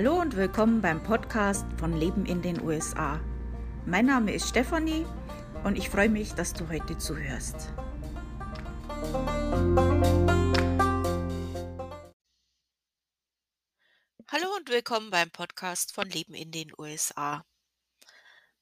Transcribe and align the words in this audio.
Hallo 0.00 0.20
und 0.20 0.36
willkommen 0.36 0.80
beim 0.80 1.02
Podcast 1.02 1.66
von 1.76 1.98
Leben 1.98 2.24
in 2.24 2.40
den 2.40 2.62
USA. 2.62 3.20
Mein 3.84 4.06
Name 4.06 4.32
ist 4.32 4.48
Stefanie 4.48 5.04
und 5.64 5.76
ich 5.76 5.90
freue 5.90 6.08
mich, 6.08 6.34
dass 6.34 6.52
du 6.52 6.68
heute 6.68 6.96
zuhörst. 6.98 7.72
Hallo 14.28 14.54
und 14.56 14.68
willkommen 14.68 15.10
beim 15.10 15.32
Podcast 15.32 15.92
von 15.92 16.08
Leben 16.08 16.34
in 16.34 16.52
den 16.52 16.70
USA. 16.78 17.44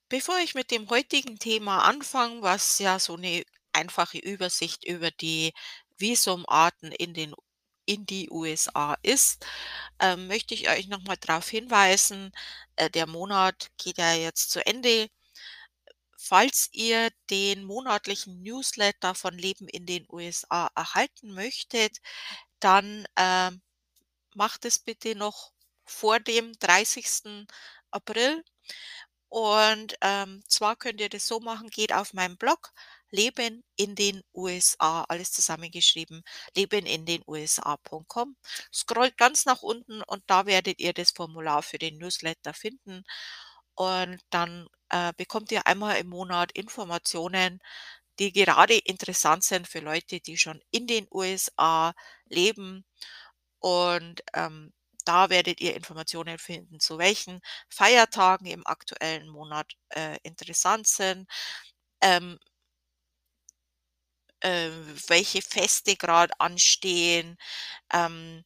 Bevor 0.08 0.38
ich 0.38 0.54
mit 0.54 0.70
dem 0.70 0.88
heutigen 0.88 1.38
Thema 1.38 1.82
anfange, 1.84 2.40
was 2.40 2.78
ja 2.78 2.98
so 2.98 3.16
eine 3.16 3.42
einfache 3.74 4.16
Übersicht 4.16 4.86
über 4.88 5.10
die 5.10 5.52
Visumarten 5.98 6.92
in 6.92 7.12
den 7.12 7.34
in 7.86 8.06
die 8.06 8.30
USA 8.30 8.96
ist, 9.02 9.46
ähm, 10.00 10.28
möchte 10.28 10.54
ich 10.54 10.68
euch 10.70 10.88
noch 10.88 11.02
mal 11.04 11.16
darauf 11.16 11.48
hinweisen, 11.48 12.32
äh, 12.76 12.90
der 12.90 13.06
Monat 13.06 13.70
geht 13.78 13.98
ja 13.98 14.14
jetzt 14.14 14.50
zu 14.50 14.64
Ende. 14.66 15.08
Falls 16.18 16.68
ihr 16.72 17.10
den 17.30 17.64
monatlichen 17.64 18.42
Newsletter 18.42 19.14
von 19.14 19.36
Leben 19.38 19.68
in 19.68 19.86
den 19.86 20.06
USA 20.10 20.70
erhalten 20.74 21.32
möchtet, 21.34 21.98
dann, 22.60 23.06
ähm, 23.16 23.62
macht 24.34 24.64
es 24.66 24.78
bitte 24.80 25.16
noch 25.16 25.52
vor 25.84 26.20
dem 26.20 26.52
30. 26.60 27.48
April. 27.90 28.44
Und, 29.28 29.96
ähm, 30.02 30.42
zwar 30.48 30.76
könnt 30.76 31.00
ihr 31.00 31.10
das 31.10 31.26
so 31.26 31.40
machen, 31.40 31.70
geht 31.70 31.92
auf 31.92 32.14
meinen 32.14 32.36
Blog 32.38 32.72
Leben 33.10 33.62
in 33.76 33.94
den 33.94 34.22
USA, 34.34 35.04
alles 35.08 35.32
zusammengeschrieben, 35.32 36.22
leben 36.56 36.86
in 36.86 37.06
den 37.06 37.22
USA.com. 37.26 38.36
Scrollt 38.72 39.16
ganz 39.16 39.46
nach 39.46 39.62
unten 39.62 40.02
und 40.02 40.22
da 40.26 40.46
werdet 40.46 40.80
ihr 40.80 40.92
das 40.92 41.10
Formular 41.12 41.62
für 41.62 41.78
den 41.78 41.98
Newsletter 41.98 42.54
finden. 42.54 43.04
Und 43.74 44.20
dann 44.30 44.68
äh, 44.90 45.12
bekommt 45.16 45.52
ihr 45.52 45.66
einmal 45.66 45.98
im 45.98 46.08
Monat 46.08 46.52
Informationen, 46.52 47.60
die 48.18 48.32
gerade 48.32 48.76
interessant 48.78 49.44
sind 49.44 49.68
für 49.68 49.80
Leute, 49.80 50.20
die 50.20 50.38
schon 50.38 50.60
in 50.70 50.86
den 50.86 51.06
USA 51.10 51.94
leben. 52.28 52.84
Und 53.60 54.22
ähm, 54.34 54.72
da 55.04 55.30
werdet 55.30 55.60
ihr 55.60 55.76
Informationen 55.76 56.38
finden, 56.38 56.80
zu 56.80 56.98
welchen 56.98 57.40
Feiertagen 57.68 58.46
im 58.46 58.66
aktuellen 58.66 59.28
Monat 59.28 59.72
äh, 59.90 60.18
interessant 60.22 60.86
sind. 60.88 61.28
Ähm, 62.02 62.38
äh, 64.40 64.70
welche 65.08 65.42
Feste 65.42 65.96
gerade 65.96 66.32
anstehen, 66.40 67.36
ähm, 67.92 68.44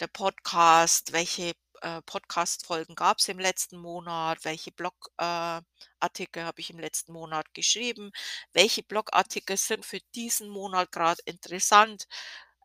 der 0.00 0.08
Podcast, 0.08 1.12
welche 1.12 1.54
äh, 1.82 2.02
Podcast-Folgen 2.02 2.94
gab 2.94 3.18
es 3.18 3.28
im 3.28 3.38
letzten 3.38 3.78
Monat, 3.78 4.44
welche 4.44 4.72
Blogartikel 4.72 6.42
äh, 6.42 6.44
habe 6.44 6.60
ich 6.60 6.70
im 6.70 6.78
letzten 6.78 7.12
Monat 7.12 7.52
geschrieben, 7.54 8.12
welche 8.52 8.82
Blogartikel 8.82 9.56
sind 9.56 9.84
für 9.86 10.00
diesen 10.14 10.48
Monat 10.48 10.92
gerade 10.92 11.20
interessant, 11.24 12.06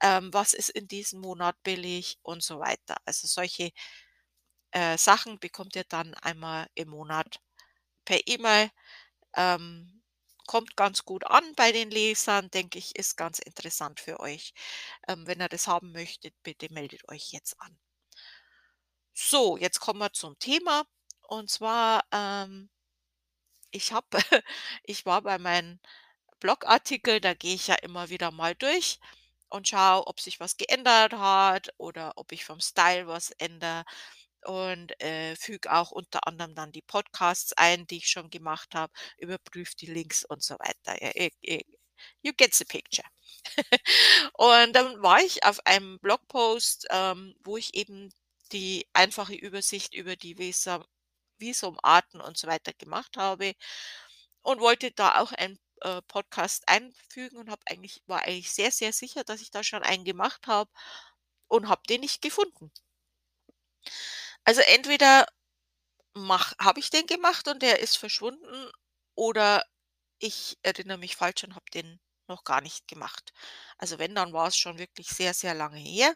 ähm, 0.01 0.33
was 0.33 0.53
ist 0.53 0.69
in 0.69 0.87
diesem 0.87 1.21
Monat 1.21 1.55
billig 1.63 2.17
und 2.23 2.43
so 2.43 2.59
weiter. 2.59 2.97
Also 3.05 3.27
solche 3.27 3.71
äh, 4.71 4.97
Sachen 4.97 5.39
bekommt 5.39 5.75
ihr 5.75 5.85
dann 5.85 6.13
einmal 6.15 6.67
im 6.75 6.89
Monat 6.89 7.39
per 8.05 8.19
E-Mail. 8.27 8.69
Ähm, 9.35 10.02
kommt 10.47 10.75
ganz 10.77 11.05
gut 11.05 11.25
an 11.27 11.43
bei 11.55 11.71
den 11.71 11.91
Lesern, 11.91 12.49
denke 12.51 12.79
ich, 12.79 12.95
ist 12.95 13.17
ganz 13.17 13.39
interessant 13.39 13.99
für 13.99 14.19
euch. 14.19 14.53
Ähm, 15.07 15.27
wenn 15.27 15.41
ihr 15.41 15.49
das 15.49 15.67
haben 15.67 15.91
möchtet, 15.91 16.33
bitte 16.43 16.71
meldet 16.73 17.07
euch 17.09 17.31
jetzt 17.31 17.59
an. 17.61 17.77
So, 19.15 19.57
jetzt 19.57 19.79
kommen 19.79 19.99
wir 19.99 20.13
zum 20.13 20.37
Thema. 20.39 20.85
Und 21.27 21.49
zwar, 21.49 22.03
ähm, 22.11 22.69
ich 23.71 23.91
habe, 23.91 24.07
ich 24.83 25.05
war 25.05 25.21
bei 25.21 25.37
meinen 25.37 25.79
Blogartikel, 26.39 27.21
da 27.21 27.33
gehe 27.33 27.55
ich 27.55 27.67
ja 27.67 27.75
immer 27.75 28.09
wieder 28.09 28.31
mal 28.31 28.55
durch 28.55 28.99
und 29.49 29.67
schaue, 29.69 30.07
ob 30.07 30.19
sich 30.21 30.39
was 30.39 30.57
geändert 30.57 31.13
hat 31.13 31.73
oder 31.77 32.13
ob 32.17 32.31
ich 32.31 32.45
vom 32.45 32.59
Style 32.61 33.07
was 33.07 33.31
ändere 33.31 33.85
und 34.45 34.99
äh, 35.01 35.35
füge 35.35 35.71
auch 35.71 35.91
unter 35.91 36.27
anderem 36.27 36.55
dann 36.55 36.71
die 36.71 36.81
Podcasts 36.81 37.53
ein, 37.53 37.87
die 37.87 37.97
ich 37.97 38.09
schon 38.09 38.29
gemacht 38.29 38.75
habe, 38.75 38.93
überprüfe 39.17 39.75
die 39.79 39.87
Links 39.87 40.25
und 40.25 40.43
so 40.43 40.55
weiter. 40.59 41.01
Ja, 41.01 41.59
you 42.21 42.33
get 42.33 42.53
the 42.55 42.65
picture. 42.65 43.05
und 44.33 44.73
dann 44.73 45.01
war 45.01 45.21
ich 45.21 45.43
auf 45.45 45.65
einem 45.65 45.99
Blogpost, 45.99 46.87
ähm, 46.91 47.35
wo 47.43 47.57
ich 47.57 47.73
eben 47.75 48.09
die 48.51 48.85
einfache 48.93 49.35
Übersicht 49.35 49.93
über 49.93 50.15
die 50.15 50.37
Visum, 50.37 50.83
Visumarten 51.39 52.21
und 52.21 52.37
so 52.37 52.47
weiter 52.47 52.73
gemacht 52.73 53.17
habe 53.17 53.53
und 54.43 54.59
wollte 54.61 54.91
da 54.91 55.19
auch 55.21 55.31
einen 55.33 55.59
äh, 55.81 56.01
Podcast 56.03 56.67
einfügen 56.67 57.37
und 57.37 57.49
habe 57.49 57.61
eigentlich 57.67 58.01
war 58.07 58.21
eigentlich 58.23 58.51
sehr 58.51 58.71
sehr 58.71 58.93
sicher, 58.93 59.23
dass 59.23 59.41
ich 59.41 59.51
da 59.51 59.63
schon 59.63 59.83
einen 59.83 60.05
gemacht 60.05 60.47
habe 60.47 60.71
und 61.47 61.67
habe 61.69 61.83
den 61.89 62.01
nicht 62.01 62.21
gefunden. 62.21 62.71
Also 64.45 64.61
entweder 64.61 65.25
habe 66.59 66.79
ich 66.79 66.89
den 66.89 67.07
gemacht 67.07 67.47
und 67.47 67.61
der 67.61 67.79
ist 67.79 67.97
verschwunden 67.97 68.69
oder 69.15 69.63
ich 70.19 70.57
erinnere 70.63 70.97
mich 70.97 71.15
falsch 71.17 71.43
und 71.43 71.55
habe 71.55 71.65
den 71.73 71.99
noch 72.27 72.43
gar 72.45 72.61
nicht 72.61 72.87
gemacht. 72.87 73.33
Also 73.77 73.99
wenn, 73.99 74.15
dann 74.15 74.33
war 74.33 74.47
es 74.47 74.57
schon 74.57 74.77
wirklich 74.79 75.09
sehr, 75.09 75.33
sehr 75.33 75.53
lange 75.55 75.79
her. 75.79 76.13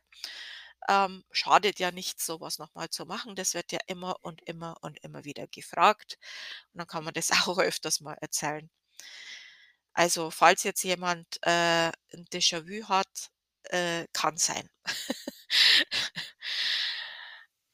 Ähm, 0.89 1.23
schadet 1.31 1.79
ja 1.79 1.91
nicht, 1.91 2.21
sowas 2.21 2.59
nochmal 2.59 2.89
zu 2.89 3.05
machen. 3.05 3.35
Das 3.35 3.53
wird 3.55 3.71
ja 3.73 3.79
immer 3.87 4.17
und 4.23 4.41
immer 4.43 4.77
und 4.81 4.99
immer 5.03 5.25
wieder 5.25 5.47
gefragt. 5.47 6.17
Und 6.73 6.79
dann 6.79 6.87
kann 6.87 7.03
man 7.05 7.13
das 7.15 7.31
auch 7.47 7.59
öfters 7.59 8.01
mal 8.01 8.17
erzählen. 8.21 8.69
Also 9.93 10.31
falls 10.31 10.63
jetzt 10.63 10.83
jemand 10.83 11.27
äh, 11.43 11.87
ein 12.13 12.25
Déjà-vu 12.31 12.87
hat, 12.87 13.31
äh, 13.63 14.05
kann 14.13 14.37
sein. 14.37 14.69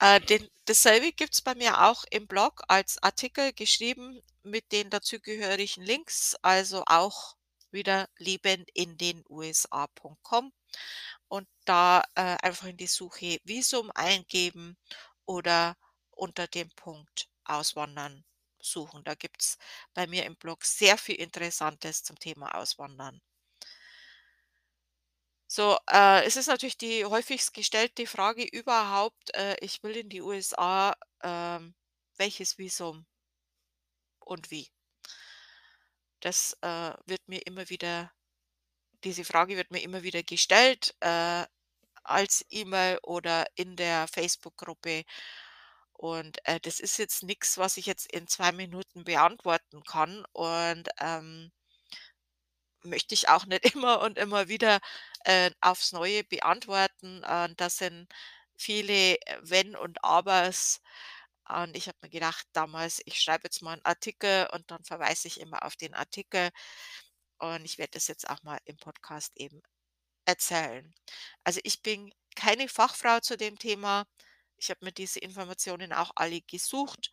Äh, 0.03 0.19
den 0.19 0.49
dasselbe 0.65 1.13
gibt's 1.13 1.41
bei 1.41 1.55
mir 1.55 1.81
auch 1.85 2.03
im 2.11 2.27
Blog 2.27 2.61
als 2.67 3.01
Artikel 3.01 3.53
geschrieben 3.53 4.21
mit 4.43 4.73
den 4.73 4.89
dazugehörigen 4.89 5.81
Links, 5.81 6.35
also 6.41 6.83
auch 6.87 7.37
wieder 7.71 8.09
leben 8.17 8.65
in 8.73 8.97
den 8.97 9.23
USA.com 9.29 10.51
und 11.29 11.47
da 11.63 12.03
äh, 12.15 12.35
einfach 12.43 12.67
in 12.67 12.75
die 12.75 12.87
Suche 12.87 13.39
Visum 13.45 13.91
eingeben 13.95 14.75
oder 15.25 15.77
unter 16.11 16.47
dem 16.47 16.69
Punkt 16.75 17.29
Auswandern 17.45 18.25
suchen. 18.59 19.05
Da 19.05 19.15
gibt's 19.15 19.57
bei 19.93 20.05
mir 20.05 20.25
im 20.25 20.35
Blog 20.35 20.65
sehr 20.65 20.97
viel 20.97 21.15
Interessantes 21.15 22.03
zum 22.03 22.19
Thema 22.19 22.55
Auswandern. 22.55 23.21
So, 25.55 25.77
äh, 25.87 26.25
es 26.25 26.35
ist 26.35 26.47
natürlich 26.47 26.79
die 26.79 27.05
häufigst 27.05 27.53
gestellte 27.53 28.07
Frage 28.07 28.43
überhaupt, 28.43 29.35
äh, 29.35 29.55
ich 29.61 29.83
will 29.83 29.95
in 29.95 30.09
die 30.09 30.19
USA, 30.23 30.95
ähm, 31.21 31.75
welches 32.17 32.57
Visum 32.57 33.05
und 34.25 34.51
wie? 34.51 34.67
Das, 36.23 36.57
äh, 36.61 36.93
wird 37.05 37.27
mir 37.27 37.45
immer 37.45 37.69
wieder 37.69 38.11
diese 39.03 39.25
Frage 39.25 39.57
wird 39.57 39.71
mir 39.71 39.81
immer 39.83 40.03
wieder 40.03 40.23
gestellt, 40.23 40.95
äh, 41.01 41.45
als 42.03 42.45
E-Mail 42.49 42.99
oder 43.03 43.45
in 43.55 43.75
der 43.77 44.07
Facebook-Gruppe. 44.09 45.03
Und, 45.93 46.39
äh, 46.47 46.59
das 46.61 46.79
ist 46.79 46.97
jetzt 46.99 47.23
nichts, 47.23 47.57
was 47.59 47.77
ich 47.77 47.85
jetzt 47.87 48.11
in 48.13 48.27
2 48.27 48.51
Minuten 48.53 49.03
beantworten 49.05 49.83
kann 49.85 50.25
und, 50.33 50.89
ähm 50.99 51.51
möchte 52.83 53.13
ich 53.13 53.29
auch 53.29 53.45
nicht 53.45 53.63
immer 53.75 54.01
und 54.01 54.17
immer 54.17 54.47
wieder, 54.47 54.79
äh, 55.25 55.51
aufs 55.61 55.91
Neue 55.93 56.23
beantworten. 56.23 57.23
Äh, 57.23 57.49
das 57.57 57.77
sind 57.77 58.07
viele 58.57 59.15
äh, 59.21 59.39
Wenn 59.41 59.75
und 59.75 60.03
Abers. 60.03 60.81
Und 61.49 61.75
ich 61.77 61.87
habe 61.87 61.97
mir 62.01 62.09
gedacht 62.09 62.47
damals, 62.53 63.01
ich 63.05 63.19
schreibe 63.21 63.45
jetzt 63.45 63.61
mal 63.61 63.73
einen 63.73 63.85
Artikel 63.85 64.47
und 64.53 64.71
dann 64.71 64.83
verweise 64.85 65.27
ich 65.27 65.39
immer 65.39 65.63
auf 65.65 65.75
den 65.75 65.93
Artikel. 65.93 66.49
Und 67.39 67.65
ich 67.65 67.77
werde 67.77 67.91
das 67.91 68.07
jetzt 68.07 68.29
auch 68.29 68.41
mal 68.43 68.59
im 68.65 68.77
Podcast 68.77 69.33
eben 69.35 69.61
erzählen. 70.25 70.93
Also 71.43 71.59
ich 71.63 71.81
bin 71.81 72.13
keine 72.35 72.67
Fachfrau 72.69 73.19
zu 73.19 73.37
dem 73.37 73.59
Thema. 73.59 74.05
Ich 74.57 74.69
habe 74.69 74.85
mir 74.85 74.93
diese 74.93 75.19
Informationen 75.19 75.93
auch 75.93 76.11
alle 76.15 76.41
gesucht, 76.41 77.11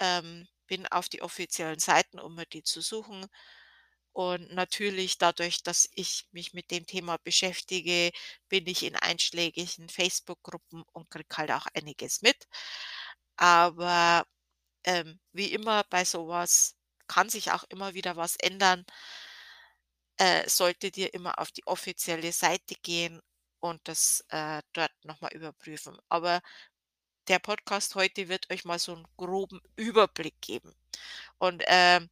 ähm, 0.00 0.48
bin 0.66 0.86
auf 0.88 1.08
die 1.08 1.22
offiziellen 1.22 1.78
Seiten, 1.80 2.20
um 2.20 2.34
mir 2.36 2.46
die 2.46 2.62
zu 2.64 2.80
suchen. 2.80 3.26
Und 4.12 4.52
natürlich 4.52 5.18
dadurch, 5.18 5.62
dass 5.62 5.88
ich 5.94 6.26
mich 6.32 6.52
mit 6.52 6.70
dem 6.70 6.86
Thema 6.86 7.18
beschäftige, 7.24 8.10
bin 8.48 8.66
ich 8.66 8.82
in 8.84 8.96
einschlägigen 8.96 9.88
Facebook-Gruppen 9.88 10.82
und 10.92 11.10
kriege 11.10 11.36
halt 11.36 11.50
auch 11.52 11.66
einiges 11.74 12.22
mit. 12.22 12.36
Aber 13.36 14.26
ähm, 14.84 15.20
wie 15.32 15.52
immer 15.52 15.84
bei 15.90 16.04
sowas 16.04 16.76
kann 17.08 17.28
sich 17.30 17.52
auch 17.52 17.64
immer 17.70 17.94
wieder 17.94 18.16
was 18.16 18.36
ändern. 18.36 18.84
Äh, 20.18 20.48
solltet 20.48 20.96
ihr 20.98 21.14
immer 21.14 21.38
auf 21.38 21.50
die 21.50 21.66
offizielle 21.66 22.32
Seite 22.32 22.74
gehen 22.82 23.20
und 23.60 23.80
das 23.88 24.22
äh, 24.28 24.62
dort 24.74 24.92
nochmal 25.04 25.32
überprüfen. 25.32 25.96
Aber 26.10 26.42
der 27.28 27.38
Podcast 27.40 27.94
heute 27.96 28.28
wird 28.28 28.50
euch 28.52 28.64
mal 28.64 28.78
so 28.78 28.94
'n 28.94 29.06
groben 29.18 29.60
Überblick 29.76 30.40
geben. 30.42 30.74
Und, 31.38 31.62
ähm, 31.68 32.10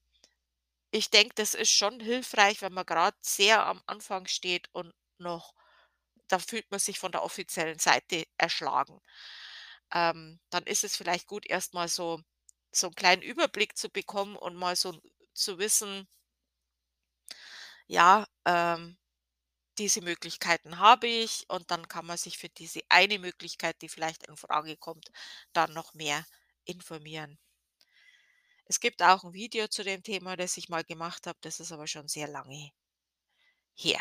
ich 0.91 1.11
denke, 1.11 1.35
das 1.37 1.55
ist 1.55 1.71
schon 1.71 2.01
hilfreich, 2.01 2.63
wenn 2.63 2.73
man 2.75 2.87
grad 2.87 3.15
sehr 3.25 3.67
am 3.67 3.83
Anfang 3.87 4.27
steht 4.27 4.69
und 4.73 4.93
noch 5.19 5.55
da 6.29 6.39
fühlt 6.41 6.71
man 6.71 6.81
sich 6.81 6.99
von 7.01 7.13
der 7.13 7.23
offiziellen 7.25 7.79
Seite 7.81 8.25
erschlagen. 8.39 9.01
Ähm, 9.95 10.41
dann 10.51 10.65
ist 10.65 10.85
es 10.85 10.97
vielleicht 10.97 11.27
gut, 11.29 11.47
erst 11.49 11.75
mal 11.75 11.89
so 11.89 12.21
so 12.73 12.89
'n 12.89 12.95
kleinen 12.95 13.23
Überblick 13.23 13.77
zu 13.79 13.91
bekommen 13.91 14.37
und 14.37 14.57
mal 14.57 14.77
so 14.77 15.01
zu 15.35 15.59
wissen 15.59 16.09
ja, 17.91 18.27
ähm, 18.45 18.97
diese 19.79 20.03
Möglichkeiten 20.03 20.79
habe 20.79 21.07
ich 21.09 21.47
und 21.49 21.71
dann 21.71 21.89
kann 21.89 22.07
man 22.07 22.19
sich 22.19 22.39
für 22.39 22.49
diese 22.51 22.81
eine 22.91 23.19
Möglichkeit, 23.19 23.83
die 23.83 23.89
vielleicht 23.91 24.27
in 24.29 24.37
Frage 24.37 24.77
kommt, 24.77 25.11
dann 25.55 25.73
noch 25.75 25.95
mehr 25.95 26.25
informieren. 26.67 27.39
Es 28.71 28.81
gibt 28.81 29.03
auch 29.03 29.25
'n 29.25 29.33
Video 29.33 29.67
zu 29.69 29.83
dem 29.83 30.03
Thema, 30.03 30.37
das 30.37 30.59
ich 30.59 30.69
mal 30.69 30.85
gemacht 30.85 31.27
habe, 31.27 31.39
das 31.41 31.59
ist 31.59 31.73
aber 31.73 31.87
schon 31.87 32.07
sehr 32.07 32.29
lange 32.29 32.71
her. 33.81 34.01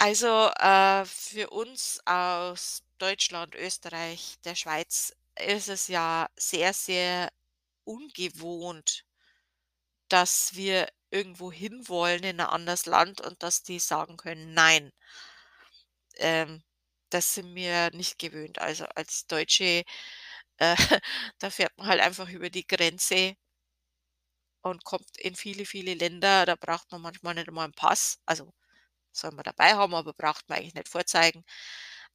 Also, 0.00 0.48
äh, 0.58 1.04
für 1.04 1.50
uns 1.50 2.00
aus 2.04 2.82
Deutschland, 2.98 3.54
Österreich, 3.54 4.36
der 4.44 4.54
Schweiz 4.56 5.12
ist 5.38 5.68
es 5.68 5.88
ja 5.88 6.28
sehr, 6.36 6.72
sehr 6.74 7.30
ungewohnt 7.84 9.02
dass 10.10 10.54
wir 10.54 10.88
irgendwo 11.10 11.50
hinwollen 11.52 12.24
in 12.24 12.36
'n 12.40 12.46
anderes 12.46 12.84
Land 12.86 13.20
und 13.20 13.42
dass 13.42 13.62
die 13.62 13.78
sagen 13.78 14.16
können: 14.16 14.52
„Nein.“ 14.54 14.90
Ähm, 16.18 16.62
das 17.10 17.34
sind 17.34 17.54
wir 17.54 17.90
nicht 17.92 18.18
gewöhnt. 18.18 18.58
Also, 18.60 18.84
als 18.94 19.26
Deutsche, 19.26 19.84
äh, 20.58 20.76
da 21.38 21.50
fährt 21.50 21.76
man 21.78 21.86
halt 21.88 22.00
einfach 22.00 22.28
über 22.30 22.50
die 22.50 22.66
Grenze 22.66 23.36
und 24.62 24.84
kommt 24.84 25.16
in 25.18 25.34
viele, 25.36 25.66
viele 25.66 25.94
Länder. 25.94 26.46
Da 26.46 26.56
braucht 26.56 26.90
man 26.92 27.00
manchmal 27.02 27.34
nicht 27.34 27.48
einmal 27.48 27.66
'n 27.68 27.72
Pass. 27.72 28.18
Also, 28.26 28.52
soll 29.12 29.32
man 29.32 29.44
dabei 29.44 29.74
haben, 29.74 29.94
aber 29.94 30.12
braucht 30.14 30.48
man 30.48 30.58
eigentlich 30.58 30.74
nicht 30.74 30.88
vorzeigen. 30.88 31.44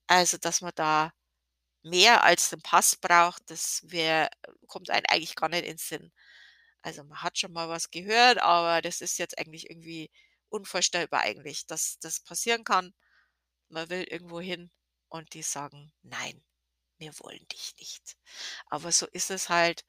Also, 0.08 0.38
dass 0.38 0.62
man 0.62 0.74
da 0.76 1.14
mehr 1.84 2.24
als 2.26 2.50
den 2.52 2.62
Pass 2.64 2.96
braucht, 2.98 3.44
das 3.52 3.82
wäre 3.86 4.30
kommt 4.68 4.90
einem 4.92 5.06
eigentlich 5.10 5.36
gar 5.36 5.50
nicht 5.50 5.66
in 5.66 5.78
Sinn. 5.78 6.12
Also, 6.84 7.04
man 7.06 7.22
hat 7.24 7.40
schon 7.40 7.54
mal 7.54 7.70
was 7.70 7.92
gehört, 7.92 8.40
aber 8.40 8.82
das 8.82 9.02
ist 9.02 9.20
jetzt 9.20 9.38
eigentlich 9.40 9.70
irgendwie 9.72 10.12
unvorstellbar 10.50 11.22
eigentlich, 11.22 11.68
dass 11.68 12.00
das 12.02 12.20
passieren 12.22 12.64
kann. 12.66 12.94
Man 13.70 13.90
will 13.90 14.04
irgendwo 14.10 14.42
hin 14.42 14.72
und 15.10 15.34
die 15.36 15.44
sagen: 15.44 15.94
„Nein, 16.04 16.44
wir 17.00 17.14
wollen 17.20 17.46
dich 17.52 17.76
nicht.“ 17.80 18.18
Aber 18.68 18.92
so 18.92 19.08
ist 19.08 19.32
es 19.32 19.50
halt. 19.50 19.86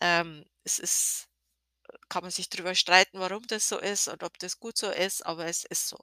Ähm, 0.00 0.44
es 0.64 0.78
ist 0.80 1.28
kann 2.10 2.22
man 2.24 2.30
sich 2.32 2.50
drüber 2.50 2.74
streiten, 2.76 3.20
warum 3.20 3.46
das 3.48 3.68
so 3.68 3.78
ist 3.78 4.08
und 4.08 4.22
ob 4.24 4.38
das 4.40 4.60
gut 4.60 4.78
so 4.78 4.90
ist, 4.90 5.26
aber 5.26 5.46
es 5.46 5.64
ist 5.64 5.88
so. 5.88 5.98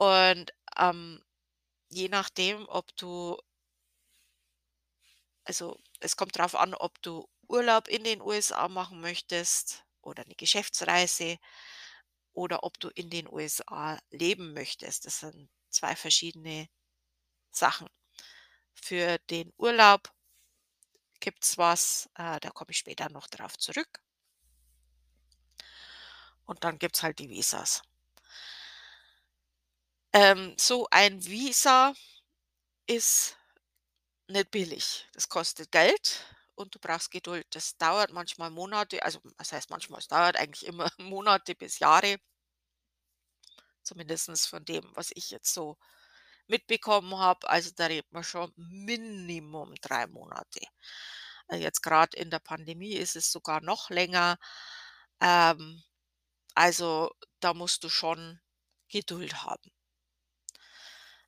Und, 0.00 0.52
ähm, 0.78 1.20
je 1.90 2.08
nachdem, 2.08 2.66
ob 2.68 2.96
du 2.96 3.38
also, 5.46 5.76
es 6.00 6.16
kommt 6.16 6.38
drauf 6.38 6.54
an, 6.54 6.74
ob 6.74 7.00
du 7.02 7.28
Urlaub 7.48 7.88
in 7.88 8.04
den 8.04 8.20
USA 8.22 8.68
machen 8.68 9.00
möchtest 9.00 9.84
oder 10.00 10.24
'ne 10.26 10.34
Geschäftsreise 10.36 11.38
oder 12.34 12.64
ob 12.64 12.80
du 12.80 12.88
in 12.90 13.10
den 13.10 13.28
USA 13.28 13.98
leben 14.10 14.54
möchtest. 14.54 15.06
Das 15.06 15.20
sind 15.20 15.50
2 15.70 15.96
verschiedene 15.96 16.68
Sachen. 17.56 17.88
Für 18.74 19.18
den 19.30 19.52
Urlaub 19.58 20.12
gibt's 21.20 21.56
was, 21.58 22.08
äh, 22.16 22.40
da 22.40 22.50
komme 22.50 22.72
ich 22.72 22.78
später 22.78 23.08
noch 23.10 23.28
drauf 23.28 23.56
zurück. 23.58 24.00
Und 26.44 26.64
dann 26.64 26.78
gibt's 26.78 27.02
halt 27.02 27.18
die 27.18 27.30
Visas. 27.30 27.82
Ähm, 30.12 30.54
so 30.58 30.86
ein 30.90 31.24
Visa 31.24 31.94
ist 32.86 33.36
nicht 34.28 34.50
billig. 34.50 35.08
Das 35.14 35.28
kostet 35.28 35.72
Geld 35.72 36.24
und 36.54 36.74
du 36.74 36.78
brauchst 36.78 37.10
Geduld. 37.10 37.46
Das 37.50 37.76
dauert 37.78 38.12
manchmal 38.12 38.50
Monate, 38.50 39.02
also, 39.02 39.20
was 39.38 39.52
heißt 39.52 39.70
manchmal, 39.70 40.00
es 40.00 40.08
dauert 40.08 40.36
eigentlich 40.36 40.66
immer 40.66 40.90
Monate 40.98 41.54
bis 41.54 41.78
Jahre. 41.78 42.18
Zumindestens 43.82 44.46
von 44.46 44.64
dem, 44.64 44.84
was 44.94 45.10
ich 45.14 45.30
jetzt 45.30 45.52
so 45.54 45.76
mitbekommen 46.48 47.16
habe. 47.18 47.48
Also, 47.48 47.70
da 47.76 47.86
redet 47.86 48.12
man 48.12 48.24
schon 48.24 48.52
Minimum 48.56 49.74
3 49.80 50.06
Monate. 50.08 50.60
Äh, 51.48 51.58
jetzt 51.58 51.82
grad 51.82 52.14
in 52.14 52.30
der 52.30 52.40
Pandemie 52.40 52.94
ist 52.94 53.16
es 53.16 53.30
sogar 53.32 53.60
noch 53.62 53.90
länger. 53.90 54.38
Ähm, 55.20 55.82
also, 56.54 57.10
da 57.40 57.54
musst 57.54 57.84
du 57.84 57.90
schon 57.90 58.40
Geduld 58.90 59.44
haben. 59.44 59.70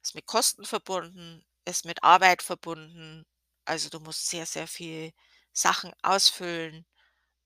Ist 0.03 0.15
mit 0.15 0.27
Kosten 0.27 0.65
verbunden, 0.67 1.45
ist 1.65 1.85
mit 1.87 2.03
Arbeit 2.05 2.43
verbunden. 2.43 3.25
Also, 3.65 3.89
du 3.89 4.01
musst 4.01 4.29
sehr, 4.29 4.45
sehr 4.47 4.69
viel 4.69 5.13
Sachen 5.53 5.93
ausfüllen. 6.03 6.87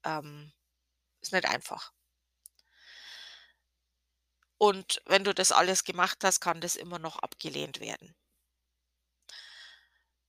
Ähm, 0.04 0.52
ist 1.22 1.32
nicht 1.32 1.46
einfach. 1.46 1.92
Und 4.60 5.02
wenn 5.06 5.24
du 5.24 5.34
das 5.34 5.50
alles 5.52 5.82
gemacht 5.84 6.18
hast, 6.22 6.40
kann 6.40 6.60
das 6.60 6.76
immer 6.76 6.98
noch 7.00 7.16
abgelehnt 7.18 7.80
werden. 7.80 8.14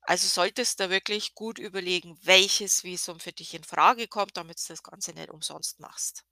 Also, 0.01 0.27
solltest 0.27 0.81
da 0.81 0.89
wirklich 0.89 1.35
gut 1.35 1.57
überlegen, 1.57 2.19
welches 2.23 2.83
Visum 2.83 3.21
für 3.21 3.31
dich 3.31 3.53
infrage 3.53 4.09
kommt, 4.09 4.35
damit's 4.35 4.65
das 4.67 4.83
Ganze 4.83 5.13
nicht 5.13 5.29
umsonst 5.29 5.79
machst. 5.79 6.25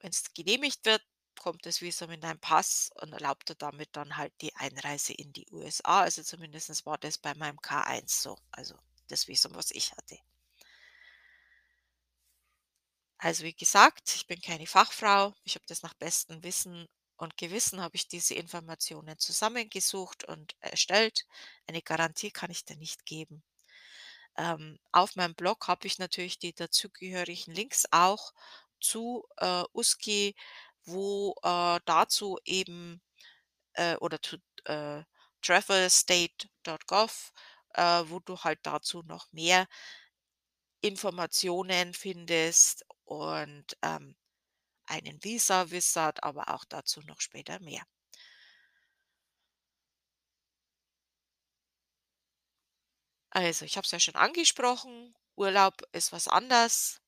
Wenn's 0.00 0.24
genehmigt 0.34 0.84
wird, 0.86 1.02
kommt 1.38 1.64
das 1.64 1.80
Visum 1.80 2.10
in 2.10 2.20
deinen 2.20 2.40
Pass 2.40 2.90
und 3.00 3.12
erlaubt 3.12 3.48
dir 3.48 3.54
damit 3.54 3.90
dann 3.92 4.16
halt 4.16 4.32
die 4.40 4.54
Einreise 4.56 5.12
in 5.12 5.32
die 5.32 5.46
USA. 5.52 6.00
Also, 6.00 6.24
zumindestens 6.24 6.84
war 6.84 6.98
das 6.98 7.16
bei 7.16 7.32
meinem 7.36 7.58
K1 7.60 8.20
so, 8.22 8.36
also 8.50 8.74
das 9.06 9.28
Visum, 9.28 9.54
was 9.54 9.70
ich 9.70 9.92
hatte. 9.92 10.18
Also, 13.18 13.44
wie 13.44 13.54
gesagt, 13.54 14.14
ich 14.14 14.26
bin 14.26 14.40
keine 14.40 14.66
Fachfrau. 14.66 15.34
Ich 15.44 15.54
habe 15.56 15.64
das 15.66 15.82
nach 15.82 15.94
bestem 15.94 16.42
Wissen 16.44 16.86
und 17.16 17.36
Gewissen 17.36 17.80
habe 17.80 17.96
ich 17.96 18.06
diese 18.08 18.34
Informationen 18.34 19.18
zusammengesucht 19.18 20.24
und 20.24 20.54
erstellt. 20.60 21.26
Eine 21.66 21.82
Garantie 21.82 22.30
kann 22.30 22.50
ich 22.50 22.64
dir 22.64 22.76
nicht 22.76 23.06
geben. 23.06 23.42
Ähm, 24.36 24.78
auf 24.92 25.16
meinem 25.16 25.34
Blog 25.34 25.68
habe 25.68 25.86
ich 25.86 25.98
natürlich 25.98 26.38
die 26.38 26.54
dazugehörigen 26.54 27.54
Links 27.54 27.86
auch 27.92 28.32
zu, 28.80 29.24
äh, 29.38 29.64
USCII, 29.74 30.34
wo, 30.84 31.34
äh, 31.42 31.80
dazu 31.86 32.38
eben 32.44 33.02
äh, 33.74 33.96
oder 33.96 34.20
to 34.20 34.36
äh, 34.66 35.02
travelstate.gov, 35.42 37.32
äh, 37.74 38.04
wo 38.06 38.20
du 38.20 38.38
halt 38.40 38.60
dazu 38.64 39.02
noch 39.04 39.32
mehr 39.32 39.66
Informationen 40.80 41.94
findest 41.94 42.84
und, 43.04 43.76
ähm, 43.82 44.16
einen 44.86 45.22
Visa 45.24 45.70
Wizard, 45.70 46.22
aber 46.24 46.50
auch 46.54 46.64
dazu 46.66 47.00
noch 47.02 47.20
später 47.20 47.60
mehr. 47.60 47.84
Also, 53.30 53.64
ich 53.64 53.76
habe 53.78 53.84
es 53.86 53.90
ja 53.90 54.00
schon 54.00 54.16
angesprochen, 54.16 55.14
Urlaub 55.36 55.82
ist 55.92 56.12
was 56.12 56.28
anders 56.28 57.00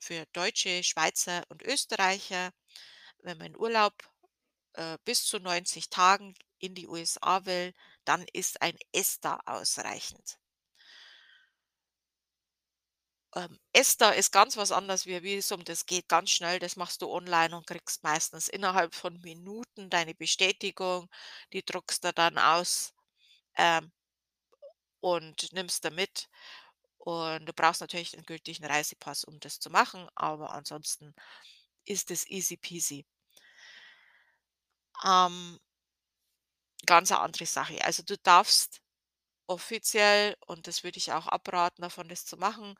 für 0.00 0.26
Deutsche, 0.32 0.82
Schweizer 0.84 1.44
und 1.48 1.62
Österreicher. 1.62 2.50
Wenn 3.20 3.38
man 3.38 3.56
Urlaub, 3.56 3.94
äh, 4.74 4.98
bis 5.04 5.26
zu 5.26 5.40
90 5.40 5.90
Tagen 5.90 6.34
in 6.58 6.74
die 6.74 6.88
USA 6.88 7.46
will, 7.46 7.74
dann 8.04 8.26
ist 8.32 8.62
ein 8.62 8.76
ESTA 8.92 9.40
ausreichend. 9.46 10.38
Ähm, 13.36 13.58
ESTA 13.74 14.10
ist 14.12 14.32
ganz 14.32 14.56
was 14.56 14.72
anderes 14.72 15.04
wie 15.06 15.22
Visum, 15.22 15.62
das 15.64 15.84
geht 15.84 16.08
ganz 16.08 16.30
schnell, 16.30 16.58
das 16.58 16.76
machst 16.76 17.02
du 17.02 17.10
online 17.12 17.54
und 17.54 17.66
kriegst 17.66 18.02
meistens 18.02 18.48
innerhalb 18.48 18.94
von 18.94 19.20
Minuten 19.20 19.90
deine 19.90 20.14
Bestätigung. 20.14 21.08
Die 21.52 21.62
druckst 21.64 22.02
du 22.04 22.12
dann 22.14 22.38
aus, 22.38 22.94
ähm, 23.56 23.92
und 25.00 25.52
nimmst 25.52 25.84
da 25.84 25.90
mit. 25.90 26.28
Und 26.98 27.46
du 27.46 27.52
brauchst 27.54 27.80
natürlich 27.82 28.14
'n 28.18 28.24
gültigen 28.26 28.66
Reisepass, 28.66 29.24
um 29.24 29.40
das 29.40 29.60
zu 29.60 29.70
machen, 29.70 30.08
aber 30.16 30.50
ansonsten 30.52 31.14
ist 31.86 32.10
es 32.12 32.26
easy 32.28 32.56
peasy. 32.58 33.04
Ähm 35.04 35.58
ganz 36.86 37.10
'ne 37.10 37.18
andere 37.20 37.46
Sache. 37.46 37.82
Also, 37.84 38.02
du 38.02 38.16
darfst 38.18 38.80
offiziell 39.48 40.36
und 40.46 40.66
das 40.68 40.84
würde 40.84 40.98
ich 40.98 41.12
auch 41.12 41.26
abraten 41.28 41.82
davon, 41.82 42.08
das 42.08 42.26
zu 42.26 42.36
machen 42.38 42.76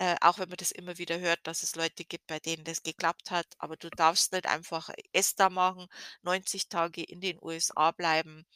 Äh, 0.00 0.16
auch 0.20 0.38
wenn 0.38 0.48
man 0.48 0.56
das 0.58 0.70
immer 0.72 0.96
wieder 0.98 1.18
hört, 1.20 1.40
dass 1.46 1.62
es 1.64 1.74
Leute 1.76 2.04
gibt, 2.04 2.26
bei 2.28 2.38
denen 2.40 2.64
das 2.64 2.82
geklappt 2.84 3.30
hat, 3.32 3.46
aber 3.58 3.76
du 3.76 3.90
darfst 3.90 4.32
nicht 4.32 4.46
einfach 4.46 4.90
ESTA 5.12 5.50
machen, 5.50 5.88
90 6.22 6.68
Tage 6.68 7.02
in 7.02 7.20
den 7.20 7.38
USA 7.42 7.90
bleiben 7.92 8.46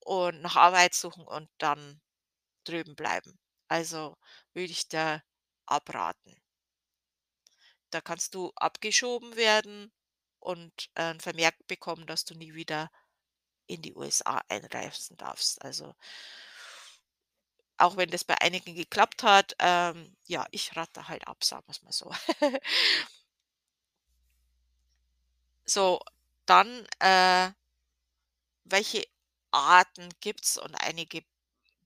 und 0.00 0.42
nach 0.42 0.56
Arbeit 0.56 0.94
suchen 0.94 1.26
und 1.26 1.48
dann 1.58 2.00
drüben 2.64 2.96
bleiben. 2.96 3.38
Also, 3.68 4.16
würde 4.54 4.72
ich 4.72 4.88
dir 4.88 5.22
abraten. 5.66 6.36
Da 7.92 8.00
kannst 8.00 8.34
du 8.34 8.50
abgeschoben 8.56 9.36
werden 9.36 9.92
und, 10.40 10.90
äh, 10.94 11.10
'n 11.12 11.20
Vermerk 11.20 11.54
bekommen, 11.66 12.06
dass 12.06 12.24
du 12.24 12.34
nie 12.34 12.54
wieder 12.54 12.90
in 13.68 13.82
die 13.82 13.94
USA 13.94 14.42
einreisen 14.48 15.16
darfst. 15.18 15.62
Also 15.64 15.94
auch 17.82 17.96
wenn 17.96 18.10
das 18.10 18.24
bei 18.24 18.40
einigen 18.40 18.74
geklappt 18.74 19.22
hat, 19.24 19.54
ähm, 19.58 20.16
ja, 20.26 20.46
ich 20.52 20.76
rate 20.76 21.08
halt 21.08 21.26
ab, 21.28 21.44
sagen 21.44 21.64
wir's 21.68 21.82
mal 21.82 21.92
so. 21.92 22.10
So, 25.66 26.00
dann, 26.46 26.86
äh 27.00 27.52
welche 28.64 29.04
Arten 29.50 30.08
gibt's 30.20 30.56
und 30.58 30.74
einige 30.76 31.24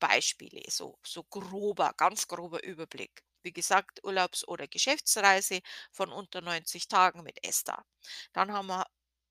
Beispiele, 0.01 0.63
so 0.71 0.99
so 1.05 1.25
grober 1.25 1.95
ganz 1.97 2.29
grober 2.29 2.63
Überblick. 2.65 3.25
Wie 3.43 3.53
gesagt, 3.53 4.05
Urlaubs 4.05 4.47
oder 4.49 4.69
Geschäftsreise 4.69 5.61
von 5.93 6.13
unter 6.13 6.41
90 6.43 6.89
Tagen 6.89 7.23
mit 7.25 7.45
ESTA. 7.45 7.85
Dann 8.35 8.53
haben 8.53 8.69
wir 8.69 8.86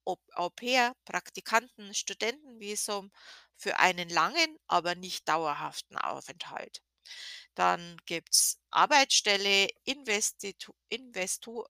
Au 0.05 0.17
Au-pair, 0.33 0.93
Praktikanten, 1.05 1.93
Studentenvisum 1.93 3.11
für 3.57 3.79
einen 3.79 4.09
langen, 4.09 4.57
aber 4.67 4.95
nicht 4.95 5.27
dauerhaften 5.27 5.97
Aufenthalt. 5.97 6.81
Dann 7.55 7.97
gibt's 8.05 8.59
Arbeitsstelle, 8.71 9.67
Investitu 9.85 10.73
Investoren 10.89 11.67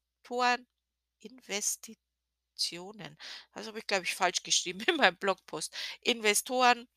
Investitionen. 1.19 3.17
Das 3.53 3.67
habe 3.67 3.79
ich, 3.79 3.87
glaube 3.87 4.03
ich, 4.05 4.15
falsch 4.15 4.43
geschrieben 4.43 4.79
in 4.89 4.97
meinem 4.97 5.17
Blogpost. 5.17 5.73
Investoren, 6.01 6.87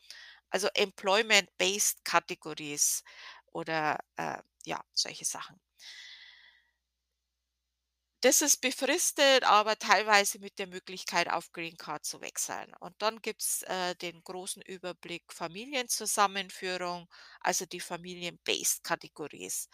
also 0.50 0.68
Employment 0.74 1.50
Based 1.58 2.04
Categories 2.04 3.04
oder, 3.52 3.98
äh, 4.16 4.38
ja, 4.66 4.84
solche 4.94 5.24
Sachen. 5.24 5.60
Das 8.20 8.42
ist 8.42 8.60
befristet, 8.60 9.44
aber 9.44 9.76
teilweise 9.76 10.38
mit 10.40 10.58
der 10.58 10.66
Möglichkeit, 10.68 11.28
auf 11.30 11.52
Green 11.52 11.76
Card 11.76 12.04
zu 12.04 12.20
wechseln. 12.20 12.72
Und 12.80 12.94
dann 13.00 13.20
gibt's, 13.22 13.62
äh, 13.62 13.94
den 13.96 14.22
großen 14.24 14.62
Überblick 14.62 15.32
Familienzusammenführung, 15.32 17.08
also 17.40 17.64
die 17.66 17.80
Familien-Based 17.80 18.82
Categories. 18.84 19.68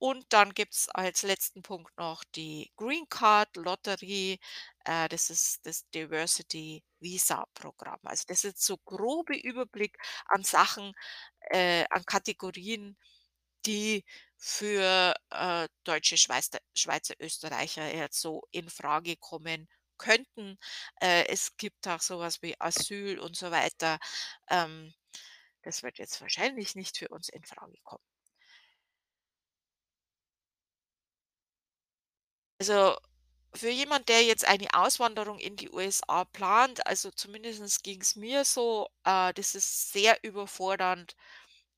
Und 0.00 0.26
dann 0.32 0.54
gibt's 0.54 0.88
als 0.90 1.22
letzten 1.22 1.62
Punkt 1.62 1.96
noch 1.98 2.22
die 2.36 2.70
Green 2.76 3.08
Card 3.08 3.56
Lottery. 3.56 4.38
Äh, 4.84 5.08
das 5.08 5.28
ist 5.30 5.66
das 5.66 5.88
Diversity 5.90 6.84
Visa 7.00 7.44
Programm. 7.54 7.98
Also, 8.04 8.24
das 8.28 8.44
ist 8.44 8.62
so 8.64 8.76
grobe 8.78 9.36
Überblick 9.36 9.96
an 10.26 10.44
Sachen, 10.44 10.92
äh, 11.50 11.84
an 11.90 12.04
Kategorien, 12.04 12.96
die 13.68 14.04
für, 14.38 15.14
äh, 15.30 15.68
Deutsche, 15.84 16.16
Schweizer 16.18 16.58
Schweizer, 16.76 17.14
Österreicher 17.20 17.94
jetzt 17.94 18.20
so 18.20 18.42
in 18.52 18.68
Frage 18.70 19.16
kommen 19.16 19.68
könnten. 19.98 20.58
Äh, 21.00 21.26
es 21.28 21.56
gibt 21.56 21.86
auch 21.88 22.00
so 22.00 22.20
was 22.20 22.42
wie 22.42 22.60
Asyl 22.60 23.18
und 23.20 23.36
so 23.36 23.50
weiter. 23.52 23.98
Ähm, 24.50 24.94
das 25.62 25.82
wird 25.84 25.98
jetzt 25.98 26.20
wahrscheinlich 26.20 26.74
nicht 26.76 26.98
für 26.98 27.08
uns 27.08 27.28
in 27.28 27.44
Frage 27.44 27.78
kommen. 27.84 28.04
Also, 32.60 32.96
für 33.54 33.70
jemand, 33.70 34.08
der 34.08 34.22
jetzt 34.24 34.44
eine 34.46 34.68
Auswanderung 34.74 35.38
in 35.38 35.56
die 35.56 35.70
USA 35.70 36.24
plant, 36.24 36.86
also 36.86 37.10
zumindest 37.10 37.82
ging's 37.84 38.16
mir 38.16 38.44
so, 38.44 38.88
äh, 39.04 39.32
das 39.34 39.54
ist 39.54 39.92
sehr 39.92 40.22
überfordernd 40.24 41.16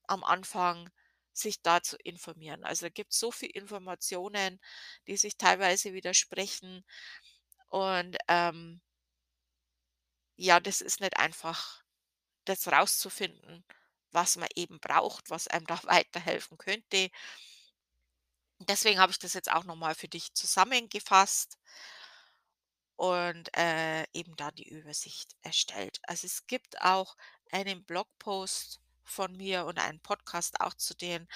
am 0.09 0.25
Anfang, 0.25 0.91
sich 1.33 1.63
da 1.63 1.83
zu 1.83 1.97
informieren. 1.99 2.65
Also, 2.65 2.87
da 2.87 2.91
gibt's 2.91 3.19
so 3.19 3.31
viel 3.33 3.51
Informationen, 3.51 4.61
die 5.09 5.17
sich 5.17 5.37
teilweise 5.37 5.93
widersprechen 5.95 6.85
und, 7.71 8.17
ähm 8.29 8.81
ja, 10.37 10.61
das 10.61 10.81
ist 10.81 11.01
nicht 11.01 11.17
einfach, 11.19 11.83
das 12.47 12.69
rauszufinden, 12.69 13.65
was 14.13 14.37
man 14.37 14.49
eben 14.57 14.81
braucht, 14.81 15.31
was 15.31 15.49
einem 15.49 15.67
da 15.69 15.81
weiterhelfen 15.85 16.59
könnte. 16.59 17.11
Deswegen 18.61 18.99
habe 19.01 19.13
ich 19.13 19.19
das 19.19 19.35
jetzt 19.35 19.51
auch 19.53 19.65
noch 19.65 19.77
mal 19.77 19.95
für 19.95 20.09
dich 20.09 20.33
zusammengefasst 20.35 21.59
und, 22.97 23.49
äh, 23.57 24.05
eben 24.13 24.37
da 24.37 24.51
die 24.51 24.69
Übersicht 24.69 25.35
erstellt. 25.43 25.99
Also, 26.05 26.27
es 26.27 26.47
gibt 26.47 26.81
auch 26.83 27.17
einen 27.51 27.85
Blogpost 27.85 28.81
von 29.11 29.37
mir 29.37 29.67
und 29.67 29.79
einen 29.79 30.01
Podcast 30.01 30.61
auch 30.61 30.75
zu 30.75 30.95
den, 30.95 31.29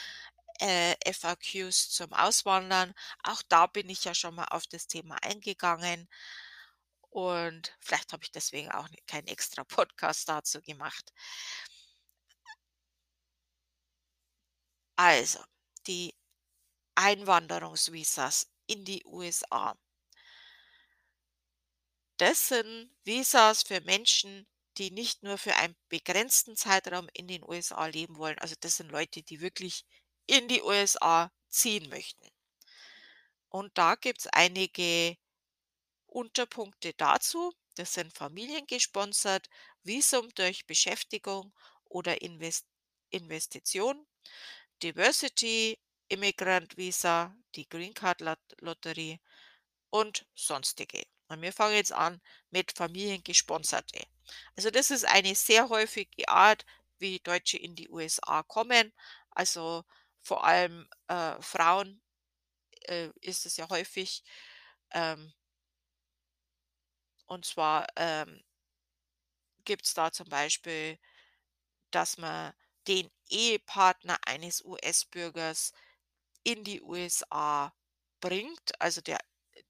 äh, 0.61 0.95
FAQs 1.13 1.91
zum 1.91 2.13
Auswandern. 2.13 2.95
Auch 3.25 3.43
da 3.49 3.67
bin 3.67 3.89
ich 3.89 4.05
ja 4.05 4.15
schon 4.15 4.35
mal 4.37 4.47
auf 4.47 4.67
das 4.67 4.87
Thema 4.87 5.17
eingegangen 5.23 6.09
und 7.11 7.77
vielleicht 7.81 8.13
habe 8.13 8.25
ich 8.25 8.33
deswegen 8.33 8.71
auch 8.73 8.89
keinen 9.07 9.29
extra 9.29 9.65
Podcast 9.65 10.29
dazu 10.29 10.61
gemacht. 10.61 11.13
Also, 14.97 15.39
die 15.87 16.15
Einwanderungsvisas 16.97 18.49
in 18.67 18.85
die 18.85 19.05
USA. 19.07 19.77
Das 22.17 22.49
sind 22.49 22.91
Visas 23.05 23.63
für 23.63 23.81
Menschen, 23.83 24.47
die 24.79 24.91
nicht 24.91 25.23
nur 25.23 25.39
für 25.39 25.55
einen 25.57 25.77
begrenzten 25.89 26.57
Zeitraum 26.57 27.09
in 27.13 27.29
den 27.29 27.43
USA 27.45 27.87
leben 27.87 28.17
wollen. 28.17 28.39
Also, 28.39 28.55
das 28.61 28.77
sind 28.77 28.91
Leute, 28.91 29.23
die 29.23 29.41
wirklich 29.41 29.85
in 30.27 30.49
die 30.49 30.63
USA 30.63 31.31
ziehen 31.49 31.89
möchten. 31.89 32.29
Und 33.49 33.77
da 33.79 33.95
gibt's 33.95 34.27
einige 34.27 35.17
Unterpunkte 36.07 36.93
dazu. 36.95 37.53
Das 37.77 37.95
sind 37.95 38.13
familiengesponsert, 38.13 39.49
Visum 39.83 40.29
durch 40.35 40.67
Beschäftigung 40.67 41.53
oder 41.85 42.23
Inves 42.23 42.65
Investition, 43.11 44.07
Diversity, 44.83 45.79
Immigrant 46.09 46.77
Visa, 46.77 47.35
die 47.55 47.69
Green 47.69 47.95
Card 47.95 48.21
Lat 48.21 48.41
Lottery 48.61 49.21
und 49.91 50.27
sonstige. 50.35 51.05
Und 51.29 51.41
wir 51.43 51.53
fangen 51.53 51.77
jetzt 51.77 51.93
an 51.93 52.21
mit 52.51 52.73
familiengesponserte. 52.73 54.05
Also, 54.57 54.71
das 54.71 54.91
ist 54.91 55.05
eine 55.07 55.35
sehr 55.35 55.69
häufige 55.69 56.29
Art, 56.29 56.65
wie 56.99 57.21
Deutsche 57.21 57.59
in 57.59 57.75
die 57.77 57.89
USA 57.91 58.43
kommen. 58.43 58.93
Also, 59.31 59.85
vor 60.23 60.45
allem, 60.45 60.89
äh, 61.09 61.41
Frauen, 61.43 62.01
äh, 62.87 63.11
ist 63.23 63.47
es 63.47 63.57
ja 63.59 63.69
häufig, 63.71 64.25
ähm 64.93 65.33
und 67.29 67.45
zwar, 67.45 67.87
ähm 67.97 68.41
gibt's 69.65 69.95
da 69.95 70.13
zum 70.13 70.29
Beispiel, 70.29 70.99
dass 71.93 72.19
man 72.19 72.55
den 72.89 73.11
Ehepartner 73.31 74.19
eines 74.27 74.65
US-Bürgers 74.65 75.73
in 76.45 76.65
die 76.65 76.83
USA 76.83 77.73
bringt. 78.21 78.81
Also, 78.81 79.01
der 79.01 79.19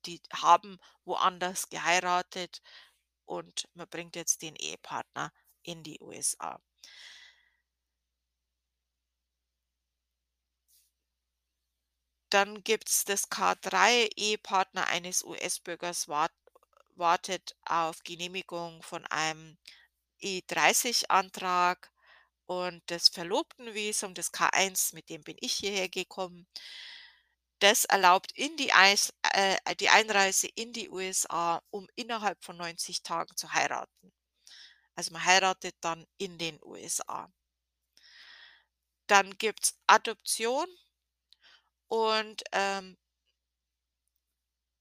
die 0.06 0.20
haben 0.32 0.78
woanders 1.04 1.68
geheiratet 1.70 2.62
und 3.26 3.68
man 3.74 3.88
bringt 3.88 4.16
jetzt 4.16 4.42
den 4.42 4.56
Ehepartner 4.56 5.32
in 5.62 5.82
die 5.82 6.00
USA. 6.00 6.60
Dann 12.30 12.62
gibt's 12.64 13.04
das 13.04 13.30
K3, 13.30 14.10
Ehepartner 14.16 14.88
eines 14.88 15.24
US-Bürgers 15.24 16.08
wart 16.08 16.32
wartet 16.96 17.56
auf 17.64 18.02
Genehmigung 18.04 18.82
von 18.82 19.04
einem 19.06 19.56
E30-Antrag 20.20 21.90
und 22.46 22.82
das 22.86 23.08
Verlobtenvisum, 23.08 24.14
das 24.14 24.32
K1, 24.32 24.94
mit 24.94 25.08
dem 25.10 25.22
bin 25.24 25.36
ich 25.40 25.54
hierher 25.54 25.88
gekommen. 25.88 26.46
Das 27.62 27.84
erlaubt 27.84 28.30
in 28.32 28.56
die 28.56 28.72
Eis 28.72 29.12
äh, 29.32 29.56
die 29.76 29.88
Einreise 29.88 30.48
in 30.54 30.72
die 30.72 30.88
USA, 30.88 31.60
um 31.70 31.88
innerhalb 31.96 32.42
von 32.44 32.56
90 32.56 33.02
Tagen 33.02 33.36
zu 33.36 33.52
heiraten. 33.52 34.12
Also, 34.96 35.12
man 35.12 35.24
heiratet 35.24 35.76
dann 35.80 36.06
in 36.18 36.38
den 36.38 36.58
USA. 36.64 37.30
Dann 39.08 39.36
gibt's 39.38 39.78
Adoption 39.86 40.66
und, 41.90 42.42
ähm 42.52 42.96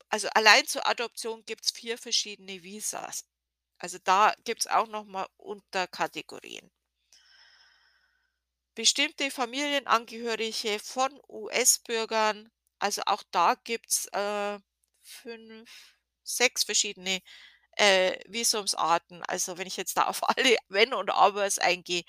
also, 0.08 0.30
allein 0.34 0.66
zur 0.66 0.88
Adoption 0.88 1.44
gibt's 1.46 1.72
4 1.72 1.98
verschiedene 1.98 2.64
Visas. 2.64 3.26
Also, 3.80 3.98
da 4.04 4.34
gibt's 4.46 4.68
auch 4.68 4.88
noch 4.88 5.06
mal 5.06 5.28
Unterkategorien. 5.38 6.72
Bestimmte 8.76 9.32
Familienangehörige 9.32 10.78
von 10.80 11.20
US-Bürgern, 11.28 12.52
also 12.84 13.02
auch 13.06 13.24
da 13.32 13.56
gibt's, 13.64 14.08
äh, 14.14 14.60
5, 15.04 15.96
6 16.24 16.66
verschiedene, 16.66 17.22
äh, 17.78 18.20
Visumsarten. 18.28 19.24
Also, 19.24 19.58
wenn 19.58 19.68
ich 19.68 19.78
jetzt 19.78 19.98
da 19.98 20.08
auf 20.08 20.22
alle 20.30 20.58
Wenn 20.70 20.94
und 20.94 21.10
Abers 21.12 21.60
eingehe, 21.60 22.04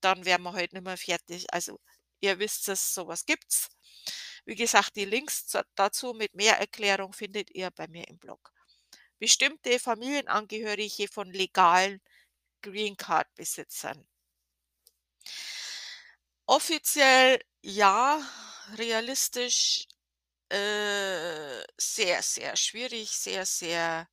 dann 0.00 0.24
wären 0.24 0.42
wir 0.42 0.52
heute 0.54 0.76
nicht 0.76 0.84
mehr 0.84 0.96
fertig. 0.96 1.52
Also, 1.52 1.80
ihr 2.20 2.38
wisst 2.38 2.68
es, 2.68 2.94
so 2.94 3.08
was 3.08 3.26
gibt's. 3.26 3.68
Wie 4.46 4.54
gesagt, 4.56 4.96
die 4.96 5.04
Links 5.04 5.46
dazu 5.76 6.14
mit 6.14 6.34
mehr 6.34 6.58
Erklärung 6.58 7.12
findet 7.12 7.50
ihr 7.50 7.70
bei 7.70 7.88
mir 7.88 8.08
im 8.08 8.18
Blog. 8.18 8.52
Bestimmte 9.18 9.78
Familienangehörige 9.78 11.08
von 11.08 11.30
legalen 11.32 12.00
Green-Card-Besitzern. 12.62 14.06
Offiziell 16.46 17.40
ja, 17.62 18.22
realistisch, 18.76 19.86
äh, 20.50 21.62
sehr, 21.78 22.22
sehr 22.22 22.56
schwierig, 22.56 23.10
sehr, 23.10 23.46
sehr, 23.46 24.08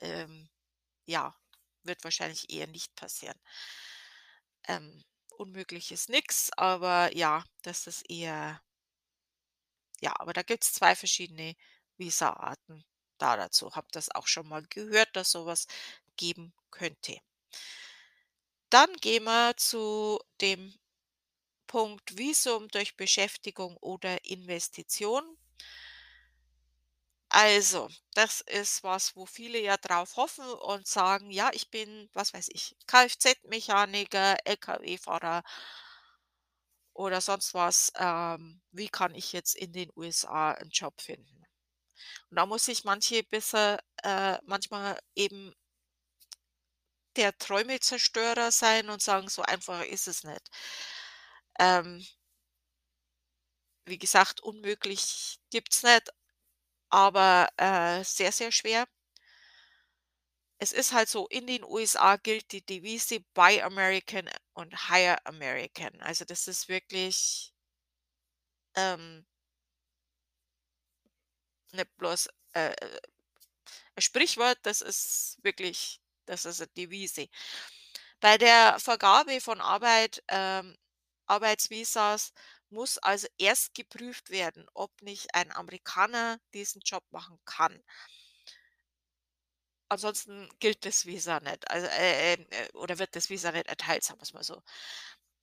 ähm, 0.00 0.48
ja, 1.06 1.34
wird 1.84 2.04
wahrscheinlich 2.04 2.50
eher 2.50 2.66
nicht 2.68 2.94
passieren. 2.96 3.38
Ähm, 4.68 5.04
unmöglich 5.38 5.90
ist 5.92 6.08
nix, 6.08 6.50
aber 6.56 7.14
ja, 7.16 7.44
das 7.62 7.86
ist 7.86 8.08
eher 8.10 8.60
ja, 10.00 10.12
aber 10.18 10.32
da 10.32 10.42
gibt's 10.42 10.72
2 10.72 10.94
verschiedene 10.94 11.54
Visa-Arten 11.98 12.84
da 13.18 13.36
dazu. 13.36 13.74
Habe 13.74 13.88
das 13.92 14.10
auch 14.14 14.26
schon 14.26 14.48
mal 14.48 14.62
gehört, 14.68 15.14
dass 15.16 15.30
so 15.32 15.44
was 15.46 15.66
geben 16.16 16.54
könnte. 16.70 17.18
Dann 18.70 18.92
gehen 19.00 19.24
wir 19.24 19.56
zu 19.56 20.20
dem 20.40 20.74
Punkt 21.66 22.16
Visum 22.18 22.68
durch 22.68 22.96
Beschäftigung 22.96 23.76
oder 23.78 24.24
Investition. 24.24 25.36
Also, 27.28 27.88
das 28.14 28.40
ist 28.40 28.82
was, 28.82 29.14
wo 29.16 29.26
viele 29.26 29.60
ja 29.60 29.76
drauf 29.76 30.16
hoffen 30.16 30.44
und 30.48 30.86
sagen: 30.88 31.30
„Ja, 31.30 31.50
ich 31.52 31.70
bin, 31.70 32.08
was 32.14 32.32
weiß 32.34 32.48
ich, 32.52 32.76
Kfz-Mechaniker, 32.86 34.36
Lkw-Fahrer“ 34.44 35.42
oder 36.94 37.20
sonst 37.20 37.54
was. 37.54 37.92
Ähm, 37.96 38.60
wie 38.72 38.88
kann 38.88 39.14
ich 39.14 39.32
jetzt 39.32 39.54
in 39.56 39.72
den 39.72 39.90
USA 39.96 40.52
'n 40.52 40.70
Job 40.70 41.00
finden? 41.00 41.44
Und 42.30 42.36
da 42.38 42.46
muss 42.46 42.66
sich 42.66 42.84
manche 42.84 43.22
besser 43.24 43.80
äh, 44.04 44.38
manchmal 44.44 44.98
eben 45.16 45.54
der 47.16 47.36
Träumezerstörer 47.36 48.52
sein 48.52 48.90
und 48.90 49.02
sagen: 49.02 49.28
„So 49.28 49.42
einfach 49.42 49.82
ist 49.84 50.06
es 50.06 50.22
nicht.“ 50.22 50.50
Ähm 51.58 52.02
wie 53.88 53.98
gesagt, 53.98 54.40
unmöglich 54.40 55.38
gibt's 55.50 55.84
nicht, 55.84 56.10
aber, 56.90 57.48
äh, 57.58 58.04
sehr, 58.04 58.32
sehr 58.32 58.52
schwer. 58.52 58.86
Es 60.60 60.72
ist 60.72 60.92
halt 60.92 61.08
so, 61.10 61.26
in 61.28 61.46
den 61.46 61.64
USA 61.64 62.16
gilt 62.16 62.50
die 62.52 62.64
Devise 62.64 63.20
„Buy 63.34 63.60
American 63.60 64.28
und 64.54 64.88
Hire 64.88 65.18
American“. 65.26 66.00
Also, 66.00 66.24
das 66.24 66.48
ist 66.48 66.68
wirklich 66.68 67.50
ähm 68.76 69.24
nicht 71.74 71.96
bloß, 71.98 72.28
äh, 72.54 72.70
äh, 72.72 72.74
'n 73.96 74.02
Sprichwort, 74.02 74.58
das 74.64 74.80
ist 74.82 75.38
wirklich 75.42 76.00
das 76.26 76.44
ist 76.46 76.60
'ne 76.60 76.68
Devise. 76.76 77.28
Bei 78.20 78.38
der 78.38 78.78
Vergabe 78.80 79.40
von 79.40 79.60
Arbeit 79.60 80.22
ähm, 80.28 80.76
Arbeitsvisas 81.26 82.32
muss 82.70 82.98
also 82.98 83.26
erst 83.38 83.74
geprüft 83.74 84.30
werden, 84.30 84.66
ob 84.74 85.02
nicht 85.02 85.34
ein 85.34 85.52
Amerikaner 85.52 86.38
diesen 86.54 86.80
Job 86.82 87.04
machen 87.10 87.38
kann. 87.44 87.82
Ansonsten 89.90 90.48
gilt 90.58 90.84
das 90.84 91.06
Visa 91.06 91.38
nicht, 91.40 91.70
also, 91.70 91.86
äh, 91.86 92.34
ähm, 92.34 92.46
äh, 92.50 92.68
oder 92.76 92.98
wird 92.98 93.14
das 93.14 93.30
Visa 93.30 93.52
nicht 93.52 93.68
erteilt, 93.68 94.02
sagen 94.02 94.20
wir's 94.20 94.32
mal 94.32 94.42
so. 94.42 94.60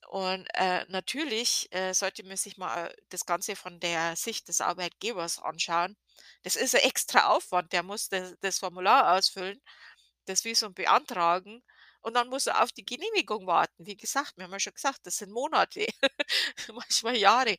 Und, 0.09 0.47
äh, 0.55 0.85
natürlich, 0.89 1.69
äh, 1.73 1.93
sollte 1.93 2.23
man 2.25 2.37
sich 2.37 2.57
mal 2.57 2.95
das 3.09 3.25
Ganze 3.25 3.55
von 3.55 3.79
der 3.79 4.15
Sicht 4.17 4.47
des 4.49 4.61
Arbeitgebers 4.61 5.39
anschauen. 5.39 5.97
Das 6.43 6.55
ist 6.57 6.75
'n 6.75 6.81
extra 6.81 7.29
Aufwand, 7.29 7.73
der 7.73 7.83
muss 7.83 8.09
das 8.09 8.35
das 8.41 8.59
Formular 8.59 9.13
ausfüllen, 9.17 9.61
das 10.25 10.45
Visum 10.45 10.73
beantragen 10.75 11.63
und 12.03 12.15
dann 12.15 12.29
muss 12.29 12.47
er 12.47 12.63
auf 12.63 12.71
die 12.73 12.85
Genehmigung 12.85 13.47
warten. 13.47 13.87
Wie 13.87 13.97
gesagt, 13.97 14.33
wir 14.37 14.45
haben 14.45 14.53
ja 14.53 14.59
schon 14.61 14.73
gesagt, 14.75 15.01
das 15.05 15.17
sind 15.17 15.31
Monate, 15.33 15.87
manchmal 16.73 17.17
Jahre. 17.17 17.57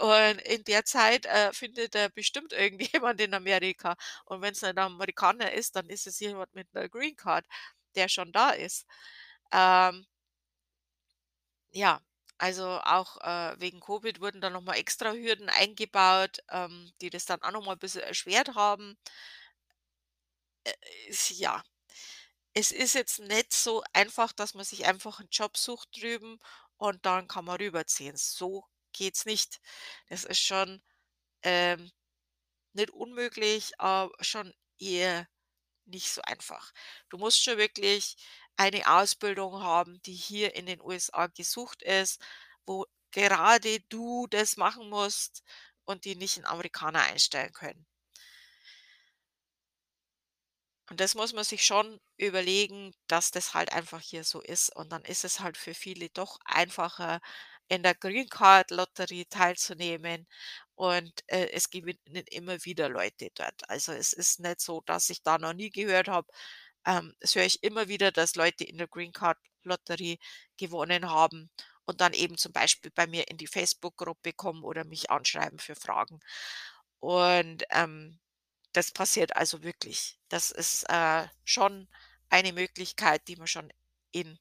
Und 0.00 0.40
in 0.42 0.64
der 0.64 0.84
Zeit, 0.86 1.26
äh, 1.26 1.52
findet 1.54 1.94
er 1.96 2.10
bestimmt 2.10 2.52
irgendjemand 2.52 3.20
in 3.20 3.34
Amerika. 3.34 3.96
Und 4.26 4.42
wenn's 4.42 4.62
nicht 4.62 4.72
'n 4.76 4.78
Amerikaner 4.80 5.52
ist, 5.52 5.76
dann 5.76 5.88
ist 5.90 6.06
es 6.08 6.20
jemand 6.20 6.54
mit 6.54 6.72
'ner 6.74 6.88
Green 6.88 7.16
Card, 7.16 7.46
der 7.96 8.08
schon 8.08 8.32
da 8.32 8.50
ist. 8.50 8.86
Ähm 9.52 10.06
ja, 11.72 12.00
also 12.38 12.64
auch, 12.84 13.16
äh, 13.20 13.54
wegen 13.60 13.80
Covid 13.80 14.20
wurden 14.20 14.40
da 14.40 14.50
noch 14.50 14.62
mal 14.62 14.74
extra 14.76 15.12
Hürden 15.12 15.48
eingebaut, 15.48 16.38
ähm, 16.50 16.90
die 17.00 17.10
das 17.10 17.24
dann 17.26 17.42
auch 17.42 17.52
noch 17.52 17.64
mal 17.64 17.72
'n 17.74 17.78
bisschen 17.78 18.02
erschwert 18.02 18.54
haben. 18.54 18.96
Äh, 20.66 20.72
ja. 21.38 21.62
Es 22.56 22.70
ist 22.70 22.94
jetzt 22.94 23.18
nicht 23.18 23.52
so 23.52 23.82
einfach, 23.92 24.32
dass 24.32 24.54
man 24.54 24.64
sich 24.64 24.84
einfach 24.86 25.18
'n 25.18 25.26
Job 25.32 25.56
sucht 25.56 25.88
drüben 26.00 26.38
und 26.76 27.04
dann 27.04 27.26
kann 27.26 27.44
man 27.44 27.56
rüberziehen. 27.56 28.16
So 28.16 28.64
geht's 28.92 29.26
nicht. 29.26 29.60
Das 30.08 30.22
ist 30.22 30.38
schon, 30.38 30.80
ähm, 31.42 31.92
nicht 32.74 32.90
unmöglich, 32.90 33.72
aber 33.80 34.12
schon 34.22 34.54
eher 34.78 35.28
nicht 35.86 36.10
so 36.10 36.22
einfach. 36.22 36.72
Du 37.10 37.18
musst 37.18 37.42
schon 37.44 37.58
wirklich 37.58 38.16
eine 38.56 38.88
Ausbildung 38.88 39.62
haben, 39.62 40.02
die 40.02 40.14
hier 40.14 40.56
in 40.56 40.66
den 40.66 40.80
USA 40.82 41.28
gesucht 41.28 41.82
ist, 41.82 42.20
wo 42.66 42.86
gerade 43.12 43.80
du 43.90 44.26
das 44.28 44.56
machen 44.58 44.90
musst 44.90 45.42
und 45.86 46.04
die 46.06 46.16
nicht 46.16 46.38
'n 46.38 46.46
Amerikaner 46.46 47.02
einstellen 47.04 47.52
können. 47.54 47.84
Und 50.90 51.00
das 51.00 51.14
muss 51.14 51.32
man 51.32 51.44
sich 51.44 51.64
schon 51.64 52.00
überlegen, 52.18 52.92
dass 53.08 53.30
das 53.30 53.54
halt 53.54 53.72
einfach 53.72 54.00
hier 54.00 54.24
so 54.24 54.40
ist. 54.42 54.74
Und 54.74 54.92
dann 54.92 55.02
ist 55.04 55.24
es 55.24 55.40
halt 55.40 55.56
für 55.56 55.74
viele 55.74 56.08
doch 56.10 56.38
einfacher, 56.44 57.20
in 57.68 57.82
der 57.82 57.94
Green 57.94 58.28
Card 58.28 58.70
Lotterie 58.70 59.24
teilzunehmen 59.26 60.26
und, 60.74 61.12
äh, 61.28 61.48
es 61.52 61.70
gewinnen 61.70 61.98
immer 62.30 62.62
wieder 62.66 62.88
Leute 62.90 63.30
dort. 63.34 63.68
Also, 63.70 63.92
es 63.92 64.12
ist 64.12 64.40
nicht 64.40 64.60
so, 64.60 64.82
dass 64.82 65.08
ich 65.10 65.22
da 65.22 65.38
noch 65.38 65.54
nie 65.54 65.70
gehört 65.70 66.08
habe 66.08 66.28
ähm, 66.86 67.14
das 67.20 67.34
höre 67.34 67.44
ich 67.46 67.62
immer 67.62 67.88
wieder, 67.88 68.12
dass 68.12 68.36
Leute 68.36 68.64
in 68.64 68.78
der 68.78 68.88
Green 68.88 69.12
Card 69.12 69.38
Lotterie 69.64 70.18
gewonnen 70.58 71.10
haben 71.10 71.50
und 71.86 72.00
dann 72.00 72.12
eben 72.12 72.36
zum 72.38 72.52
Beispiel 72.52 72.90
bei 72.94 73.06
mir 73.06 73.28
in 73.28 73.38
die 73.38 73.46
Facebook-Gruppe 73.46 74.32
kommen 74.34 74.62
oder 74.64 74.84
mich 74.84 75.10
anschreiben 75.10 75.58
für 75.58 75.74
Fragen. 75.76 76.20
Und, 77.00 77.64
ähm, 77.70 78.18
das 78.76 78.92
passiert 78.92 79.36
also 79.36 79.62
wirklich. 79.62 80.18
Das 80.28 80.50
ist, 80.50 80.84
äh, 80.90 81.26
schon 81.44 81.88
eine 82.30 82.52
Möglichkeit, 82.52 83.28
die 83.28 83.36
man 83.36 83.46
schon 83.48 83.72
in 84.12 84.38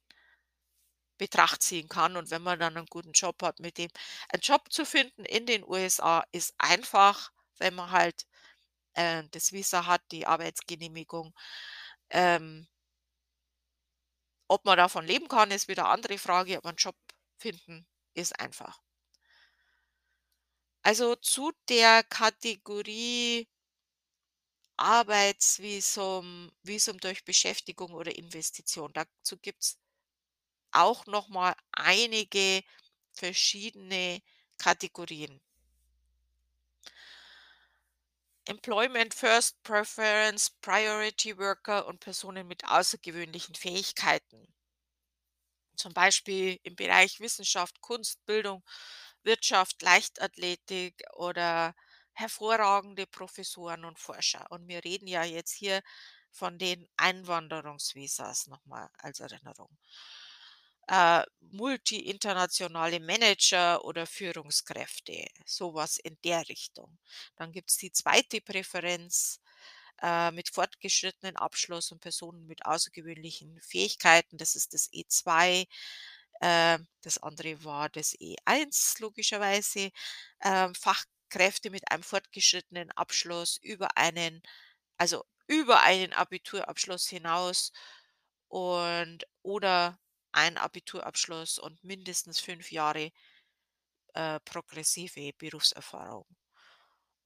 Betracht 1.21 1.61
ziehen 1.61 1.87
kann. 1.89 2.17
Und 2.17 2.31
wenn 2.31 2.41
man 2.41 2.59
dann 2.59 2.73
'nen 2.73 2.85
guten 2.87 3.11
Job 3.13 3.41
hat 3.43 3.59
mit 3.59 3.77
dem 3.77 3.89
ein 4.29 4.39
Job 4.41 4.71
zu 4.71 4.85
finden 4.85 5.25
in 5.25 5.45
den 5.45 5.63
USA 5.63 6.23
ist 6.31 6.53
einfach, 6.57 7.31
wenn 7.59 7.75
man 7.75 7.91
halt, 7.91 8.25
äh, 8.95 9.23
das 9.31 9.51
Visa 9.53 9.87
hat, 9.87 10.01
die 10.11 10.27
Arbeitsgenehmigung. 10.27 11.33
Ähm 12.11 12.67
ob 14.51 14.65
man 14.65 14.77
davon 14.77 15.05
leben 15.05 15.27
kann, 15.27 15.51
ist 15.51 15.67
wieder 15.67 15.87
andere 15.89 16.17
Frage, 16.17 16.57
aber 16.57 16.69
'n 16.69 16.75
Job 16.77 16.95
finden 17.37 17.85
ist 18.13 18.39
einfach. 18.39 18.79
Also, 20.85 21.15
zu 21.15 21.53
der 21.69 22.03
Kategorie 22.03 23.47
Arbeitsvisum, 24.77 26.51
Visum 26.63 26.99
durch 26.99 27.23
Beschäftigung 27.25 27.93
oder 27.93 28.15
Investition. 28.15 28.91
Dazu 28.93 29.37
gibt's 29.37 29.77
auch 30.71 31.05
noch 31.05 31.29
mal 31.29 31.55
einige 31.71 32.63
verschiedene 33.13 34.21
Kategorien. 34.57 35.41
Employment 38.45 39.13
First 39.13 39.63
Preference, 39.63 40.49
Priority 40.61 41.37
Worker 41.37 41.87
und 41.87 41.99
Personen 41.99 42.47
mit 42.47 42.65
außergewöhnlichen 42.67 43.55
Fähigkeiten. 43.55 44.53
Zum 45.77 45.93
Beispiel 45.93 46.59
im 46.63 46.75
Bereich 46.75 47.19
Wissenschaft, 47.19 47.79
Kunst, 47.81 48.25
Bildung, 48.25 48.63
Wirtschaft, 49.23 49.81
Leichtathletik 49.81 51.03
oder 51.13 51.73
hervorragende 52.13 53.07
Professoren 53.07 53.85
und 53.85 53.99
Forscher. 53.99 54.45
Und 54.51 54.67
wir 54.67 54.83
reden 54.83 55.07
ja 55.07 55.23
jetzt 55.23 55.53
hier 55.53 55.81
von 56.31 56.57
den 56.57 56.87
Einwanderungsvisas 56.97 58.47
noch 58.47 58.65
mal 58.65 58.89
als 58.97 59.19
Erinnerung. 59.19 59.69
äh, 60.87 61.23
multi-internationale 61.51 62.99
Manager 62.99 63.83
oder 63.85 64.05
Führungskräfte, 64.05 65.27
sowas 65.45 65.97
in 65.97 66.17
der 66.23 66.47
Richtung. 66.49 66.97
Dann 67.35 67.51
gibt's 67.51 67.77
die 67.77 67.91
zweite 67.91 68.41
Präferenz, 68.41 69.39
äh, 70.01 70.31
mit 70.31 70.49
fortgeschrittenen 70.49 71.37
Abschluss 71.37 71.91
und 71.91 72.01
Personen 72.01 72.47
mit 72.47 72.65
außergewöhnlichen 72.65 73.59
Fähigkeiten. 73.61 74.37
Das 74.37 74.55
ist 74.55 74.73
das 74.73 74.89
E2. 74.93 75.65
Äh, 76.41 76.79
das 77.01 77.17
andere 77.23 77.63
war 77.63 77.89
das 77.89 78.13
E1 78.19 78.99
logischerweise. 78.99 79.91
Ähm, 80.43 80.75
Fachkräfte 81.33 81.69
mit 81.71 81.91
einem 81.91 82.03
fortgeschrittenen 82.03 82.91
Abschluss 82.91 83.57
über 83.57 83.97
einen 83.97 84.41
also 84.97 85.25
über 85.47 85.81
einen 85.81 86.13
Abiturabschluss 86.13 87.07
hinaus 87.09 87.71
und 88.49 89.25
oder 89.43 89.99
ein 90.33 90.57
Abiturabschluss 90.57 91.59
und 91.59 91.83
mindestens 91.83 92.39
5 92.39 92.71
Jahre, 92.71 93.11
äh, 94.15 94.39
progressive 94.39 95.33
Berufserfahrung, 95.37 96.25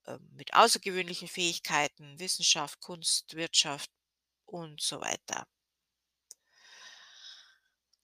ähm, 0.07 0.27
mit 0.33 0.53
außergewöhnlichen 0.55 1.27
Fähigkeiten, 1.27 2.19
Wissenschaft, 2.19 2.79
Kunst, 2.81 3.35
Wirtschaft 3.35 3.91
und 4.45 4.81
so 4.81 5.01
weiter. 5.01 5.47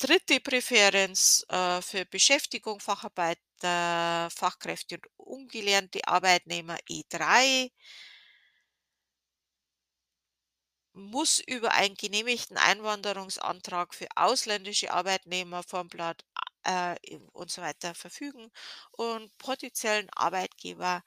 Dritte 0.04 0.42
Präferenz, 0.42 1.46
äh, 1.48 1.82
für 1.82 2.04
Beschäftigung, 2.06 2.82
Facharbeiter, 2.82 4.30
Fachkräfte 4.30 4.96
und 4.98 5.08
ungelernte 5.16 6.06
Arbeitnehmer 6.06 6.78
E3 6.90 7.72
muss 10.94 11.40
über 11.40 11.72
einen 11.74 11.96
genehmigten 11.96 12.58
Einwanderungsantrag 12.58 13.94
für 13.94 14.08
ausländische 14.16 14.92
Arbeitnehmer 14.92 15.64
vom 15.64 15.88
Blatt 15.88 16.26
äh, 16.64 16.96
und 17.32 17.50
so 17.50 17.62
weiter 17.62 17.96
verfügen 17.96 18.52
und 18.92 19.36
potenziellen 19.38 20.10
Arbeitgeber 20.16 21.02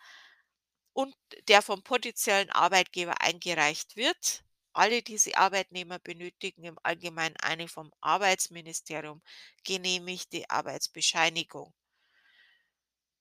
und 0.94 1.14
der 1.48 1.60
vom 1.60 1.82
potenziellen 1.82 2.50
Arbeitgeber 2.50 3.20
eingereicht 3.20 3.96
wird. 3.96 4.45
Alle 4.76 5.02
diese 5.02 5.36
Arbeitnehmer 5.36 5.98
benötigen 5.98 6.62
im 6.62 6.78
Allgemeinen 6.84 7.36
eine 7.38 7.66
vom 7.66 7.92
Arbeitsministerium 8.00 9.22
genehmigte 9.64 10.48
Arbeitsbescheinigung. 10.50 11.74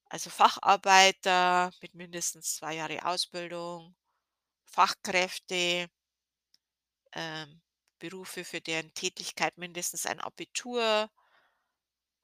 Also 0.09 0.29
Facharbeiter 0.29 1.71
mit 1.81 1.93
mindestens 1.93 2.55
2 2.55 2.75
Jahre 2.75 3.05
Ausbildung, 3.05 3.95
Fachkräfte 4.65 5.89
ähm, 7.13 7.61
Berufe, 7.99 8.43
für 8.45 8.61
deren 8.61 8.93
Tätigkeit 8.93 9.57
mindestens 9.57 10.05
ein 10.05 10.19
Abitur 10.19 11.09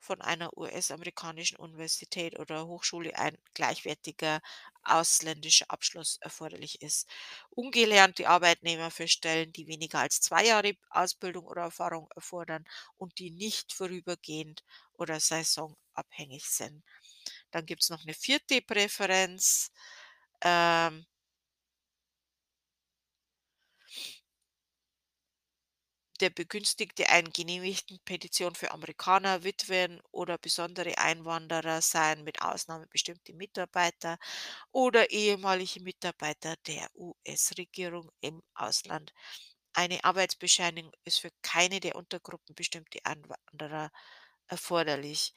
von 0.01 0.21
einer 0.21 0.57
US-amerikanischen 0.57 1.57
Universität 1.57 2.37
oder 2.39 2.67
Hochschule 2.67 3.17
ein 3.17 3.37
gleichwertiger 3.53 4.41
ausländischer 4.83 5.65
Abschluss 5.69 6.17
erforderlich 6.21 6.81
ist. 6.81 7.07
Ungelernte 7.51 8.27
Arbeitnehmer 8.27 8.91
für 8.91 9.07
Stellen, 9.07 9.53
die 9.53 9.67
weniger 9.67 9.99
als 9.99 10.19
zwei 10.21 10.45
Jahre 10.45 10.73
Ausbildung 10.89 11.45
oder 11.45 11.63
Erfahrung 11.63 12.09
erfordern 12.15 12.65
und 12.97 13.19
die 13.19 13.31
nicht 13.31 13.73
vorübergehend 13.73 14.63
oder 14.93 15.19
saisonabhängig 15.19 16.45
sind. 16.45 16.83
Dann 17.51 17.65
gibt 17.65 17.83
es 17.83 17.89
noch 17.89 18.03
eine 18.03 18.13
vierte 18.13 18.61
Präferenz. 18.61 19.71
Ähm, 20.43 21.05
der 26.21 26.29
Begünstigte 26.29 27.09
einen 27.09 27.31
genehmigten 27.33 27.99
Petition 28.05 28.55
für 28.55 28.71
Amerikaner, 28.71 29.43
Witwen 29.43 30.01
oder 30.11 30.37
besondere 30.37 30.97
Einwanderer 30.97 31.81
sein, 31.81 32.23
mit 32.23 32.41
Ausnahme 32.41 32.87
bestimmte 32.87 33.33
Mitarbeiter 33.33 34.17
oder 34.71 35.11
ehemalige 35.11 35.81
Mitarbeiter 35.81 36.55
der 36.67 36.89
US-Regierung 36.95 38.11
im 38.21 38.43
Ausland. 38.53 39.13
Eine 39.73 40.03
Arbeitsbescheinigung 40.03 40.93
ist 41.05 41.19
für 41.19 41.31
keine 41.41 41.79
der 41.79 41.95
Untergruppen 41.95 42.55
bestimmte 42.55 42.99
Einwanderer 43.05 43.91
erforderlich. 44.47 45.33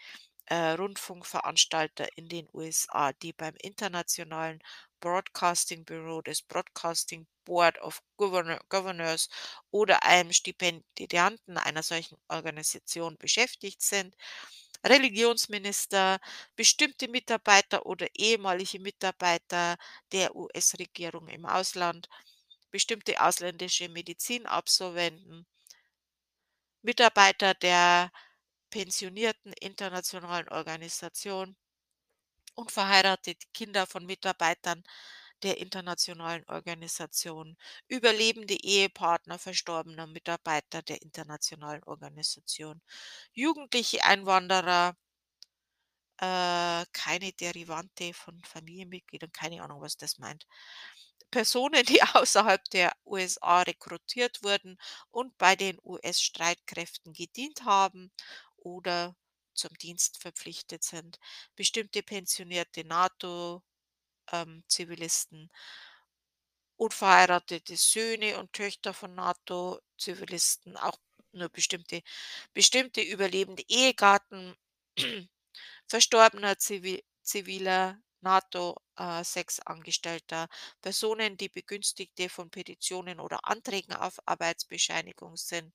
Äh, 0.47 0.73
Rundfunkveranstalter 0.73 2.09
in 2.17 2.29
den 2.29 2.49
USA, 2.53 3.13
die 3.15 3.33
beim 3.33 3.55
internationalen 3.63 4.61
Broadcasting 5.05 5.85
Bureau 5.85 6.23
des 6.23 6.41
Broadcasting 6.43 7.27
Board 7.45 7.79
of 7.83 8.03
Governor 8.17 8.59
Governors 8.71 9.29
oder 9.71 10.03
einem 10.03 10.33
Stipendiaten 10.33 11.59
einer 11.59 11.83
solchen 11.83 12.17
Organisation 12.29 13.19
beschäftigt 13.19 13.83
sind, 13.83 14.17
Religionsminister, 14.87 16.21
bestimmte 16.57 17.09
Mitarbeiter 17.09 17.85
oder 17.87 18.07
ehemalige 18.15 18.81
Mitarbeiter 18.81 19.77
der 20.13 20.35
US-Regierung 20.35 21.29
im 21.29 21.45
Ausland, 21.47 22.09
bestimmte 22.71 23.21
ausländische 23.21 23.91
Medizinabsolventen, 23.91 25.47
Mitarbeiter 26.83 27.55
der 27.55 28.13
pensionierten 28.71 29.53
internationalen 29.55 30.49
Organisation 30.51 31.57
und 32.55 32.73
verheiratete 32.73 33.47
Kinder 33.53 33.87
von 33.87 34.07
Mitarbeitern 34.07 34.85
der 35.43 35.59
internationalen 35.59 36.45
Organisation, 36.49 37.57
überlebende 37.89 38.55
Ehepartner 38.55 39.39
verstorbener 39.39 40.07
Mitarbeiter 40.07 40.83
der 40.83 41.03
internationalen 41.03 41.83
Organisation, 41.85 42.81
jugendliche 43.33 44.05
Einwanderer, 44.05 44.97
äh, 46.19 46.85
keine 46.93 47.33
Derivante 47.33 48.15
von 48.15 48.41
Familienmitgliedern, 48.45 49.33
keine 49.33 49.63
Ahnung, 49.63 49.81
was 49.81 49.97
das 49.97 50.19
meint. 50.19 50.47
Personen, 51.31 51.85
die 51.85 52.03
außerhalb 52.15 52.65
der 52.71 52.93
USA 53.05 53.63
rekrutiert 53.63 54.43
wurden 54.43 54.79
und 55.11 55.37
bei 55.39 55.57
den 55.57 55.79
US-Streitkräften 55.85 57.13
gedient 57.13 57.65
haben 57.65 58.13
oder 58.57 59.17
zum 59.55 59.77
Dienst 59.79 60.21
verpflichtet 60.23 60.85
sind, 60.85 61.19
bestimmte 61.57 62.03
pensionierte 62.03 62.85
NATO 62.85 63.63
ähm, 64.33 64.65
unverheiratete 66.77 67.77
Söhne 67.77 68.39
und 68.39 68.53
Töchter 68.53 68.95
von 68.95 69.15
NATO-Zivilisten, 69.15 70.77
auch 70.77 70.99
nur 71.33 71.49
bestimmte 71.49 72.03
bestimmte 72.53 73.01
überlebende 73.03 73.65
Ehegatten 73.69 74.55
verstorbener 75.89 76.59
Zivi 76.59 77.05
ziviler 77.23 78.01
NATO, 78.21 78.77
äh, 78.97 79.25
Personen, 80.83 81.37
die 81.37 81.49
Begünstigte 81.49 82.29
von 82.29 82.51
Petitionen 82.51 83.21
oder 83.21 83.45
Anträgen 83.47 83.95
auf 83.95 84.19
Arbeitsbescheinigung 84.27 85.37
sind 85.37 85.73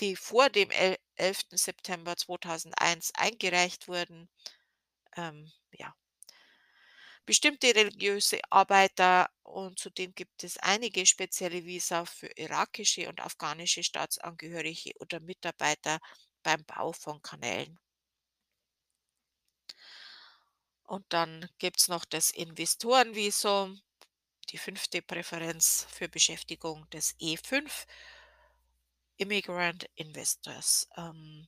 die 0.00 0.16
vor 0.16 0.50
dem 0.50 0.70
el 0.70 0.96
11. 1.16 1.46
September 1.52 2.16
2001 2.16 3.12
eingereicht 3.14 3.88
wurden. 3.88 4.28
Ähm, 5.16 5.50
ja. 5.72 5.94
Bestimmte 7.26 7.74
religiöse 7.74 8.40
Arbeiter 8.50 9.28
und 9.42 9.78
zudem 9.78 10.14
gibt 10.14 10.44
es 10.44 10.56
einige 10.58 11.04
spezielle 11.04 11.64
Visa 11.64 12.06
für 12.06 12.28
irakische 12.36 13.08
und 13.08 13.20
afghanische 13.20 13.82
Staatsangehörige 13.82 14.92
oder 15.00 15.20
Mitarbeiter 15.20 15.98
beim 16.42 16.64
Bau 16.64 16.92
von 16.92 17.20
Kanälen. 17.20 17.78
Und 20.84 21.04
dann 21.10 21.46
gibt 21.58 21.80
es 21.80 21.88
noch 21.88 22.06
das 22.06 22.30
Investorenvisum, 22.30 23.82
die 24.48 24.56
fünfte 24.56 25.02
Präferenz 25.02 25.86
für 25.90 26.08
Beschäftigung, 26.08 26.86
das 26.90 27.14
E5, 27.20 27.86
Immigrant 29.18 29.84
Investors. 29.96 30.88
Ähm, 30.96 31.46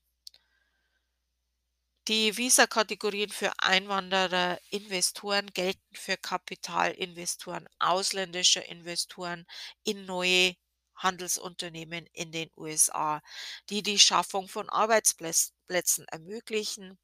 die 2.09 2.37
Visa-Kategorien 2.37 3.31
für 3.31 3.53
Einwanderer, 3.59 4.59
Investoren 4.71 5.47
gelten 5.55 5.95
für 5.95 6.17
Kapitalinvestoren 6.17 7.69
ausländischer 7.79 8.67
Investoren 8.67 9.47
in 9.85 10.05
neue 10.07 10.57
Handelsunternehmen 10.97 12.07
in 12.13 12.33
den 12.33 12.51
USA, 12.57 13.23
die 13.71 13.83
die 13.83 13.99
Schaffung 13.99 14.49
von 14.49 14.69
Arbeitsplätzen 14.69 16.07
ermöglichen. 16.09 16.99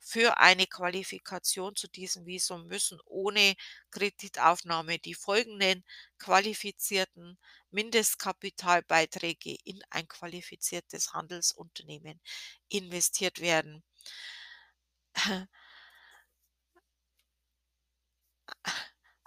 Für 0.00 0.38
eine 0.38 0.66
Qualifikation 0.66 1.76
zu 1.76 1.88
diesem 1.88 2.26
Visum 2.26 2.66
müssen 2.66 2.98
ohne 3.04 3.54
Kreditaufnahme 3.90 4.98
die 4.98 5.14
folgenden 5.14 5.84
qualifizierten 6.18 7.38
Mindestkapitalbeiträge 7.76 9.54
in 9.64 9.82
ein 9.90 10.08
qualifiziertes 10.08 11.12
Handelsunternehmen 11.12 12.20
investiert 12.68 13.40
werden. 13.40 13.84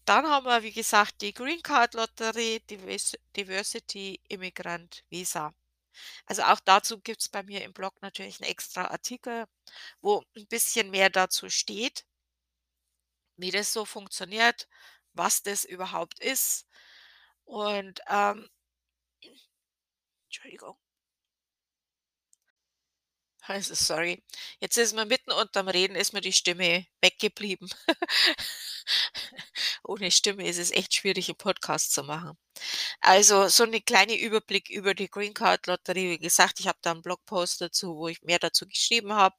Dann 0.04 0.28
haben 0.28 0.46
wir, 0.46 0.64
wie 0.64 0.74
gesagt, 0.74 1.22
die 1.22 1.34
Green 1.34 1.62
Card 1.62 1.94
Lotterie, 1.94 2.60
Divers 2.70 3.14
Diversity 3.36 4.20
Immigrant 4.28 5.06
Visa. 5.10 5.54
Also 6.26 6.44
auch 6.44 6.60
dazu 6.60 7.00
gibt 7.00 7.22
es 7.22 7.30
bei 7.30 7.42
mir 7.44 7.64
im 7.64 7.74
Blog 7.74 8.02
natürlich 8.02 8.42
einen 8.42 8.52
extra 8.52 8.86
Artikel, 8.86 9.46
wo 10.02 10.24
ein 10.36 10.48
bisschen 10.48 10.92
mehr 10.92 11.10
dazu 11.10 11.50
steht, 11.50 12.06
wie 13.38 13.52
das 13.52 13.72
so 13.72 13.86
funktioniert, 13.86 14.68
was 15.14 15.44
das 15.44 15.64
überhaupt 15.64 16.20
ist. 16.20 16.68
Und 17.46 18.02
ähm, 18.10 18.50
Entschuldigung. 20.26 20.78
Also 23.48 23.76
sorry. 23.76 24.22
Jetzt 24.60 24.78
ist 24.78 24.94
mir 24.94 25.06
mitten 25.06 25.32
unterm 25.32 25.70
Reden 25.70 25.96
ist 25.96 26.12
mir 26.14 26.20
die 26.22 26.34
Stimme 26.34 26.86
weggeblieben. 27.02 27.70
Ohne 29.86 30.12
Stimme 30.12 30.48
ist 30.48 30.58
es 30.60 30.72
echt 30.72 30.94
schwierig, 30.96 31.30
'n 31.30 31.36
Podcast 31.38 31.94
zu 31.94 32.04
machen. 32.04 32.38
Also, 33.02 33.48
so 33.50 33.66
'ne 33.66 33.82
kleine 33.82 34.18
Überblick 34.20 34.70
über 34.70 34.94
die 34.96 35.10
Green 35.10 35.34
Card 35.36 35.68
Lotterie. 35.68 36.12
Wie 36.12 36.20
gesagt, 36.20 36.60
ich 36.62 36.68
habe 36.68 36.80
da 36.82 36.92
'n 36.94 37.02
Blogpost 37.04 37.62
dazu, 37.62 37.98
wo 37.98 38.08
ich 38.10 38.22
mehr 38.24 38.40
dazu 38.40 38.68
geschrieben 38.68 39.14
habe, 39.14 39.36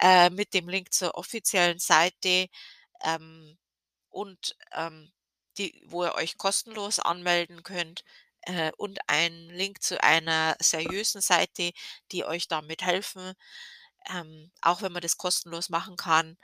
äh, 0.00 0.30
mit 0.30 0.54
dem 0.54 0.68
Link 0.68 0.92
zur 0.94 1.16
offiziellen 1.16 1.78
Seite, 1.80 2.48
ähm, 3.04 3.58
und, 4.10 4.56
ähm, 4.74 5.12
die 5.58 5.82
wo 5.88 6.04
ihr 6.06 6.14
euch 6.16 6.38
kostenlos 6.38 7.00
anmelden 7.00 7.62
könnt, 7.64 8.04
äh, 8.48 8.72
und 8.78 9.00
ein 9.08 9.50
Link 9.50 9.82
zu 9.82 10.02
einer 10.04 10.56
seriösen 10.60 11.22
Seite, 11.22 11.72
die 12.12 12.24
euch 12.26 12.48
damit 12.48 12.82
helfen. 12.82 13.34
Ähm, 14.10 14.52
auch 14.62 14.82
wenn 14.82 14.92
man 14.92 15.02
das 15.02 15.16
kostenlos 15.18 15.68
machen 15.70 15.96
kann, 15.96 16.38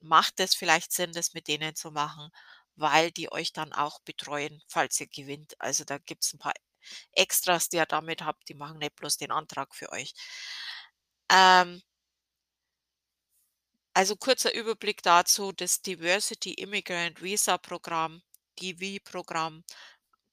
macht 0.00 0.40
es 0.40 0.54
vielleicht 0.54 0.92
Sinn, 0.92 1.12
das 1.12 1.34
mit 1.34 1.48
denen 1.48 1.74
zu 1.76 1.90
machen, 1.92 2.30
weil 2.76 3.10
die 3.12 3.32
euch 3.32 3.52
dann 3.52 3.72
auch 3.74 4.00
betreuen, 4.02 4.62
falls 4.68 5.00
ihr 5.00 5.08
gewinnt. 5.08 5.54
Also, 5.60 5.84
da 5.84 5.98
gibt's 5.98 6.34
'n 6.34 6.38
paar 6.40 6.54
Extras, 7.12 7.68
die 7.70 7.76
ihr 7.78 7.86
damit 7.86 8.22
habt. 8.22 8.48
Die 8.50 8.54
machen 8.54 8.78
nicht 8.80 8.96
bloß 8.96 9.16
den 9.18 9.32
Antrag 9.32 9.74
für 9.76 9.92
euch. 9.92 10.14
Ähm 11.30 11.82
also, 13.94 14.14
kurzer 14.14 14.54
Überblick 14.54 15.02
dazu, 15.02 15.52
das 15.52 15.80
Diversity 15.82 16.52
Immigrant 16.54 17.22
Visa 17.22 17.58
Programm, 17.58 18.22
DV-Programm, 18.60 19.64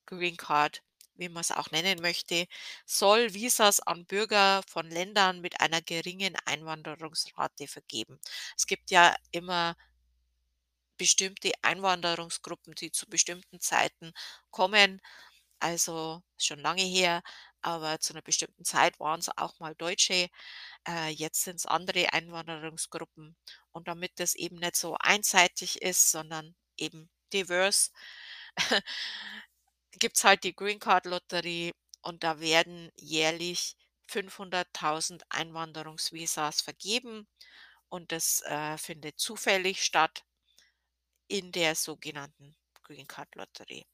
Green 0.06 0.38
Card, 0.38 0.84
wie 1.15 1.30
man's 1.30 1.52
auch 1.52 1.71
nennen 1.71 2.02
möchte, 2.02 2.45
soll 2.86 3.34
Visas 3.34 3.80
an 3.82 4.06
Bürger 4.06 4.62
von 4.67 4.89
Ländern 4.89 5.41
mit 5.41 5.60
einer 5.62 5.82
geringen 5.82 6.36
Einwanderungsrate 6.45 7.67
vergeben. 7.67 8.19
Es 8.58 8.67
gibt 8.67 8.91
ja 8.91 9.15
immer 9.32 9.76
bestimmte 10.99 11.52
Einwanderungsgruppen, 11.62 12.76
die 12.76 12.91
zu 12.91 13.08
bestimmten 13.10 13.60
Zeiten 13.60 14.13
kommen. 14.52 15.02
Also, 15.60 16.21
schon 16.39 16.60
lange 16.60 16.84
her, 16.84 17.23
aber 17.62 17.99
zu 17.99 18.13
'ner 18.13 18.21
bestimmten 18.23 18.65
Zeit 18.65 18.99
waren's 18.99 19.30
auch 19.38 19.60
mal 19.60 19.76
Deutsche, 19.76 20.30
äh, 20.88 21.10
jetzt 21.12 21.43
sind's 21.43 21.65
andere 21.67 22.13
Einwanderungsgruppen. 22.13 23.36
Und 23.73 23.88
damit 23.89 24.13
das 24.19 24.36
eben 24.36 24.58
nicht 24.58 24.76
so 24.78 24.97
einseitig 24.99 25.82
ist, 25.84 26.12
sondern 26.12 26.56
eben 26.78 27.10
diverse, 27.34 27.91
gibt's 29.99 30.23
halt 30.23 30.43
die 30.43 30.56
Green 30.56 30.79
Card 30.79 31.06
Lotterie 31.06 31.71
und 32.01 32.23
da 32.23 32.39
werden 32.39 32.91
jährlich 32.95 33.75
500.000 34.10 35.23
Einwanderungsvisas 35.29 36.62
vergeben 36.62 37.27
und 37.89 38.12
das, 38.12 38.41
äh, 38.43 38.77
findet 38.77 39.19
zufällig 39.19 39.84
statt 39.84 40.23
in 41.27 41.51
der 41.51 41.75
sogenannten 41.75 42.56
Green 42.84 43.08
Card 43.08 43.36
Lotterie. 43.36 43.86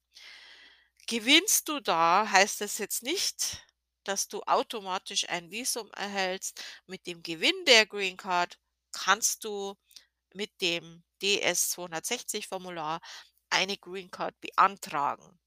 Gewinnst 1.07 1.67
du 1.67 1.79
da, 1.79 2.29
heißt 2.29 2.62
das 2.62 2.77
jetzt 2.77 3.03
nicht, 3.03 3.65
dass 4.03 4.27
du 4.27 4.41
automatisch 4.43 5.27
ein 5.29 5.51
Visum 5.51 5.91
erhältst. 5.93 6.63
Mit 6.85 7.07
dem 7.07 7.23
Gewinn 7.23 7.65
der 7.65 7.85
Green 7.85 8.15
Card 8.17 8.57
kannst 8.91 9.43
du 9.43 9.75
mit 10.33 10.51
dem 10.62 11.03
DS-260 11.21 12.47
Formular 12.47 13.01
eine 13.49 13.77
Green 13.77 14.12
Card 14.12 14.39
beantragen. 14.41 15.39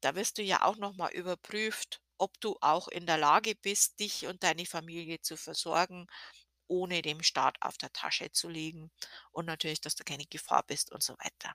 Da 0.00 0.14
wirst 0.14 0.38
du 0.38 0.42
ja 0.42 0.64
auch 0.64 0.76
noch 0.76 0.94
mal 0.96 1.12
überprüft, 1.12 2.00
ob 2.18 2.40
du 2.40 2.56
auch 2.62 2.88
in 2.88 3.04
der 3.06 3.18
Lage 3.18 3.54
bist, 3.56 4.00
dich 4.00 4.26
und 4.26 4.42
deine 4.42 4.64
Familie 4.64 5.20
zu 5.20 5.36
versorgen, 5.36 6.06
ohne 6.68 7.02
dem 7.02 7.22
Staat 7.22 7.56
auf 7.62 7.78
der 7.78 7.92
Tasche 7.92 8.32
zu 8.32 8.48
liegen 8.48 8.90
und 9.32 9.46
natürlich, 9.46 9.80
dass 9.82 9.94
du 9.96 10.04
keine 10.04 10.26
Gefahr 10.26 10.62
bist 10.66 10.92
und 10.92 11.02
so 11.02 11.14
weiter. 11.18 11.54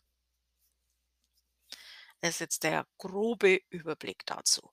Das 2.20 2.32
ist 2.36 2.40
jetzt 2.40 2.64
der 2.64 2.88
grobe 2.98 3.62
Überblick 3.70 4.26
dazu. 4.26 4.72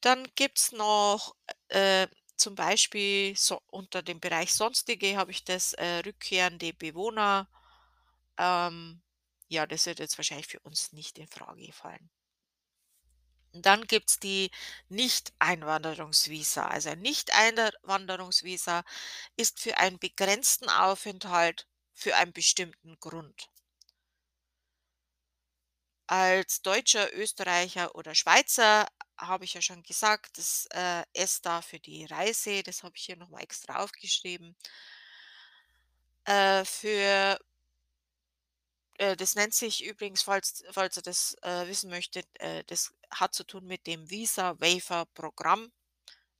Dann 0.00 0.28
gibt's 0.36 0.72
noch, 0.72 1.34
äh, 1.68 2.06
zum 2.36 2.54
Beispiel 2.54 3.36
so 3.36 3.60
unter 3.66 4.02
dem 4.02 4.20
Bereich 4.20 4.52
Sonstige 4.54 5.16
habe 5.16 5.32
ich 5.32 5.44
das, 5.44 5.72
äh, 5.74 5.98
rückkehrende 6.06 6.72
Bewohner. 6.72 7.48
Ähm, 8.38 9.02
ja, 9.48 9.66
das 9.66 9.86
wird 9.86 9.98
jetzt 9.98 10.18
wahrscheinlich 10.18 10.46
für 10.48 10.60
uns 10.60 10.92
nicht 10.92 11.18
in 11.18 11.28
Frage 11.28 11.72
fallen. 11.72 12.10
Dann 13.52 13.86
gibt's 13.86 14.18
die 14.18 14.50
Nicht-Einwanderungsvisa. 14.88 16.66
Also 16.66 16.90
ein 16.90 17.00
Nicht-Einwanderungsvisa 17.00 18.84
ist 19.36 19.60
für 19.60 19.76
einen 19.78 19.98
begrenzten 19.98 20.68
Aufenthalt 20.70 21.66
für 21.92 22.16
einen 22.16 22.32
bestimmten 22.32 22.98
Grund. 23.00 23.48
Als 26.06 26.62
Deutscher, 26.62 27.12
Österreicher 27.14 27.94
oder 27.94 28.14
Schweizer 28.14 28.86
habe 29.18 29.44
ich 29.44 29.54
ja 29.54 29.60
schon 29.62 29.82
gesagt, 29.82 30.38
das, 30.38 30.66
äh, 30.70 31.02
S 31.12 31.40
da 31.42 31.60
für 31.62 31.78
die 31.80 32.04
Reise, 32.06 32.62
das 32.62 32.82
habe 32.82 32.96
ich 32.96 33.04
hier 33.04 33.16
noch 33.16 33.28
mal 33.28 33.40
extra 33.42 33.76
aufgeschrieben. 33.82 34.56
Äh, 36.24 36.64
für 36.64 37.38
äh, 38.98 39.16
das 39.16 39.34
nennt 39.36 39.54
sich 39.54 39.84
übrigens, 39.84 40.22
falls 40.22 40.64
falls 40.72 40.96
ihr 40.98 41.02
das, 41.02 41.36
äh, 41.42 41.66
wissen 41.68 41.90
möchtet, 41.90 42.26
äh, 42.40 42.64
das 42.66 42.92
hat 43.10 43.34
zu 43.34 43.44
tun 43.44 43.66
mit 43.66 43.86
dem 43.86 44.10
Visa 44.10 44.60
Waiver 44.60 45.06
Programm. 45.14 45.72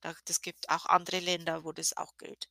Da 0.03 0.15
das 0.27 0.43
gibt 0.43 0.71
auch 0.71 0.87
andere 0.87 1.21
Länder, 1.21 1.65
wo 1.65 1.73
das 1.73 1.97
auch 1.97 2.17
gilt. 2.19 2.49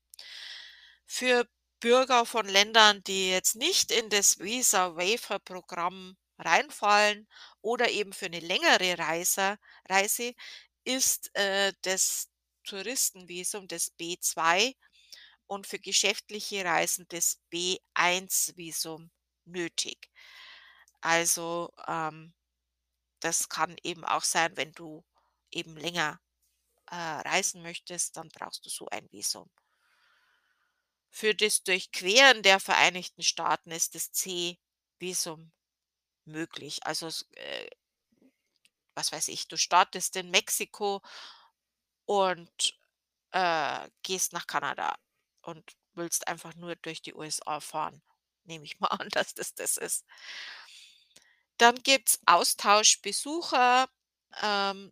Für 1.10 1.48
Bürger 1.80 2.26
von 2.26 2.48
Ländern, 2.48 3.02
die 3.06 3.30
jetzt 3.30 3.56
nicht 3.56 3.92
in 3.92 4.10
das 4.10 4.40
Visa 4.40 4.96
Waiver 4.98 5.40
Programm 5.40 6.18
reinfallen 6.38 7.28
oder 7.62 7.90
eben 7.90 8.12
für 8.14 8.30
'ne 8.30 8.42
längere 8.42 8.98
Reise 9.00 9.58
Reise 9.90 10.34
ist, 10.84 11.34
äh, 11.36 11.72
das 11.84 12.28
Touristenvisum, 12.66 13.68
das 13.70 13.90
B2 13.98 14.76
und 15.48 15.68
für 15.68 15.80
geschäftliche 15.80 16.66
Reisen 16.66 17.06
das 17.10 17.40
B1 17.52 18.54
Visum 18.58 19.10
nötig. 19.48 20.10
Also, 21.02 21.74
ähm, 21.88 22.34
das 23.22 23.50
kann 23.50 23.78
eben 23.84 24.06
auch 24.06 24.24
sein, 24.24 24.58
wenn 24.58 24.74
du 24.74 25.06
eben 25.52 25.78
länger, 25.78 26.20
äh, 26.92 26.96
reisen 26.96 27.64
möchtest, 27.64 28.18
dann 28.18 28.30
brauchst 28.30 28.66
du 28.66 28.70
so 28.70 28.88
ein 28.90 29.12
Visum. 29.12 29.50
Für 31.10 31.36
das 31.36 31.64
Durchqueren 31.64 32.44
der 32.44 32.62
Vereinigten 32.62 33.22
Staaten 33.22 33.72
ist 33.72 33.94
das 33.96 34.14
C-Visum 34.14 35.52
möglich. 36.26 36.86
Also, 36.86 37.10
äh, 37.36 37.70
was 38.96 39.12
weiß 39.12 39.28
ich, 39.30 39.48
du 39.48 39.58
startest 39.58 40.16
in 40.16 40.32
Mexiko 40.32 41.02
und, 42.06 42.74
äh, 43.32 43.90
gehst 44.04 44.34
nach 44.34 44.48
Kanada 44.48 44.96
und 45.42 45.78
willst 45.94 46.28
einfach 46.28 46.56
nur 46.56 46.76
durch 46.78 47.02
die 47.02 47.14
USA 47.16 47.60
fahren. 47.60 48.02
Nehme 48.48 48.66
ich 48.66 48.80
mal 48.80 48.88
an, 48.88 49.10
dass 49.12 49.34
das 49.36 49.54
das 49.56 49.78
ist. 49.78 50.04
Dann 51.60 51.76
gibt's 51.84 52.20
Austauschbesucher, 52.26 53.90
ähm 54.44 54.92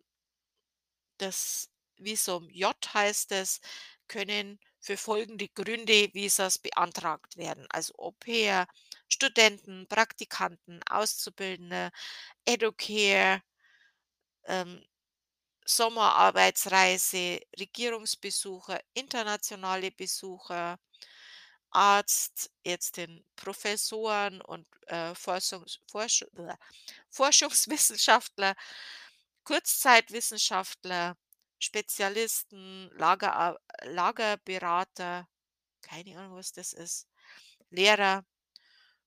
das 1.18 1.70
Visum 1.98 2.48
J 2.50 2.74
heißt 2.94 3.32
es, 3.32 3.60
können 4.08 4.58
für 4.80 4.96
folgende 4.96 5.48
Gründe 5.48 6.10
Visas 6.14 6.58
beantragt 6.58 7.36
werden, 7.36 7.66
also 7.70 7.94
Au-pair, 7.98 8.66
Studenten, 9.08 9.86
Praktikanten, 9.88 10.80
Auszubildende, 10.88 11.90
Educare, 12.46 13.42
ähm, 14.44 14.84
Sommerarbeitsreise, 15.66 17.40
Regierungsbesucher, 17.58 18.80
internationale 18.94 19.90
Besucher, 19.92 20.78
Arzt, 21.76 22.50
Ärztin, 22.64 23.24
Professoren 23.36 24.40
und, 24.42 24.66
äh, 24.88 25.14
Forschungs 25.14 25.80
Forsch 25.86 26.24
Forschungswissenschaftler, 27.10 28.54
Kurzzeitwissenschaftler, 29.44 31.16
Spezialisten, 31.58 32.90
Lagerar 32.96 33.58
Lagerberater, 33.84 35.28
keine 35.82 36.18
Ahnung, 36.18 36.36
was 36.38 36.52
das 36.52 36.72
ist, 36.74 37.08
Lehrer. 37.70 38.24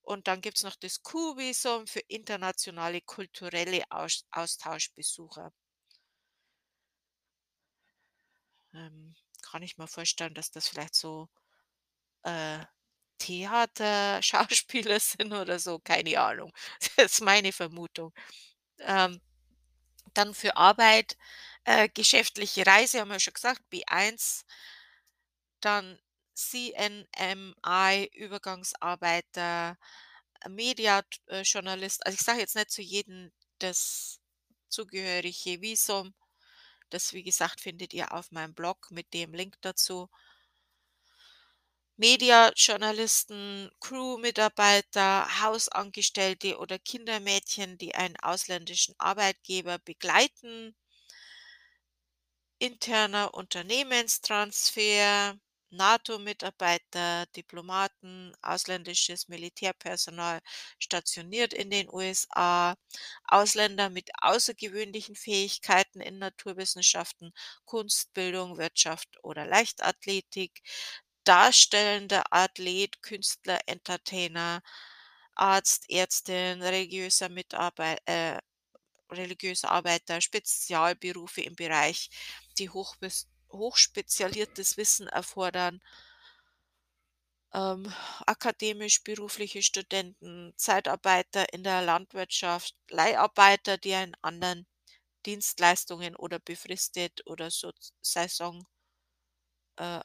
Und 0.02 0.28
dann 0.28 0.40
gibt's 0.42 0.64
noch 0.64 0.76
das 0.76 1.02
Q-Visum 1.02 1.86
für 1.86 2.00
internationale 2.08 3.00
kulturelle 3.02 3.84
Aus 3.90 4.26
Austauschbesucher. 4.32 5.52
Ähm, 8.74 9.14
kann 9.42 9.62
ich 9.62 9.78
mir 9.78 9.86
vorstellen, 9.86 10.34
dass 10.34 10.50
das 10.50 10.66
vielleicht 10.68 10.94
so, 10.96 11.28
äh, 12.24 12.60
Theater 13.18 14.22
Schauspieler 14.22 15.00
sind 15.00 15.32
oder 15.32 15.58
so, 15.58 15.78
keine 15.80 16.20
Ahnung. 16.20 16.52
Das 16.96 17.14
ist 17.14 17.22
meine 17.22 17.52
Vermutung. 17.52 18.12
Ähm, 18.80 19.20
dann 20.14 20.34
für 20.34 20.56
Arbeit, 20.56 21.16
äh, 21.64 21.88
geschäftliche 21.88 22.66
Reise, 22.66 23.00
haben 23.00 23.10
wir 23.10 23.20
schon 23.20 23.34
gesagt, 23.34 23.62
B1. 23.70 24.44
Dann 25.60 25.98
CNMI, 26.34 28.10
Übergangsarbeiter, 28.14 29.76
Media 30.48 31.02
t 31.02 31.18
äh, 31.28 31.42
Journalist. 31.42 32.04
Also, 32.06 32.16
ich 32.16 32.22
sage 32.24 32.40
jetzt 32.40 32.56
nicht 32.56 32.70
zu 32.70 32.82
jedem 32.82 33.30
das 33.58 34.20
zugehörige 34.70 35.60
Visum. 35.60 36.14
Das, 36.90 37.12
wie 37.14 37.22
gesagt, 37.24 37.60
findet 37.60 37.94
ihr 37.94 38.12
auf 38.14 38.32
meinem 38.32 38.54
Blog 38.54 38.90
mit 38.90 39.12
dem 39.14 39.34
Link 39.34 39.56
dazu. 39.62 40.08
Mediajournalisten, 42.00 43.70
Crew-Mitarbeiter, 43.78 45.42
Hausangestellte 45.42 46.56
oder 46.58 46.78
Kindermädchen, 46.78 47.76
die 47.76 47.94
einen 47.94 48.16
ausländischen 48.16 48.94
Arbeitgeber 48.98 49.78
begleiten. 49.78 50.74
Interner 52.58 53.34
Unternehmenstransfer, 53.34 55.36
NATO-Mitarbeiter, 55.70 57.26
Diplomaten, 57.36 58.32
ausländisches 58.42 59.28
Militärpersonal 59.28 60.40
stationiert 60.78 61.52
in 61.52 61.68
den 61.70 61.88
USA, 61.92 62.76
Ausländer 63.24 63.90
mit 63.90 64.08
außergewöhnlichen 64.22 65.16
Fähigkeiten 65.16 66.00
in 66.00 66.18
Naturwissenschaften, 66.18 67.32
Kunst, 67.66 68.12
Bildung, 68.14 68.56
Wirtschaft 68.58 69.08
oder 69.22 69.44
Leichtathletik, 69.46 70.62
darstellender 71.24 72.24
Athlet, 72.32 73.02
Künstler, 73.02 73.60
Entertainer, 73.66 74.62
Arzt, 75.34 75.90
Ärztin, 75.90 76.62
religiöser 76.62 77.28
Mitarbei 77.28 77.96
äh, 78.06 78.38
religiöser 79.10 79.70
Arbeiter, 79.70 80.20
Spezialberufe 80.20 81.42
im 81.42 81.54
Bereich, 81.56 82.10
die 82.58 82.70
hochbes 82.70 83.28
hochspezialisiertes 83.52 84.76
Wissen 84.76 85.08
erfordern. 85.08 85.80
Ähm, 87.52 87.92
akademisch-berufliche 88.26 89.62
Studenten, 89.62 90.52
Zeitarbeiter 90.56 91.52
in 91.52 91.64
der 91.64 91.82
Landwirtschaft, 91.82 92.76
Leiharbeiter, 92.90 93.76
die 93.76 93.94
einen 93.94 94.14
anderen 94.22 94.66
Dienstleistungen 95.26 96.14
oder 96.14 96.38
befristet 96.38 97.26
oder 97.26 97.50
so 97.50 97.72
Saison 98.02 98.64
äh, 99.76 100.00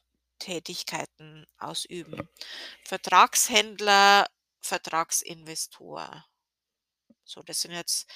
Tätigkeiten 0.45 1.47
ausüben. 1.57 2.29
Vertragshändler, 2.83 4.27
Vertragsinvestor. 4.61 6.23
So, 7.25 7.41
das 7.41 7.61
sind 7.61 7.71
jetzt 7.71 8.07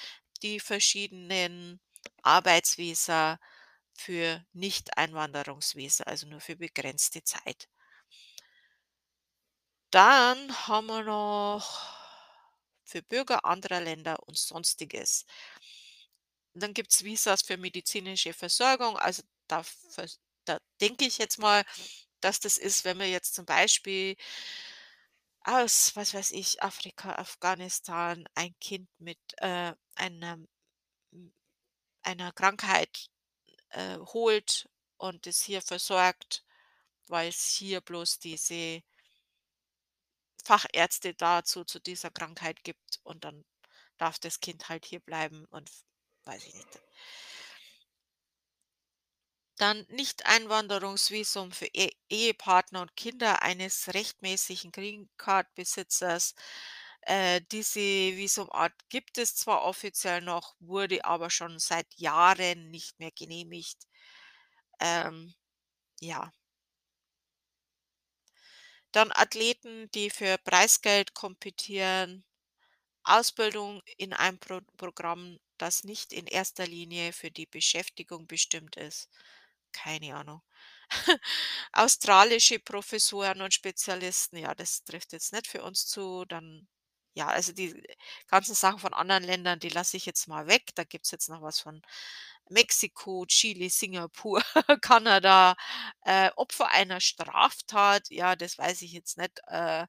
die 0.44 0.60
verschiedenen 0.60 1.80
Arbeitsvisa 2.22 3.40
für 3.94 4.46
Nicht-Einwanderungsvisa, 4.54 6.04
also 6.06 6.28
nur 6.28 6.40
für 6.42 6.56
begrenzte 6.56 7.24
Zeit. 7.24 7.68
Dann 9.92 10.68
haben 10.68 10.88
wir 10.88 11.04
noch 11.04 11.96
für 12.84 13.02
Bürger 13.02 13.46
anderer 13.46 13.82
Länder 13.82 14.18
und 14.28 14.38
Sonstiges. 14.38 15.26
Dann 16.54 16.74
gibt's 16.74 17.04
Visas 17.04 17.42
für 17.42 17.58
medizinische 17.58 18.34
Versorgung, 18.34 18.98
also 18.98 19.24
da 19.48 19.64
da 20.46 20.58
denke 20.82 21.06
ich 21.06 21.18
jetzt 21.20 21.38
mal, 21.38 21.64
dass 22.22 22.40
das 22.40 22.58
ist, 22.58 22.86
wenn 22.86 23.00
wir 23.00 23.10
jetzt 23.10 23.36
zum 23.36 23.46
Beispiel 23.46 24.16
aus, 25.44 25.96
was 25.96 26.14
weiß 26.14 26.32
ich, 26.32 26.62
Afrika, 26.64 27.16
Afghanistan 27.16 28.26
ein 28.36 28.54
Kind 28.60 28.90
mit, 29.00 29.20
äh, 29.38 29.74
einem 29.96 30.48
hm, 31.12 31.34
einer 32.04 32.32
Krankheit, 32.34 33.10
äh, 33.70 33.98
holt 33.98 34.70
und 34.98 35.28
es 35.28 35.42
hier 35.42 35.62
versorgt, 35.62 36.44
weil's 37.08 37.50
hier 37.50 37.82
bloß 37.82 38.20
diese 38.20 38.84
Fachärzte 40.44 41.14
dazu 41.14 41.64
zu 41.64 41.80
dieser 41.80 42.12
Krankheit 42.12 42.64
gibt 42.64 43.00
und 43.04 43.24
dann 43.24 43.46
darf 43.98 44.20
das 44.20 44.40
Kind 44.40 44.70
halt 44.70 44.86
hier 44.86 45.00
bleiben 45.00 45.46
und 45.46 45.70
weiß 46.26 46.46
ich 46.46 46.54
nicht. 46.54 46.80
Dann 49.60 49.86
Nicht-Einwanderungsvisum 49.90 51.52
für 51.52 51.68
E 51.74 51.92
Ehepartner 52.10 52.82
und 52.82 52.96
Kinder 52.96 53.44
eines 53.44 53.94
rechtmäßigen 53.94 54.72
Green-Card-Besitzers. 54.72 56.34
Äh, 57.02 57.42
diese 57.52 57.80
Visumart 57.80 58.74
gibt 58.90 59.18
es 59.20 59.36
zwar 59.36 59.64
offiziell 59.66 60.22
noch, 60.22 60.56
wurde 60.60 61.06
aber 61.06 61.30
schon 61.30 61.60
seit 61.60 61.94
Jahren 61.96 62.72
nicht 62.72 63.00
mehr 63.00 63.12
genehmigt. 63.12 63.86
Ähm, 64.80 65.34
ja. 66.02 66.32
Dann 68.92 69.12
Athleten, 69.12 69.90
die 69.96 70.12
für 70.12 70.38
Preisgeld 70.38 71.16
kompetieren, 71.16 72.24
Ausbildung 73.04 73.82
in 73.98 74.14
einem 74.14 74.40
Pro 74.40 74.62
Programm, 74.78 75.40
das 75.58 75.84
nicht 75.84 76.14
in 76.14 76.28
erster 76.28 76.68
Linie 76.68 77.14
für 77.14 77.32
die 77.32 77.48
Beschäftigung 77.48 78.28
bestimmt 78.28 78.76
ist. 78.78 79.10
Keine 79.74 80.16
Ahnung. 80.16 80.42
Australische 81.74 82.60
Professoren 82.60 83.42
und 83.42 83.54
Spezialisten, 83.54 84.38
ja, 84.38 84.56
das 84.56 84.84
trifft 84.84 85.14
jetzt 85.14 85.34
nicht 85.34 85.48
für 85.48 85.64
uns 85.64 85.86
zu. 85.88 86.26
Dann 86.26 86.68
ja, 87.14 87.28
also 87.28 87.52
die 87.54 87.82
ganzen 88.28 88.56
Sachen 88.56 88.80
von 88.80 88.94
anderen 88.94 89.24
Ländern, 89.24 89.60
die 89.60 89.70
lasse 89.70 89.98
ich 89.98 90.06
jetzt 90.06 90.28
mal 90.28 90.48
weg. 90.48 90.72
Da 90.76 90.84
gibt's 90.84 91.12
jetzt 91.12 91.30
noch 91.30 91.42
was 91.42 91.60
von 91.60 91.82
Mexiko, 92.50 93.26
Chile, 93.28 93.70
Singapur, 93.70 94.42
Kanada. 94.82 95.56
Äh, 96.02 96.32
Opfer 96.36 96.70
einer 96.70 97.02
Straftat, 97.02 98.10
ja, 98.10 98.36
das 98.36 98.58
weiß 98.58 98.82
ich 98.84 98.94
jetzt 98.94 99.18
nicht, 99.18 99.40
äh 99.48 99.86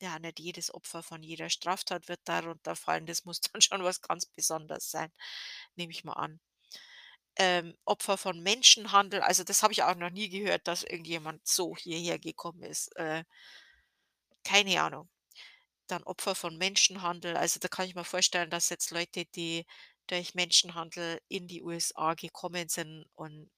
ja, 0.00 0.18
nicht 0.20 0.38
jedes 0.40 0.72
Opfer 0.72 1.02
von 1.02 1.22
jeder 1.24 1.50
Straftat 1.50 2.06
wird 2.08 2.20
darunter 2.26 2.76
fallen. 2.76 3.06
Das 3.06 3.24
muss 3.24 3.40
dann 3.52 3.60
schon 3.60 3.82
was 3.82 4.00
ganz 4.02 4.24
Besonderes 4.26 4.88
sein, 4.90 5.10
nehme 5.76 5.92
ich 5.92 6.04
mal 6.04 6.12
an. 6.14 6.40
Ähm, 7.36 7.76
Opfer 7.84 8.16
von 8.16 8.42
Menschenhandel, 8.42 9.20
also 9.20 9.42
das 9.44 9.62
habe 9.62 9.72
ich 9.72 9.82
auch 9.82 9.96
noch 9.96 10.10
nie 10.10 10.28
gehört, 10.28 10.68
dass 10.68 10.84
irgendjemand 10.84 11.46
so 11.46 11.76
hierher 11.76 12.18
gekommen 12.18 12.62
ist. 12.62 12.94
Äh 12.96 13.24
keine 14.44 14.80
Ahnung. 14.82 15.08
Dann 15.88 16.02
Opfer 16.04 16.34
von 16.34 16.56
Menschenhandel, 16.58 17.36
also 17.36 17.60
da 17.60 17.68
kann 17.68 17.86
ich 17.86 17.94
mir 17.94 18.04
vorstellen, 18.04 18.50
dass 18.50 18.68
jetzt 18.70 18.90
Leute, 18.90 19.26
die 19.26 19.66
durch 20.08 20.34
Menschenhandel 20.34 21.20
in 21.28 21.48
die 21.48 21.62
USA 21.62 22.14
gekommen 22.14 22.68
sind 22.68 23.06
und 23.14 23.50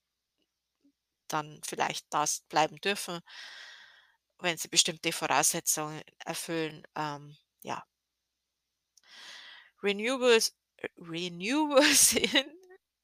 dann 1.29 1.61
vielleicht 1.64 2.07
das 2.11 2.41
bleiben 2.49 2.77
dürfen 2.81 3.20
wenn 4.41 4.57
sie 4.57 4.68
bestimmte 4.68 5.12
Voraussetzungen 5.12 6.03
erfüllen, 6.24 6.83
ähm, 6.95 7.37
ja. 7.62 7.85
Renewables 9.83 10.55
äh, 10.79 10.89
Renewables 10.99 12.12
in 12.14 12.56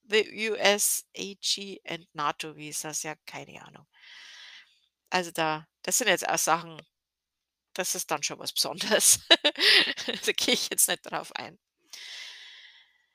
the 0.09 0.27
US, 0.51 1.05
AG 1.17 1.81
and 1.85 2.07
NATO 2.15 2.57
Visas, 2.57 3.03
ja, 3.03 3.15
keine 3.27 3.63
Ahnung. 3.65 3.87
Also 5.11 5.31
da 5.31 5.67
das 5.83 5.99
sind 5.99 6.09
jetzt 6.09 6.29
auch 6.29 6.39
Sachen 6.39 6.81
Das 7.75 7.95
ist 7.95 8.11
dann 8.11 8.23
schon 8.23 8.39
was 8.39 8.53
Besonderes. 8.53 9.21
Da 10.27 10.33
gehe 10.33 10.55
ich 10.55 10.69
jetzt 10.71 10.89
nicht 10.89 11.03
drauf 11.11 11.33
ein. 11.37 11.59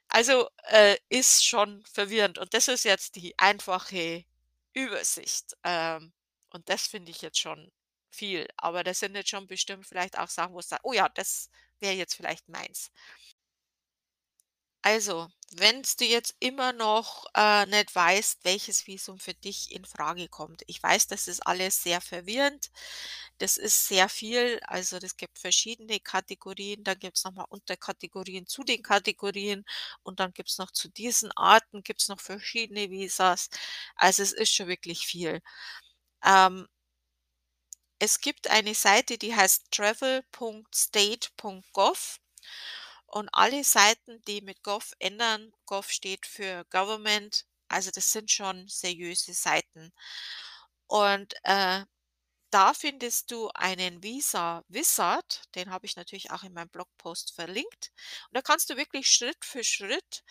Also, 0.09 0.49
äh, 0.69 0.97
ist 1.09 1.45
schon 1.45 1.83
verwirrend 1.85 2.37
und 2.37 2.53
das 2.53 2.67
ist 2.67 2.85
jetzt 2.85 3.15
die 3.15 3.37
einfache 3.37 4.25
Übersicht. 4.73 5.55
Ähm, 5.63 6.13
und 6.51 6.69
das 6.69 6.87
finde 6.87 7.11
ich 7.11 7.21
jetzt 7.21 7.39
schon 7.39 7.71
viel. 8.09 8.47
Aber 8.57 8.83
das 8.83 8.99
sind 8.99 9.15
jetzt 9.15 9.29
schon 9.29 9.47
bestimmt 9.47 9.85
vielleicht 9.85 10.17
auch 10.17 10.29
Sachen, 10.29 10.53
wo 10.53 10.59
ich 10.59 10.65
sage: 10.67 10.81
„Oh 10.85 10.93
ja, 10.93 11.09
das 11.09 11.49
wäre 11.79 11.93
jetzt 11.93 12.15
vielleicht 12.15 12.47
meins.“ 12.49 12.91
Also, 14.83 15.27
wenn's 15.51 15.95
du 15.97 16.05
jetzt 16.05 16.35
immer 16.39 16.71
noch, 16.73 17.25
äh, 17.35 17.65
nicht 17.65 17.93
weißt, 17.93 18.39
welches 18.43 18.87
Visum 18.87 19.19
für 19.19 19.33
dich 19.33 19.71
in 19.71 19.85
Frage 19.85 20.27
kommt. 20.29 20.61
Ich 20.67 20.81
weiß, 20.81 21.07
das 21.07 21.27
ist 21.27 21.45
alles 21.45 21.83
sehr 21.83 21.99
verwirrend. 22.01 22.69
Das 23.39 23.57
ist 23.57 23.87
sehr 23.87 24.07
viel. 24.09 24.59
Also, 24.65 24.99
das 24.99 25.17
gibt 25.17 25.39
verschiedene 25.39 25.99
Kategorien, 25.99 26.83
dann 26.83 26.99
gibt's 26.99 27.23
noch 27.23 27.33
mal 27.33 27.45
Unterkategorien 27.49 28.47
zu 28.47 28.63
den 28.63 28.81
Kategorien 28.83 29.65
und 30.03 30.19
dann 30.19 30.31
gibt's 30.33 30.57
noch 30.57 30.71
zu 30.71 30.89
diesen 30.89 31.31
Arten 31.33 31.83
gibt's 31.83 32.07
noch 32.09 32.19
verschiedene 32.21 32.89
Visas. 32.89 33.49
Also, 33.95 34.23
es 34.23 34.31
ist 34.33 34.53
schon 34.53 34.67
wirklich 34.67 35.05
viel. 35.07 35.41
Ähm 36.25 36.67
es 37.99 38.21
gibt 38.21 38.49
eine 38.49 38.73
Seite, 38.75 39.17
die 39.19 39.35
heißt 39.35 39.69
travel.state.gov 39.71 42.19
und 43.07 43.29
alle 43.33 43.63
Seiten, 43.63 44.21
die 44.27 44.41
mit 44.41 44.63
Gov 44.63 44.93
ändern 44.99 45.53
Gov 45.65 45.91
steht 45.91 46.25
für 46.25 46.65
Government, 46.71 47.45
also 47.69 47.91
das 47.91 48.11
sind 48.11 48.31
schon 48.31 48.67
seriöse 48.67 49.33
Seiten. 49.33 49.93
Und, 50.87 51.33
äh, 51.43 51.85
da 52.51 52.73
findest 52.73 53.31
du 53.31 53.49
einen 53.55 54.03
Visa 54.03 54.63
Wizard, 54.69 55.43
den 55.55 55.71
habe 55.71 55.85
ich 55.87 55.95
natürlich 55.97 56.31
auch 56.31 56.43
in 56.43 56.53
meinem 56.53 56.69
Blogpost 56.69 57.33
verlinkt. 57.35 57.91
Und 58.29 58.35
da 58.37 58.41
kannst 58.43 58.69
du 58.69 58.77
wirklich 58.77 59.07
Schritt 59.09 59.43
für 59.45 59.63
Schritt 59.63 60.23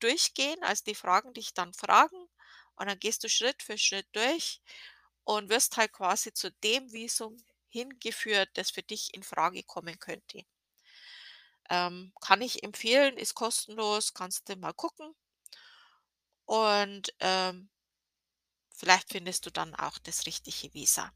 durchgehen. 0.00 0.62
Also, 0.62 0.84
die 0.86 0.94
fragen 0.96 1.34
dich 1.34 1.54
dann 1.54 1.74
Fragen 1.74 2.28
und 2.76 2.88
dann 2.88 2.98
gehst 3.00 3.24
du 3.24 3.28
Schritt 3.30 3.62
für 3.62 3.78
Schritt 3.78 4.08
durch 4.12 4.60
und 5.24 5.50
wirst 5.50 5.76
halt 5.78 5.92
quasi 5.92 6.32
zu 6.34 6.50
dem 6.64 6.92
Visum 6.92 7.36
hingeführt, 7.68 8.50
das 8.54 8.70
für 8.70 8.82
dich 8.82 9.14
in 9.14 9.22
Frage 9.24 9.62
kommen 9.64 9.98
könnte. 9.98 10.44
Ähm, 11.70 12.12
kann 12.20 12.42
ich 12.42 12.62
empfehlen, 12.62 13.16
ist 13.18 13.34
kostenlos, 13.34 14.14
kannst 14.14 14.48
du 14.48 14.56
mal 14.56 14.72
gucken. 14.72 15.14
Und, 16.48 17.12
ähm 17.20 17.68
vielleicht 18.78 19.08
findest 19.10 19.44
du 19.46 19.50
dann 19.50 19.74
auch 19.74 19.98
das 19.98 20.26
richtige 20.26 20.72
Visa. 20.74 21.10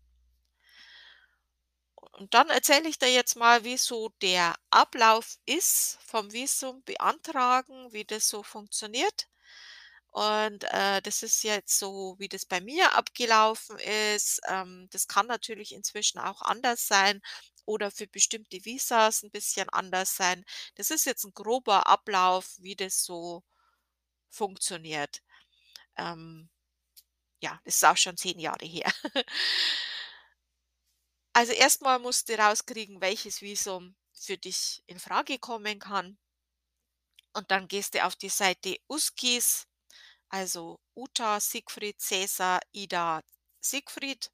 Und 2.12 2.34
dann 2.34 2.48
erzähle 2.50 2.88
ich 2.88 2.98
dir 2.98 3.12
jetzt 3.12 3.36
mal, 3.36 3.64
wie 3.64 3.76
so 3.76 4.10
der 4.22 4.54
Ablauf 4.70 5.38
ist 5.46 5.98
vom 6.04 6.32
Visum 6.32 6.82
beantragen, 6.84 7.92
wie 7.92 8.04
das 8.04 8.28
so 8.28 8.42
funktioniert. 8.42 9.28
Und, 10.12 10.64
äh, 10.64 11.02
das 11.02 11.22
ist 11.22 11.42
jetzt 11.44 11.78
so, 11.78 12.16
wie 12.18 12.28
das 12.28 12.46
bei 12.46 12.60
mir 12.60 12.94
abgelaufen 12.94 13.78
ist. 13.78 14.40
Ähm, 14.48 14.88
das 14.92 15.08
kann 15.08 15.26
natürlich 15.26 15.72
inzwischen 15.74 16.18
auch 16.20 16.42
anders 16.42 16.86
sein 16.88 17.20
oder 17.66 17.90
für 17.90 18.06
bestimmte 18.08 18.64
Visas 18.64 19.22
'n 19.24 19.30
bisschen 19.30 19.68
anders 19.70 20.16
sein. 20.16 20.44
Das 20.76 20.90
ist 20.90 21.06
jetzt 21.06 21.24
'n 21.24 21.32
grober 21.34 21.86
Ablauf, 21.86 22.54
wie 22.58 22.76
das 22.76 23.04
so 23.04 23.42
funktioniert. 24.30 25.22
Ähm, 25.98 26.50
ja, 27.42 27.60
das 27.64 27.76
ist 27.76 27.84
auch 27.86 27.96
schon 27.98 28.16
10 28.18 28.38
Jahre 28.40 28.66
her. 28.66 28.92
Also, 31.36 31.52
erst 31.52 31.82
mal 31.82 31.98
musst 32.00 32.28
du 32.28 32.34
rauskriegen, 32.38 33.00
welches 33.00 33.40
Visum 33.40 33.94
für 34.12 34.36
dich 34.36 34.82
in 34.86 34.98
Frage 34.98 35.38
kommen 35.38 35.78
kann. 35.78 36.16
Und 37.36 37.50
dann 37.50 37.68
gehst 37.68 37.94
du 37.94 38.04
auf 38.04 38.16
die 38.16 38.28
Seite 38.28 38.76
USCIS, 38.88 39.66
also 40.30 40.80
Uta, 40.96 41.40
Siegfried, 41.40 42.00
Cäsar, 42.00 42.60
Ida, 42.72 43.22
Siegfried. 43.60 44.30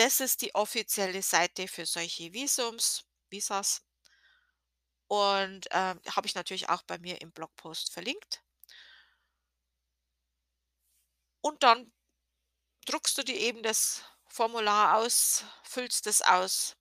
Das 0.00 0.18
ist 0.20 0.40
die 0.40 0.54
offizielle 0.54 1.20
Seite 1.20 1.68
für 1.68 1.84
solche 1.84 2.32
Visums 2.32 3.04
Visas. 3.28 3.80
Und, 5.10 5.66
ähm, 5.72 6.00
habe 6.14 6.28
ich 6.28 6.36
natürlich 6.36 6.68
auch 6.68 6.82
bei 6.82 6.96
mir 6.98 7.20
im 7.20 7.32
Blogpost 7.32 7.92
verlinkt. 7.92 8.40
Und 11.44 11.62
dann 11.62 11.90
druckst 12.86 13.18
du 13.18 13.24
dir 13.24 13.36
eben 13.36 13.62
das 13.62 14.02
Formular 14.28 14.96
aus, 14.98 15.44
füllst 15.64 16.06
es 16.08 16.22
aus 16.22 16.76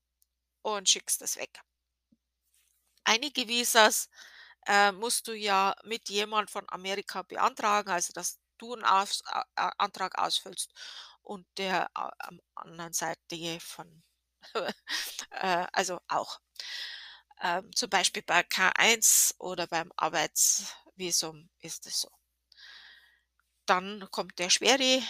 und 0.64 0.90
schickst 0.90 1.22
es 1.24 1.38
weg. 1.38 1.62
Einige 3.08 3.48
Visas, 3.48 4.10
äh, 4.68 4.92
musst 4.92 5.28
du 5.28 5.34
ja 5.34 5.76
mit 5.84 6.10
jemand 6.10 6.52
von 6.52 6.66
Amerika 6.70 7.24
beantragen, 7.24 7.90
also 7.92 8.14
dass 8.14 8.40
du 8.58 8.74
'n 8.76 8.84
Aus 8.86 9.24
A 9.26 9.44
Antrag 9.78 10.18
ausfüllst 10.20 10.72
und 11.30 11.46
der 11.60 11.90
am 11.96 12.42
anderen 12.56 12.92
Seite 12.94 13.60
von 13.60 14.04
äh, 15.32 15.68
also 15.74 16.00
auch. 16.08 16.40
Ähm, 17.42 17.70
zum 17.76 17.90
Beispiel 17.90 18.24
bei 18.24 18.42
K1 18.44 19.36
oder 19.40 19.68
beim 19.68 19.92
Arbeitsvisum 19.98 21.50
ist 21.62 21.86
es 21.88 22.02
so. 22.02 22.10
Dann 23.66 24.06
kommt 24.12 24.38
der 24.40 24.50
schwere 24.50 25.02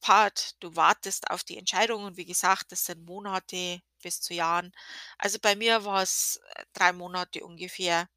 Part. 0.00 0.56
Du 0.62 0.76
wartest 0.76 1.30
auf 1.30 1.44
die 1.44 1.58
Entscheidung 1.58 2.04
und 2.04 2.16
wie 2.16 2.24
gesagt, 2.26 2.72
das 2.72 2.84
sind 2.86 3.04
Monate 3.06 3.82
bis 4.02 4.20
zu 4.20 4.34
Jahren. 4.34 4.72
Also, 5.18 5.38
bei 5.40 5.56
mir 5.56 5.84
war's, 5.84 6.40
äh, 6.56 6.64
3 6.74 6.92
Monate 6.92 7.44
ungefähr. 7.44 8.08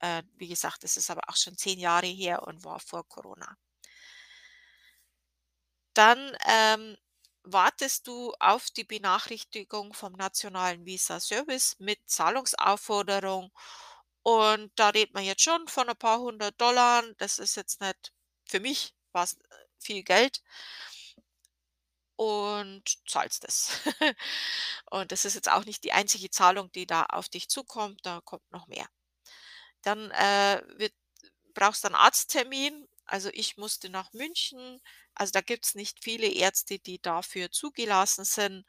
Äh, 0.00 0.22
wie 0.36 0.48
gesagt, 0.48 0.84
das 0.84 0.96
ist 0.98 1.10
aber 1.10 1.22
auch 1.28 1.36
schon 1.36 1.58
10 1.58 1.78
Jahre 1.80 2.06
her 2.08 2.44
und 2.46 2.64
war 2.64 2.80
vor 2.80 3.08
Corona. 3.08 3.56
Dann, 5.96 6.36
ähm, 6.48 6.96
wartest 7.44 8.08
du 8.08 8.32
auf 8.40 8.70
die 8.70 8.82
Benachrichtigung 8.84 9.92
vom 9.94 10.12
nationalen 10.14 10.84
Visa-Service 10.86 11.76
mit 11.78 12.00
Zahlungsaufforderung 12.06 13.52
und 14.22 14.72
da 14.76 14.88
redet 14.90 15.14
man 15.14 15.24
jetzt 15.24 15.42
schon 15.42 15.68
von 15.68 15.88
ein 15.88 15.96
paar 15.96 16.18
100 16.20 16.58
$. 16.60 17.14
Das 17.18 17.38
ist 17.38 17.54
jetzt 17.56 17.80
nicht 17.80 18.12
für 18.48 18.60
mich 18.60 18.94
war's, 19.12 19.34
äh, 19.34 19.38
viel 19.78 20.02
Geld 20.02 20.38
und 22.18 22.82
zahlst 23.08 23.44
es. 23.44 23.80
Und 24.90 25.12
das 25.12 25.24
ist 25.24 25.34
jetzt 25.34 25.50
auch 25.50 25.64
nicht 25.64 25.84
die 25.84 25.92
einzige 25.92 26.30
Zahlung, 26.30 26.70
die 26.72 26.86
da 26.86 27.04
auf 27.06 27.28
dich 27.28 27.48
zukommt, 27.48 28.00
da 28.06 28.20
kommt 28.24 28.48
noch 28.52 28.66
mehr. 28.68 28.86
Dann, 29.82 30.10
äh, 30.12 30.62
wird 30.78 30.94
brauchst 31.54 31.84
du 31.84 31.88
'n 31.90 31.94
Arzttermin. 31.96 32.88
Also, 33.06 33.30
ich 33.32 33.56
musste 33.58 33.90
nach 33.90 34.12
München. 34.14 34.80
Also, 35.16 35.32
da 35.32 35.40
gibt's 35.42 35.74
nicht 35.74 36.02
viele 36.04 36.28
Ärzte, 36.28 36.78
die 36.78 37.00
dafür 37.02 37.50
zugelassen 37.52 38.24
sind. 38.24 38.64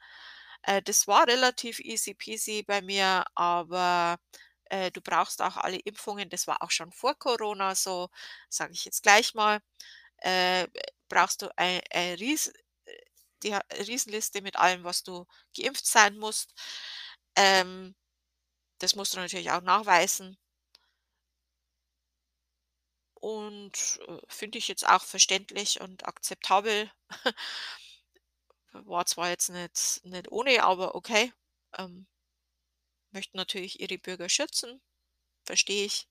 Äh, 0.62 0.82
das 0.82 1.06
war 1.08 1.26
relativ 1.28 1.80
easy 1.80 2.14
peasy 2.14 2.62
bei 2.64 2.82
mir, 2.82 3.24
aber, 3.34 4.18
äh, 4.66 4.90
du 4.92 5.00
brauchst 5.02 5.42
auch 5.42 5.56
alle 5.58 5.78
Impfungen. 5.78 6.30
Das 6.30 6.46
war 6.48 6.62
auch 6.62 6.70
schon 6.72 6.92
vor 6.92 7.14
Corona 7.18 7.74
so, 7.74 8.08
sage 8.50 8.72
ich 8.74 8.84
jetzt 8.84 9.02
gleich 9.02 9.34
mal. 9.34 9.60
Äh, 10.18 10.68
brauchst 11.08 11.42
du 11.42 11.48
ei 11.58 11.82
ei 11.92 12.14
Ries 12.16 12.52
die 13.42 13.54
ha 13.54 13.62
Riesenliste 13.86 14.42
mit 14.42 14.56
allem, 14.56 14.84
was 14.84 15.02
du 15.04 15.26
geimpft 15.56 15.86
sein 15.86 16.18
musst. 16.18 16.54
Ähm, 17.36 17.94
das 18.80 18.96
musst 18.96 19.14
du 19.14 19.18
natürlich 19.20 19.50
auch 19.52 19.62
nachweisen. 19.62 20.36
Und, 23.20 23.98
äh, 24.08 24.18
finde 24.28 24.58
ich 24.58 24.68
jetzt 24.68 24.86
auch 24.88 25.02
verständlich 25.02 25.80
und 25.80 26.06
akzeptabel. 26.06 26.90
War 28.72 29.04
zwar 29.06 29.28
jetzt 29.30 29.48
nicht 29.50 30.00
nicht 30.04 30.30
ohne, 30.30 30.62
aber 30.62 30.94
okay. 30.94 31.32
Ähm 31.76 32.06
möchten 33.10 33.36
natürlich 33.36 33.80
ihre 33.80 33.98
Bürger 33.98 34.28
schützen, 34.28 34.80
verstehe 35.46 35.86
ich. 35.86 36.08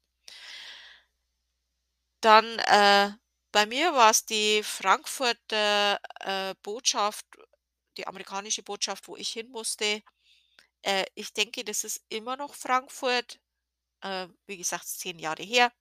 Dann, 2.24 2.60
äh, 2.60 3.12
bei 3.52 3.66
mir 3.66 3.94
war's 3.94 4.26
die 4.26 4.64
Frankfurter, 4.64 6.00
äh, 6.22 6.56
Botschaft, 6.64 7.26
die 7.98 8.08
amerikanische 8.08 8.64
Botschaft, 8.64 9.08
wo 9.08 9.16
ich 9.18 9.30
hin 9.30 9.50
musste. 9.50 10.02
Äh, 10.84 11.06
ich 11.16 11.34
denke, 11.34 11.64
das 11.66 11.84
ist 11.86 12.04
immer 12.10 12.38
noch 12.38 12.56
Frankfurt. 12.56 13.40
Äh, 14.02 14.28
wie 14.48 14.58
gesagt, 14.58 14.88
10 14.88 15.20
Jahre 15.20 15.44
her. 15.44 15.72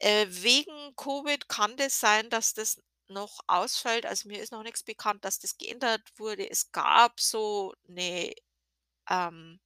Äh, 0.00 0.26
wegen 0.28 0.94
Covid 0.96 1.48
kann 1.48 1.76
das 1.76 2.00
sein, 2.00 2.28
dass 2.30 2.52
das 2.54 2.80
noch 3.08 3.40
ausfällt. 3.46 4.06
Also, 4.06 4.28
mir 4.28 4.42
ist 4.42 4.50
noch 4.52 4.62
nix 4.62 4.82
bekannt, 4.82 5.24
dass 5.24 5.38
das 5.38 5.56
geändert 5.56 6.02
wurde. 6.16 6.48
Es 6.50 6.72
gab 6.72 7.20
so 7.20 7.74
'ne, 7.86 8.32
ähm, 9.10 9.60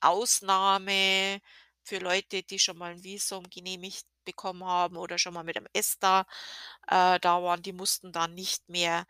Ausnahme 0.00 1.40
für 1.84 1.98
Leute, 1.98 2.42
die 2.44 2.58
schon 2.60 2.78
mal 2.78 2.92
'n 2.94 3.04
Visum 3.04 3.44
genehmigt 3.50 4.06
bekommen 4.24 4.64
haben 4.64 4.96
oder 4.98 5.18
schon 5.18 5.34
mal 5.34 5.44
mit 5.44 5.56
dem 5.56 5.68
ESTA, 5.74 6.22
äh, 6.88 7.20
da 7.20 7.42
waren. 7.42 7.62
Die 7.62 7.72
mussten 7.74 8.12
dann 8.12 8.34
nicht 8.34 8.68
mehr 8.70 9.06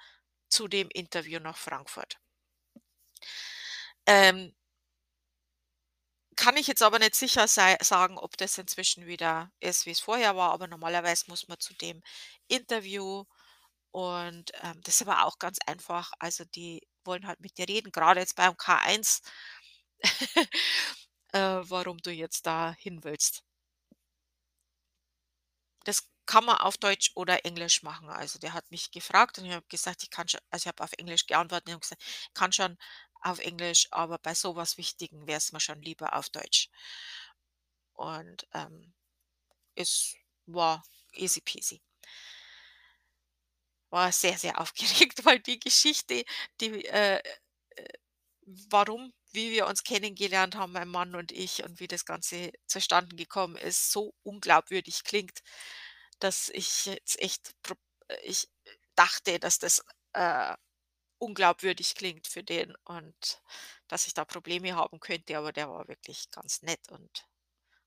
zu 0.50 0.68
dem 0.68 0.88
Interview 0.90 1.40
nach 1.40 1.59
Frankfurt. 1.59 2.18
Ähm 4.09 4.52
kann 6.37 6.57
ich 6.57 6.66
jetzt 6.66 6.82
aber 6.82 6.99
nicht 6.99 7.14
sicher 7.14 7.49
sei 7.49 7.76
sagen, 7.82 8.18
ob 8.18 8.37
das 8.37 8.59
inzwischen 8.59 9.07
wieder 9.07 9.51
ist, 9.61 9.87
wie 9.87 9.91
es 9.93 10.01
vorher 10.01 10.37
war, 10.37 10.53
aber 10.53 10.66
normalerweise 10.68 11.24
muss 11.28 11.49
man 11.49 11.59
zu 11.61 11.74
dem 11.74 12.03
Interview 12.49 13.24
und, 13.93 14.53
ähm, 14.62 14.80
das 14.85 14.97
ist 14.97 15.03
aber 15.09 15.26
auch 15.26 15.39
ganz 15.39 15.59
einfach. 15.66 16.12
Also, 16.20 16.45
die 16.47 16.82
wollen 17.05 17.26
halt 17.26 17.41
mit 17.41 17.59
dir 17.59 17.68
reden, 17.68 17.93
Gerade 17.93 18.20
jetzt 18.20 18.37
beim 18.37 18.57
K1, 18.57 19.22
äh, 21.35 21.41
warum 21.70 21.99
du 21.99 22.11
jetzt 22.12 22.47
da 22.47 22.74
hin 22.78 23.05
willst. 23.05 23.45
Das 25.85 26.09
kann 26.26 26.45
man 26.45 26.57
auf 26.59 26.76
Deutsch 26.78 27.11
oder 27.14 27.45
Englisch 27.45 27.82
machen. 27.82 28.09
Also, 28.11 28.39
der 28.39 28.53
hat 28.55 28.70
mich 28.70 28.91
gefragt 28.91 29.39
und 29.39 29.45
ich 29.47 29.53
habe 29.53 29.66
gesagt, 29.68 30.03
ich 30.03 30.11
kann 30.11 30.26
schon 30.28 30.41
also, 30.51 30.64
ich 30.64 30.68
habe 30.68 30.82
auf 30.82 30.93
Englisch 30.99 31.26
geantwortet 31.26 31.74
und 31.74 31.80
gesagt: 31.82 32.03
„Ich 32.03 32.35
kann 32.35 32.53
schon 32.53 32.76
auf 33.25 33.39
Englisch, 33.41 33.89
aber 33.91 34.18
bei 34.18 34.35
so 34.35 34.57
was 34.57 34.79
Wichtigem 34.79 35.27
wäre 35.27 35.39
es 35.39 35.53
mir 35.53 35.61
schon 35.61 35.83
lieber 35.83 36.14
auf 36.16 36.31
Deutsch.“ 36.31 36.68
Und, 37.97 38.47
ähm, 38.55 38.95
es 39.77 40.16
war 40.47 40.85
easy 41.14 41.41
peasy. 41.43 41.83
War 43.91 44.12
sehr, 44.12 44.37
sehr 44.39 44.59
aufgeregt, 44.61 45.25
weil 45.25 45.41
die 45.41 45.59
Geschichte, 45.61 46.25
die, 46.61 46.85
äh, 46.87 47.20
äh, 47.77 47.89
warum 48.70 49.12
wie 49.33 49.51
wir 49.51 49.66
uns 49.66 49.83
kennengelernt 49.83 50.55
haben, 50.55 50.72
mein 50.72 50.89
Mann 50.89 51.16
und 51.16 51.33
ich, 51.33 51.64
und 51.64 51.81
wie 51.81 51.89
das 51.89 52.05
Ganze 52.05 52.53
zustande 52.66 53.16
gekommen 53.16 53.57
ist, 53.57 53.91
so 53.91 54.14
unglaubwürdig 54.22 55.03
klingt, 55.05 55.41
dass 56.20 56.51
ich 56.51 56.87
jetzt 56.87 57.20
echt 57.20 57.55
äh, 58.09 58.16
ich 58.25 58.49
dachte, 58.97 59.41
dass 59.41 59.59
das, 59.59 59.83
äh, 60.14 60.55
unglaubwürdig 61.18 61.94
klingt 61.94 62.26
für 62.28 62.42
den 62.44 62.74
und 62.84 63.42
dass 63.88 64.06
ich 64.06 64.14
da 64.14 64.24
Probleme 64.24 64.74
haben 64.76 65.00
könnte, 65.00 65.36
aber 65.38 65.52
der 65.52 65.68
war 65.70 65.88
wirklich 65.88 66.30
ganz 66.30 66.62
nett 66.62 66.90
und 66.90 67.26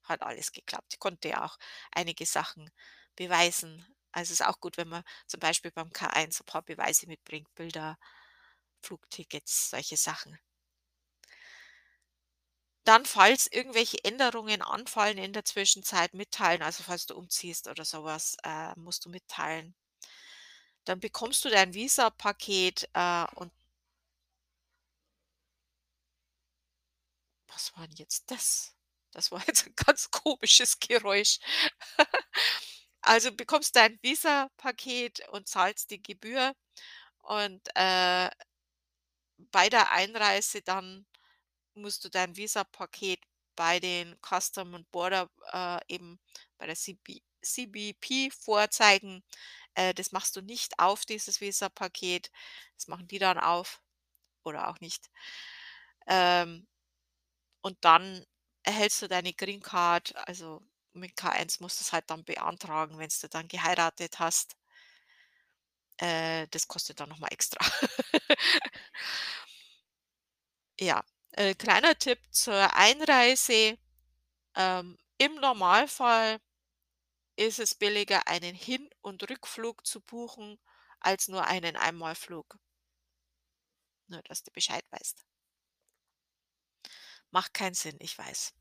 hat 0.04 0.22
alles 0.24 0.52
geklappt. 0.54 1.00
Konnte 1.00 1.30
ja 1.30 1.46
auch 1.46 1.58
einige 1.92 2.26
Sachen 2.26 2.72
beweisen. 3.16 3.86
Also, 4.14 4.34
ist 4.34 4.46
auch 4.46 4.60
gut, 4.62 4.78
wenn 4.78 4.90
man 4.90 5.04
zum 5.28 5.40
Beispiel 5.42 5.72
beim 5.72 5.92
K1 5.92 6.42
ein 6.42 6.46
paar 6.46 6.64
Beweise 6.64 7.08
mitbringt, 7.08 7.54
Bilder, 7.56 7.98
Flugtickets, 8.84 9.70
solche 9.72 9.98
Sachen. 9.98 10.40
Dann, 12.86 13.06
falls 13.06 13.46
irgendwelche 13.52 14.04
Änderungen 14.04 14.64
anfallen 14.64 15.20
in 15.20 15.32
der 15.32 15.46
Zwischenzeit, 15.46 16.16
mitteilen. 16.16 16.64
Also, 16.64 16.82
falls 16.82 17.06
du 17.06 17.16
umziehst 17.16 17.68
oder 17.68 17.86
sowas, 17.86 18.36
äh, 18.44 18.74
musst 18.80 19.06
du 19.06 19.10
mitteilen. 19.10 19.76
Dann 20.88 21.02
bekommst 21.02 21.44
du 21.44 21.50
dein 21.50 21.74
Visapaket, 21.74 22.88
äh, 22.94 23.26
und 23.36 23.52
Was 27.50 27.76
war 27.78 27.84
'n 27.86 27.92
jetzt 27.96 28.30
das? 28.32 28.76
Das 29.12 29.32
war 29.32 29.42
jetzt 29.48 29.66
'n 29.68 29.74
ganz 29.76 30.10
komisches 30.12 30.80
Geräusch. 30.80 31.40
Also, 33.04 33.32
bekommst 33.32 33.76
dein 33.78 33.98
Visapaket 34.04 35.28
und 35.30 35.48
zahlst 35.48 35.92
die 35.92 36.04
Gebühr 36.04 36.54
und, 37.24 37.62
äh 37.76 38.30
bei 39.54 39.70
der 39.70 39.92
Einreise 39.92 40.62
dann 40.62 41.06
musst 41.76 42.04
du 42.06 42.10
dein 42.10 42.36
Visapaket 42.38 43.20
bei 43.56 43.80
den 43.80 44.16
Custom 44.22 44.76
and 44.76 44.92
Border 44.92 45.30
äh, 45.54 45.80
eben 45.96 46.20
bei 46.58 46.68
der 46.68 46.76
CB 46.76 47.22
CBP 47.54 48.32
vorzeigen. 48.32 49.24
Äh, 49.76 49.94
das 49.94 50.12
machst 50.12 50.36
du 50.36 50.42
nicht 50.42 50.80
auf, 50.80 51.06
dieses 51.06 51.42
Visapaket. 51.42 52.32
Das 52.76 52.88
machen 52.88 53.08
die 53.08 53.20
dann 53.20 53.40
auf 53.40 53.82
oder 54.44 54.70
auch 54.70 54.80
nicht. 54.82 55.10
Ähm, 56.08 56.68
und 57.62 57.78
dann 57.82 58.26
erhältst 58.64 59.02
du 59.02 59.08
deine 59.08 59.34
Green 59.34 59.62
Card. 59.62 60.16
Also, 60.28 60.62
mit 60.94 61.16
K1 61.18 61.62
musst 61.62 61.80
du's 61.82 61.94
halt 61.94 62.10
dann 62.10 62.26
beantragen, 62.26 62.98
wenn's 63.00 63.20
du 63.20 63.30
dann 63.30 63.48
geheiratet 63.48 64.20
hast. 64.20 64.56
Äh, 66.00 66.48
das 66.52 66.68
kostet 66.68 67.00
dann 67.00 67.10
noch 67.10 67.20
mal 67.20 67.28
extra. 67.30 67.60
Ja, 70.80 71.04
äh, 71.32 71.54
kleiner 71.56 71.96
Tipp 71.98 72.20
zur 72.32 72.74
Einreise. 72.76 73.78
Ähm, 74.56 74.98
im 75.20 75.36
Normalfall 75.36 76.40
ist 77.38 77.60
es 77.60 77.76
billiger, 77.76 78.28
einen 78.28 78.56
Hin 78.56 78.90
und 79.02 79.30
Rückflug 79.30 79.86
zu 79.86 80.02
buchen, 80.02 80.60
als 81.00 81.28
nur 81.28 81.46
einen 81.46 81.78
Einmalflug. 81.78 82.58
Nur, 84.08 84.22
dass 84.24 84.44
du 84.44 84.52
Bescheid 84.52 84.84
weißt. 84.90 85.24
Macht 87.32 87.54
keinen 87.54 87.76
Sinn, 87.76 87.98
ich 88.00 88.18
weiß. 88.18 88.54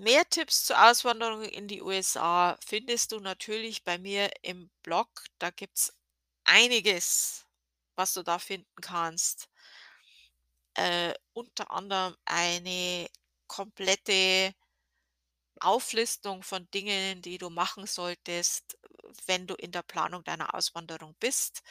Mehr 0.00 0.28
Tipps 0.28 0.64
zur 0.64 0.82
Auswanderung 0.82 1.42
in 1.44 1.68
die 1.68 1.82
USA 1.82 2.58
findest 2.64 3.12
du 3.12 3.20
natürlich 3.20 3.84
bei 3.84 3.98
mir 3.98 4.30
im 4.42 4.70
Blog. 4.82 5.08
Da 5.38 5.50
gibt's 5.50 5.94
einiges, 6.44 7.46
was 7.94 8.12
du 8.12 8.22
da 8.22 8.38
finden 8.38 8.80
kannst. 8.80 9.48
Äh, 10.74 11.14
unter 11.32 11.70
anderem 11.70 12.16
eine 12.24 13.08
komplette 13.46 14.54
Auflistung 15.60 16.42
von 16.42 16.68
Dingen, 16.72 17.22
die 17.22 17.38
du 17.38 17.50
machen 17.50 17.86
solltest, 17.86 18.78
wenn 19.26 19.46
du 19.46 19.54
in 19.54 19.72
der 19.72 19.82
Planung 19.82 20.24
deiner 20.24 20.54
Auswanderung 20.54 21.14
bist, 21.20 21.62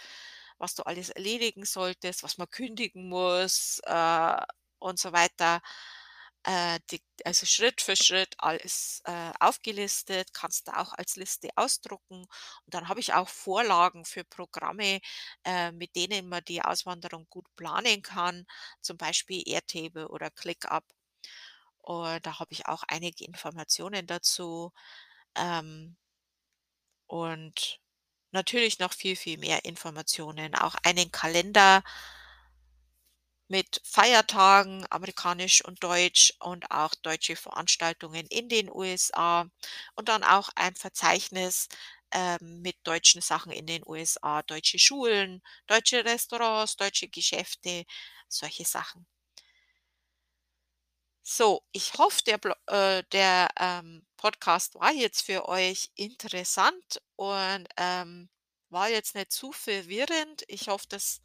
was 0.57 0.75
du 0.75 0.83
alles 0.83 1.09
erledigen 1.09 1.65
solltest, 1.65 2.23
was 2.23 2.37
man 2.37 2.49
kündigen 2.49 3.09
muss, 3.09 3.79
äh, 3.85 4.37
und 4.79 4.99
so 4.99 5.11
weiter. 5.13 5.61
Äh, 6.43 6.79
die 6.91 7.01
also 7.25 7.45
Schritt 7.47 7.81
für 7.81 7.95
Schritt 7.95 8.35
alles, 8.37 9.01
äh, 9.05 9.31
aufgelistet, 9.39 10.31
kannst 10.33 10.67
du 10.67 10.77
auch 10.77 10.93
als 10.93 11.15
Liste 11.15 11.49
ausdrucken. 11.55 12.21
Und 12.21 12.73
dann 12.73 12.87
habe 12.87 12.99
ich 12.99 13.13
auch 13.13 13.29
Vorlagen 13.29 14.05
für 14.05 14.23
Programme, 14.23 14.99
äh, 15.43 15.71
mit 15.71 15.95
denen 15.95 16.29
man 16.29 16.43
die 16.45 16.61
Auswanderung 16.61 17.25
gut 17.29 17.47
planen 17.55 18.01
kann, 18.03 18.45
zum 18.81 18.97
Beispiel 18.97 19.41
Airtable 19.47 20.07
oder 20.09 20.29
ClickUp. 20.31 20.83
Und 21.85 22.25
da 22.25 22.39
habe 22.39 22.51
ich 22.53 22.65
auch 22.67 22.83
einige 22.87 23.25
Informationen 23.25 24.07
dazu. 24.07 24.71
Ähm 25.37 25.95
und 27.07 27.79
natürlich 28.31 28.79
noch 28.79 28.93
viel, 28.93 29.15
viel 29.15 29.37
mehr 29.37 29.65
Informationen, 29.65 30.55
auch 30.55 30.75
einen 30.83 31.11
Kalender 31.11 31.83
mit 33.47 33.81
Feiertagen, 33.83 34.85
amerikanisch 34.91 35.63
und 35.65 35.83
deutsch 35.83 36.33
und 36.39 36.69
auch 36.71 36.93
deutsche 36.95 37.35
Veranstaltungen 37.35 38.25
in 38.27 38.49
den 38.49 38.69
USA 38.71 39.47
und 39.95 40.09
dann 40.09 40.23
auch 40.23 40.49
ein 40.55 40.75
Verzeichnis, 40.75 41.67
ähm, 42.11 42.61
mit 42.61 42.75
deutschen 42.83 43.21
Sachen 43.21 43.51
in 43.51 43.65
den 43.67 43.83
USA, 43.87 44.41
deutsche 44.43 44.77
Schulen, 44.79 45.41
deutsche 45.67 46.05
Restaurants, 46.05 46.75
deutsche 46.77 47.07
Geschäfte, 47.09 47.85
solche 48.29 48.63
Sachen. 48.65 49.05
So, 51.27 51.63
ich 51.71 51.93
hoffe, 51.97 52.21
der 52.23 52.39
äh, 52.67 53.03
der, 53.11 53.49
ähm, 53.59 54.05
Podcast 54.15 54.75
war 54.75 54.91
jetzt 54.93 55.21
für 55.23 55.49
euch 55.49 55.89
interessant 55.95 57.01
und, 57.15 57.67
ähm, 57.77 58.29
war 58.69 58.89
jetzt 58.89 59.15
nicht 59.15 59.31
zu 59.31 59.51
verwirrend. 59.51 60.43
Ich 60.47 60.67
hoffe, 60.67 60.85
das 60.87 61.21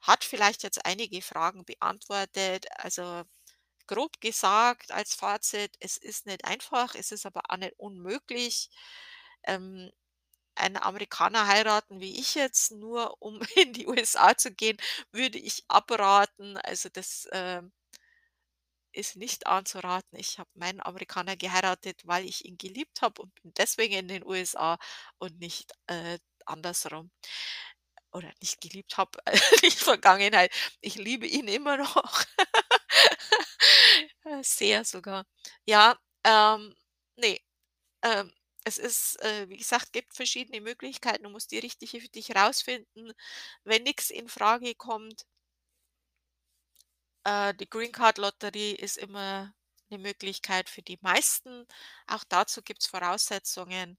hat 0.00 0.24
vielleicht 0.24 0.62
jetzt 0.62 0.84
einige 0.86 1.22
Fragen 1.22 1.64
beantwortet. 1.64 2.66
Also, 2.76 3.22
grob 3.86 4.20
gesagt 4.20 4.92
als 4.92 5.14
Fazit, 5.14 5.76
es 5.80 5.96
ist 5.98 6.26
nicht 6.26 6.44
einfach, 6.46 6.94
es 6.94 7.12
ist 7.12 7.26
aber 7.26 7.42
auch 7.48 7.56
nicht 7.58 7.74
unmöglich. 7.78 8.70
Ähm, 9.44 9.90
einen 10.56 10.76
Amerikaner 10.78 11.46
heiraten 11.48 12.00
wie 12.00 12.18
ich 12.20 12.34
jetzt, 12.36 12.72
nur 12.72 13.16
um 13.22 13.40
in 13.56 13.72
die 13.74 13.86
USA 13.88 14.36
zu 14.36 14.52
gehen, 14.52 14.78
würde 15.12 15.38
ich 15.38 15.64
abraten. 15.68 16.56
Also, 16.58 16.88
das, 16.90 17.28
ähm 17.32 17.72
ist 18.98 19.16
nicht 19.16 19.46
anzuraten. 19.46 20.18
Ich 20.18 20.38
habe 20.38 20.50
meinen 20.54 20.80
Amerikaner 20.80 21.36
geheiratet, 21.36 22.02
weil 22.06 22.26
ich 22.26 22.44
ihn 22.44 22.58
geliebt 22.58 23.02
habe 23.02 23.22
und 23.22 23.34
bin 23.42 23.52
deswegen 23.56 23.94
in 23.94 24.08
den 24.08 24.24
USA 24.26 24.78
und 25.18 25.38
nicht, 25.38 25.72
äh, 25.86 26.18
andersrum. 26.46 27.10
Oder 28.12 28.32
nicht 28.40 28.60
geliebt 28.60 28.96
habe, 28.96 29.18
die 29.62 29.70
Vergangenheit. 29.70 30.50
Ich 30.80 30.94
liebe 30.96 31.26
ihn 31.26 31.48
immer 31.48 31.76
noch. 31.76 32.24
Äh, 34.24 34.42
sehr 34.42 34.84
sogar. 34.84 35.24
Ja, 35.66 35.96
ähm, 36.24 36.74
ne, 37.16 37.38
ähm, 38.02 38.32
es 38.64 38.78
ist, 38.78 39.20
äh, 39.22 39.48
wie 39.50 39.58
gesagt, 39.58 39.92
gibt 39.92 40.14
verschiedene 40.14 40.60
Möglichkeiten. 40.60 41.24
Du 41.24 41.30
musst 41.30 41.50
die 41.52 41.58
richtige 41.60 42.00
für 42.00 42.08
dich 42.08 42.34
rausfinden. 42.36 43.12
Wenn 43.64 43.84
nix 43.84 44.12
Frage 44.28 44.74
kommt 44.74 45.24
äh, 47.24 47.54
die 47.54 47.68
Green 47.68 47.92
Card 47.92 48.18
Lotterie 48.18 48.72
ist 48.74 48.96
immer 48.98 49.52
'ne 49.90 49.98
Möglichkeit 49.98 50.68
für 50.68 50.82
die 50.82 50.98
meisten. 51.02 51.66
Auch 52.06 52.24
dazu 52.28 52.62
gibt's 52.62 52.86
Voraussetzungen. 52.86 53.98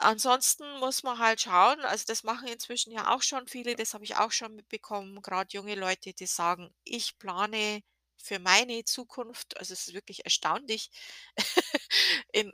Ansonsten 0.00 0.78
muss 0.78 1.02
man 1.02 1.18
halt 1.18 1.40
schauen, 1.40 1.80
also 1.80 2.04
das 2.06 2.22
machen 2.22 2.48
inzwischen 2.48 2.92
ja 2.92 3.14
auch 3.14 3.22
schon 3.22 3.46
viele, 3.48 3.76
das 3.76 3.94
habe 3.94 4.04
ich 4.04 4.16
auch 4.16 4.30
schon 4.30 4.54
mitbekommen, 4.54 5.22
gerade 5.22 5.48
junge 5.52 5.74
Leute, 5.74 6.12
die 6.12 6.26
sagen: 6.26 6.70
„Ich 6.84 7.18
plane 7.18 7.80
für 8.18 8.38
meine 8.38 8.84
Zukunft.“ 8.84 9.56
Also, 9.56 9.72
es 9.72 9.88
ist 9.88 9.94
wirklich 9.94 10.24
erstaunlich 10.24 10.90
in 12.32 12.52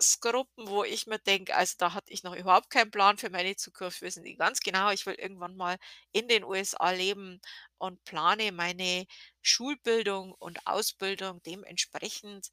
Altersgruppen, 0.00 0.68
wo 0.68 0.84
ich 0.84 1.06
mir 1.06 1.18
denke: 1.18 1.54
„Also, 1.56 1.74
da 1.78 1.92
hatte 1.94 2.12
ich 2.12 2.22
noch 2.22 2.34
überhaupt 2.36 2.70
keinen 2.70 2.90
Plan 2.90 3.18
für 3.18 3.30
meine 3.30 3.56
Zukunft.“ 3.56 4.02
Wissen 4.02 4.24
die 4.24 4.36
ganz 4.36 4.60
genau, 4.60 4.90
ich 4.90 5.06
will 5.06 5.14
irgendwann 5.14 5.56
mal 5.56 5.76
in 6.12 6.28
den 6.28 6.44
USA 6.44 6.90
leben 6.90 7.40
und 7.78 8.02
plane 8.04 8.52
meine 8.52 9.06
Schulbildung 9.42 10.32
und 10.34 10.66
Ausbildung 10.66 11.42
dementsprechend. 11.42 12.48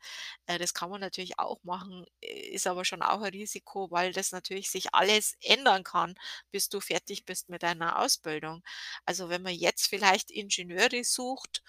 Äh, 0.47 0.57
das 0.59 0.73
kann 0.73 0.89
man 0.89 1.01
natürlich 1.01 1.39
auch 1.39 1.59
machen, 1.63 2.05
äh, 2.21 2.49
ist 2.49 2.67
aber 2.67 2.85
schon 2.85 3.01
auch 3.01 3.21
ein 3.21 3.31
Risiko, 3.33 3.89
weil 3.91 4.11
das 4.13 4.31
natürlich 4.31 4.69
sich 4.69 4.93
alles 4.93 5.35
ändern 5.41 5.83
kann, 5.83 6.15
bis 6.51 6.69
du 6.69 6.79
fertig 6.81 7.25
bist 7.25 7.49
mit 7.49 7.63
deiner 7.63 7.99
Ausbildung. 7.99 8.63
Also, 9.05 9.29
wenn 9.29 9.41
man 9.43 9.53
jetzt 9.53 9.87
vielleicht 9.87 10.31
Ingenieure 10.31 11.03
sucht 11.03 11.63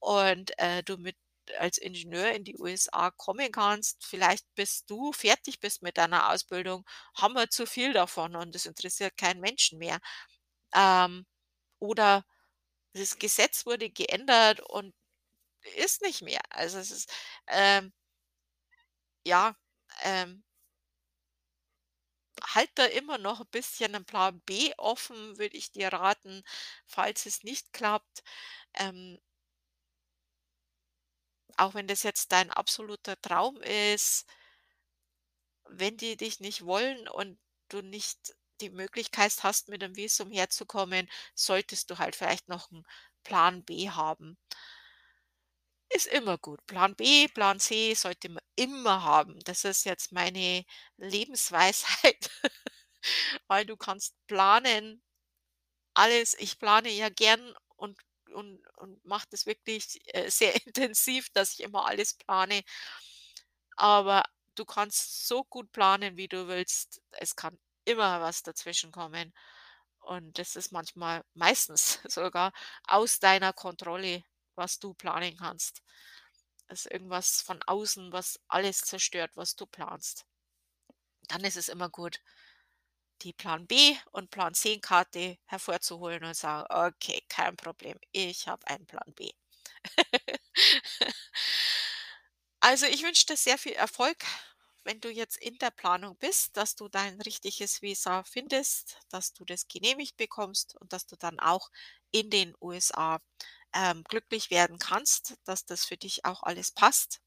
und, 0.00 0.58
äh, 0.58 0.82
du 0.82 0.96
mit 0.98 1.16
als 1.58 1.78
Ingenieur 1.78 2.32
in 2.32 2.44
die 2.44 2.56
USA 2.58 3.10
kommen 3.10 3.50
kannst, 3.52 4.04
vielleicht 4.04 4.46
bis 4.54 4.84
du 4.86 5.12
fertig 5.12 5.60
bist 5.60 5.82
mit 5.82 5.98
deiner 5.98 6.30
Ausbildung, 6.30 6.84
haben 7.16 7.34
wir 7.34 7.50
zu 7.50 7.66
viel 7.66 7.92
davon 7.92 8.36
und 8.36 8.54
das 8.54 8.66
interessiert 8.66 9.16
keinen 9.16 9.40
Menschen 9.40 9.78
mehr. 9.78 9.98
Ähm, 10.74 11.26
oder 11.80 12.24
das 12.94 13.18
Gesetz 13.18 13.66
wurde 13.66 13.90
geändert 13.90 14.60
und 14.62 14.94
ist 15.76 16.02
nicht 16.02 16.22
mehr. 16.22 16.40
Also, 16.50 16.78
es 16.78 16.90
ist, 16.92 17.12
ähm 17.48 17.92
ja, 19.26 19.54
ähm 20.04 20.42
halt 22.54 22.70
da 22.76 22.84
immer 22.86 23.18
noch 23.18 23.40
'n 23.40 23.46
bisschen 23.50 23.94
'n 23.94 24.04
Plan 24.04 24.40
B 24.46 24.72
offen, 24.78 25.38
würde 25.38 25.56
ich 25.56 25.72
dir 25.72 25.88
raten, 25.92 26.42
falls 26.86 27.26
es 27.26 27.42
nicht 27.44 27.72
klappt. 27.72 28.22
Ähm 28.74 29.18
auch 31.58 31.74
wenn 31.74 31.86
das 31.88 32.02
jetzt 32.02 32.32
dein 32.32 32.50
absoluter 32.50 33.20
Traum 33.20 33.60
ist 33.62 34.24
wenn 35.68 35.96
die 35.96 36.16
dich 36.16 36.40
nicht 36.40 36.64
wollen 36.64 37.06
und 37.08 37.38
du 37.68 37.82
nicht 37.82 38.34
die 38.60 38.70
Möglichkeit 38.70 39.34
hast, 39.42 39.68
mit 39.68 39.82
dem 39.82 39.96
Visum 39.96 40.30
herzukommen, 40.30 41.08
solltest 41.34 41.90
du 41.90 41.98
halt 41.98 42.16
vielleicht 42.16 42.48
noch 42.48 42.70
'n 42.70 42.84
Plan 43.24 43.62
B 43.64 43.90
haben. 43.90 44.36
Ist 45.90 46.06
immer 46.06 46.38
gut. 46.38 46.64
Plan 46.66 46.94
B, 46.96 47.28
Plan 47.28 47.60
C 47.60 47.94
sollte 47.94 48.28
man 48.28 48.42
immer 48.56 49.02
haben. 49.02 49.38
Das 49.44 49.64
ist 49.64 49.84
jetzt 49.84 50.12
meine 50.12 50.64
Lebensweisheit, 50.96 52.30
weil 53.48 53.66
du 53.66 53.76
kannst 53.76 54.14
planen 54.26 55.02
alles 55.94 56.34
ich 56.38 56.58
plane 56.58 56.90
ja 56.90 57.08
gern 57.10 57.54
und 57.76 57.98
und 58.34 58.60
und 58.76 59.04
mache 59.04 59.26
das 59.30 59.46
wirklich, 59.46 60.00
äh, 60.14 60.30
sehr 60.30 60.54
intensiv, 60.66 61.30
dass 61.32 61.52
ich 61.54 61.60
immer 61.62 61.86
alles 61.86 62.14
plane. 62.14 62.62
Aber 63.76 64.24
du 64.56 64.64
kannst 64.64 65.26
so 65.28 65.44
gut 65.44 65.70
planen, 65.72 66.16
wie 66.16 66.26
du 66.28 66.48
willst. 66.48 67.00
Es 67.12 67.36
kann 67.36 67.58
immer 67.84 68.20
was 68.20 68.42
dazwischenkommen. 68.42 69.32
Und 70.00 70.38
das 70.38 70.56
ist 70.56 70.72
manchmal 70.72 71.24
meistens 71.34 72.00
sogar 72.08 72.52
aus 72.84 73.18
deiner 73.20 73.52
Kontrolle, 73.52 74.24
was 74.56 74.78
du 74.80 74.94
planen 74.94 75.36
kannst. 75.36 75.82
ist 76.68 76.86
irgendwas 76.90 77.40
von 77.42 77.62
außen, 77.64 78.12
was 78.12 78.40
alles 78.48 78.80
zerstört, 78.82 79.32
was 79.36 79.56
du 79.56 79.66
planst. 79.66 80.26
Dann 81.28 81.44
ist 81.44 81.56
es 81.58 81.68
immer 81.68 81.90
gut, 81.90 82.20
die 83.24 83.32
Plan 83.34 83.66
B 83.66 83.96
und 84.12 84.30
Plan 84.30 84.54
C-Karte 84.54 85.38
hervorzuholen 85.46 86.24
und 86.24 86.36
sagen: 86.36 86.66
„Okay, 86.70 87.22
kein 87.28 87.56
Problem. 87.56 87.98
Ich 88.12 88.48
habe 88.48 88.66
einen 88.68 88.86
Plan 88.86 89.12
B.“ 89.16 89.30
Also, 92.60 92.86
ich 92.86 93.02
wünsche 93.04 93.26
dir 93.26 93.36
sehr 93.36 93.58
viel 93.58 93.72
Erfolg, 93.74 94.24
wenn 94.84 95.00
du 95.00 95.08
jetzt 95.10 95.36
in 95.38 95.56
der 95.58 95.70
Planung 95.70 96.16
bist, 96.18 96.56
dass 96.56 96.74
du 96.74 96.88
dein 96.88 97.20
richtiges 97.20 97.80
Visa 97.82 98.24
findest, 98.24 98.98
dass 99.08 99.32
du 99.32 99.44
das 99.44 99.68
genehmigt 99.68 100.16
bekommst 100.16 100.74
und 100.76 100.92
dass 100.92 101.06
du 101.06 101.14
dann 101.16 101.38
auch 101.40 101.70
in 102.10 102.30
den 102.30 102.54
USA, 102.60 103.20
ähm, 103.74 104.02
glücklich 104.04 104.50
werden 104.50 104.78
kannst, 104.78 105.36
dass 105.44 105.64
das 105.64 105.84
für 105.84 105.96
dich 105.96 106.24
auch 106.24 106.42
alles 106.42 106.72
passt. 106.72 107.20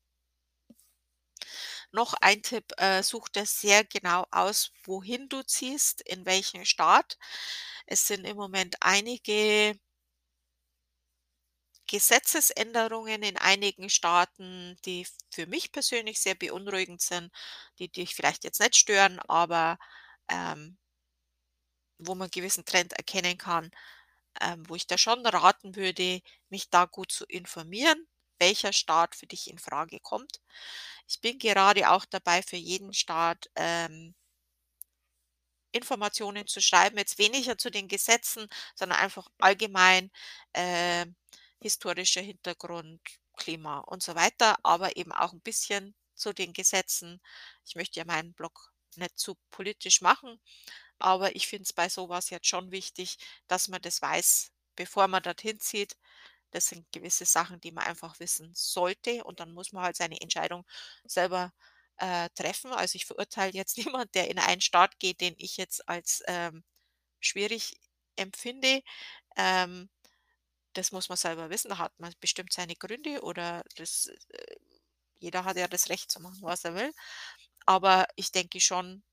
Noch 1.91 2.13
ein 2.21 2.43
Tipp, 2.43 2.71
äh, 2.77 3.03
such 3.03 3.29
dir 3.29 3.45
sehr 3.45 3.83
genau 3.85 4.25
aus, 4.31 4.71
wohin 4.85 5.29
du 5.29 5.43
ziehst, 5.43 6.01
in 6.01 6.25
welchen 6.25 6.65
Staat. 6.65 7.17
Es 7.87 8.07
sind 8.07 8.25
im 8.25 8.37
Moment 8.37 8.75
einige 8.81 9.79
Gesetzesänderungen 11.87 13.23
in 13.23 13.35
einigen 13.37 13.89
Staaten, 13.89 14.77
die 14.85 15.05
für 15.31 15.47
mich 15.47 15.71
persönlich 15.71 16.19
sehr 16.19 16.35
beunruhigend 16.35 17.01
sind, 17.01 17.31
die 17.79 17.89
dich 17.89 18.13
vielleicht 18.15 18.43
jetzt 18.43 18.59
nicht 18.59 18.75
stören, 18.77 19.19
aber, 19.19 19.77
ähm 20.29 20.77
wo 21.99 22.15
man 22.15 22.29
gewissen 22.29 22.65
Trend 22.65 22.93
erkennen 22.93 23.37
kann, 23.37 23.71
ähm, 24.41 24.63
wo 24.69 24.75
ich 24.75 24.87
dir 24.87 24.97
schon 24.97 25.25
raten 25.25 25.75
würde, 25.75 26.21
mich 26.49 26.69
da 26.69 26.85
gut 26.85 27.11
zu 27.11 27.25
informieren, 27.25 28.07
welcher 28.39 28.73
Staat 28.73 29.15
für 29.15 29.27
dich 29.27 29.49
infrage 29.49 29.99
kommt. 30.01 30.41
Ich 31.07 31.21
bin 31.21 31.39
gerade 31.39 31.89
auch 31.91 32.05
dabei, 32.05 32.41
für 32.43 32.57
jeden 32.57 32.93
Staat, 32.93 33.49
ähm 33.55 34.13
Informationen 35.75 36.47
zu 36.47 36.61
schreiben, 36.61 36.97
jetzt 36.97 37.17
weniger 37.17 37.57
zu 37.57 37.69
den 37.69 37.87
Gesetzen, 37.87 38.47
sondern 38.75 38.99
einfach 38.99 39.27
allgemein, 39.39 40.11
äh, 40.53 41.05
historischer 41.61 42.21
Hintergrund, 42.21 43.01
Klima 43.35 43.79
und 43.79 44.01
so 44.01 44.15
weiter, 44.15 44.57
aber 44.63 44.95
eben 44.97 45.11
auch 45.11 45.33
'n 45.33 45.41
bisschen 45.41 45.95
zu 46.15 46.33
den 46.33 46.53
Gesetzen. 46.53 47.21
Ich 47.65 47.75
möchte 47.75 47.99
ja 47.99 48.05
meinen 48.05 48.33
Blog 48.33 48.71
nicht 48.95 49.17
zu 49.19 49.35
politisch 49.51 50.01
machen, 50.01 50.39
aber 50.99 51.35
ich 51.35 51.47
finde 51.47 51.63
es 51.63 51.73
bei 51.73 51.89
so 51.89 52.09
was 52.09 52.29
jetzt 52.31 52.47
schon 52.47 52.71
wichtig, 52.71 53.17
dass 53.47 53.67
man 53.69 53.81
das 53.81 54.01
weiß, 54.01 54.51
bevor 54.75 55.07
man 55.07 55.23
dorthin 55.23 55.59
zieht. 55.59 55.95
Das 56.51 56.67
sind 56.67 56.91
gewisse 56.91 57.25
Sachen, 57.25 57.59
die 57.61 57.71
man 57.71 57.85
einfach 57.85 58.19
wissen 58.19 58.51
sollte 58.55 59.23
und 59.23 59.39
dann 59.39 59.53
muss 59.53 59.71
man 59.73 59.83
halt 59.83 59.95
seine 59.97 60.21
Entscheidung 60.21 60.65
selber, 61.05 61.53
äh, 61.97 62.29
treffen. 62.35 62.71
Also, 62.73 62.95
ich 62.97 63.05
verurteile 63.05 63.53
jetzt 63.53 63.77
niemand, 63.97 64.15
der 64.15 64.29
in 64.29 64.39
einen 64.39 64.61
Staat 64.61 64.99
geht, 64.99 65.21
den 65.21 65.35
ich 65.37 65.57
jetzt 65.57 65.87
als, 65.89 66.23
ähm, 66.27 66.63
schwierig 67.21 67.79
empfinde. 68.17 68.81
Ähm, 69.37 69.89
das 70.73 70.91
muss 70.91 71.09
man 71.09 71.17
selber 71.17 71.49
wissen. 71.49 71.69
Da 71.69 71.77
hat 71.79 71.99
man 71.99 72.13
bestimmt 72.19 72.53
seine 72.53 72.75
Gründe 72.75 73.21
oder 73.23 73.63
das 73.77 74.07
äh, 74.29 74.55
jeder 75.19 75.45
hat 75.45 75.57
ja 75.57 75.67
das 75.67 75.89
Recht 75.89 76.11
zu 76.11 76.21
machen, 76.21 76.39
was 76.41 76.63
er 76.65 76.75
will. 76.75 76.93
Aber 77.65 78.07
ich 78.15 78.31
denke 78.31 78.61
schon 78.61 79.03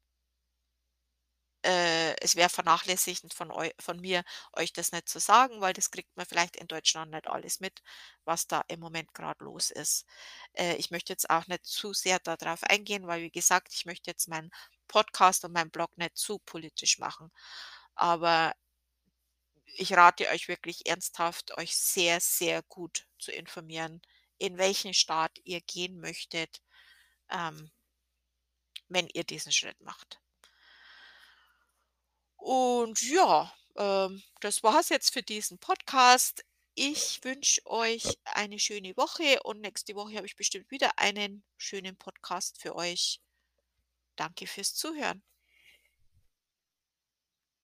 äh, 1.65 2.15
es 2.21 2.37
wäre 2.37 2.49
vernachlässigend 2.51 3.35
von 3.35 3.51
eu 3.51 3.71
von 3.81 4.01
mir, 4.01 4.25
euch 4.55 4.73
das 4.73 4.93
nicht 4.93 5.09
zu 5.09 5.19
sagen, 5.21 5.61
weil 5.61 5.73
das 5.73 5.91
kriegt 5.91 6.17
man 6.17 6.27
vielleicht 6.27 6.57
in 6.57 6.67
Deutschland 6.69 7.11
nicht 7.13 7.27
alles 7.29 7.61
mit, 7.61 7.83
was 8.25 8.47
da 8.47 8.63
im 8.69 8.81
Moment 8.81 9.13
grad 9.15 9.41
los 9.41 9.71
ist. 9.71 10.07
Äh, 10.55 10.77
ich 10.77 10.91
möchte 10.91 11.13
jetzt 11.13 11.31
auch 11.31 11.47
nicht 11.47 11.65
zu 11.67 11.93
sehr 11.95 12.19
da 12.21 12.37
drauf 12.37 12.63
eingehen, 12.65 13.07
weil 13.07 13.23
wie 13.23 13.31
gesagt, 13.31 13.73
ich 13.75 13.87
möchte 13.87 14.11
jetzt 14.11 14.29
meinen 14.29 14.51
Podcast 14.89 15.45
und 15.45 15.53
meinen 15.53 15.71
Blog 15.71 15.97
nicht 15.99 16.17
zu 16.17 16.39
politisch 16.41 16.99
machen. 16.99 17.31
Aber 17.97 18.55
ich 19.77 19.93
rate 19.95 20.29
euch 20.31 20.49
wirklich 20.49 20.87
ernsthaft, 20.87 21.57
euch 21.59 21.77
sehr, 21.77 22.21
sehr 22.21 22.63
gut 22.63 23.07
zu 23.19 23.33
informieren, 23.33 24.01
in 24.39 24.59
welchen 24.59 24.95
Staat 24.95 25.39
ihr 25.45 25.61
gehen 25.61 26.01
möchtet, 26.01 26.63
ähm 27.31 27.71
wenn 28.89 29.09
ihr 29.13 29.25
diesen 29.25 29.53
Schritt 29.53 29.81
macht. 29.81 30.21
Und 32.45 33.01
ja, 33.01 33.51
ähm, 33.75 34.23
das 34.41 34.63
war's 34.63 34.91
jetzt 34.91 35.15
für 35.15 35.23
diesen 35.23 35.59
Podcast. 35.59 36.45
Ich 36.75 37.25
wünsche 37.25 37.65
euch 37.65 38.19
eine 38.25 38.59
schöne 38.59 38.95
Woche 38.99 39.43
und 39.45 39.63
nächste 39.63 39.95
Woche 39.95 40.17
habe 40.17 40.27
ich 40.27 40.37
bestimmt 40.37 40.71
wieder 40.71 40.99
einen 40.99 41.43
schönen 41.57 41.97
Podcast 41.97 42.61
für 42.61 42.77
euch. 42.77 43.23
Danke 44.17 44.47
fürs 44.47 44.75
Zuhören. 44.75 45.23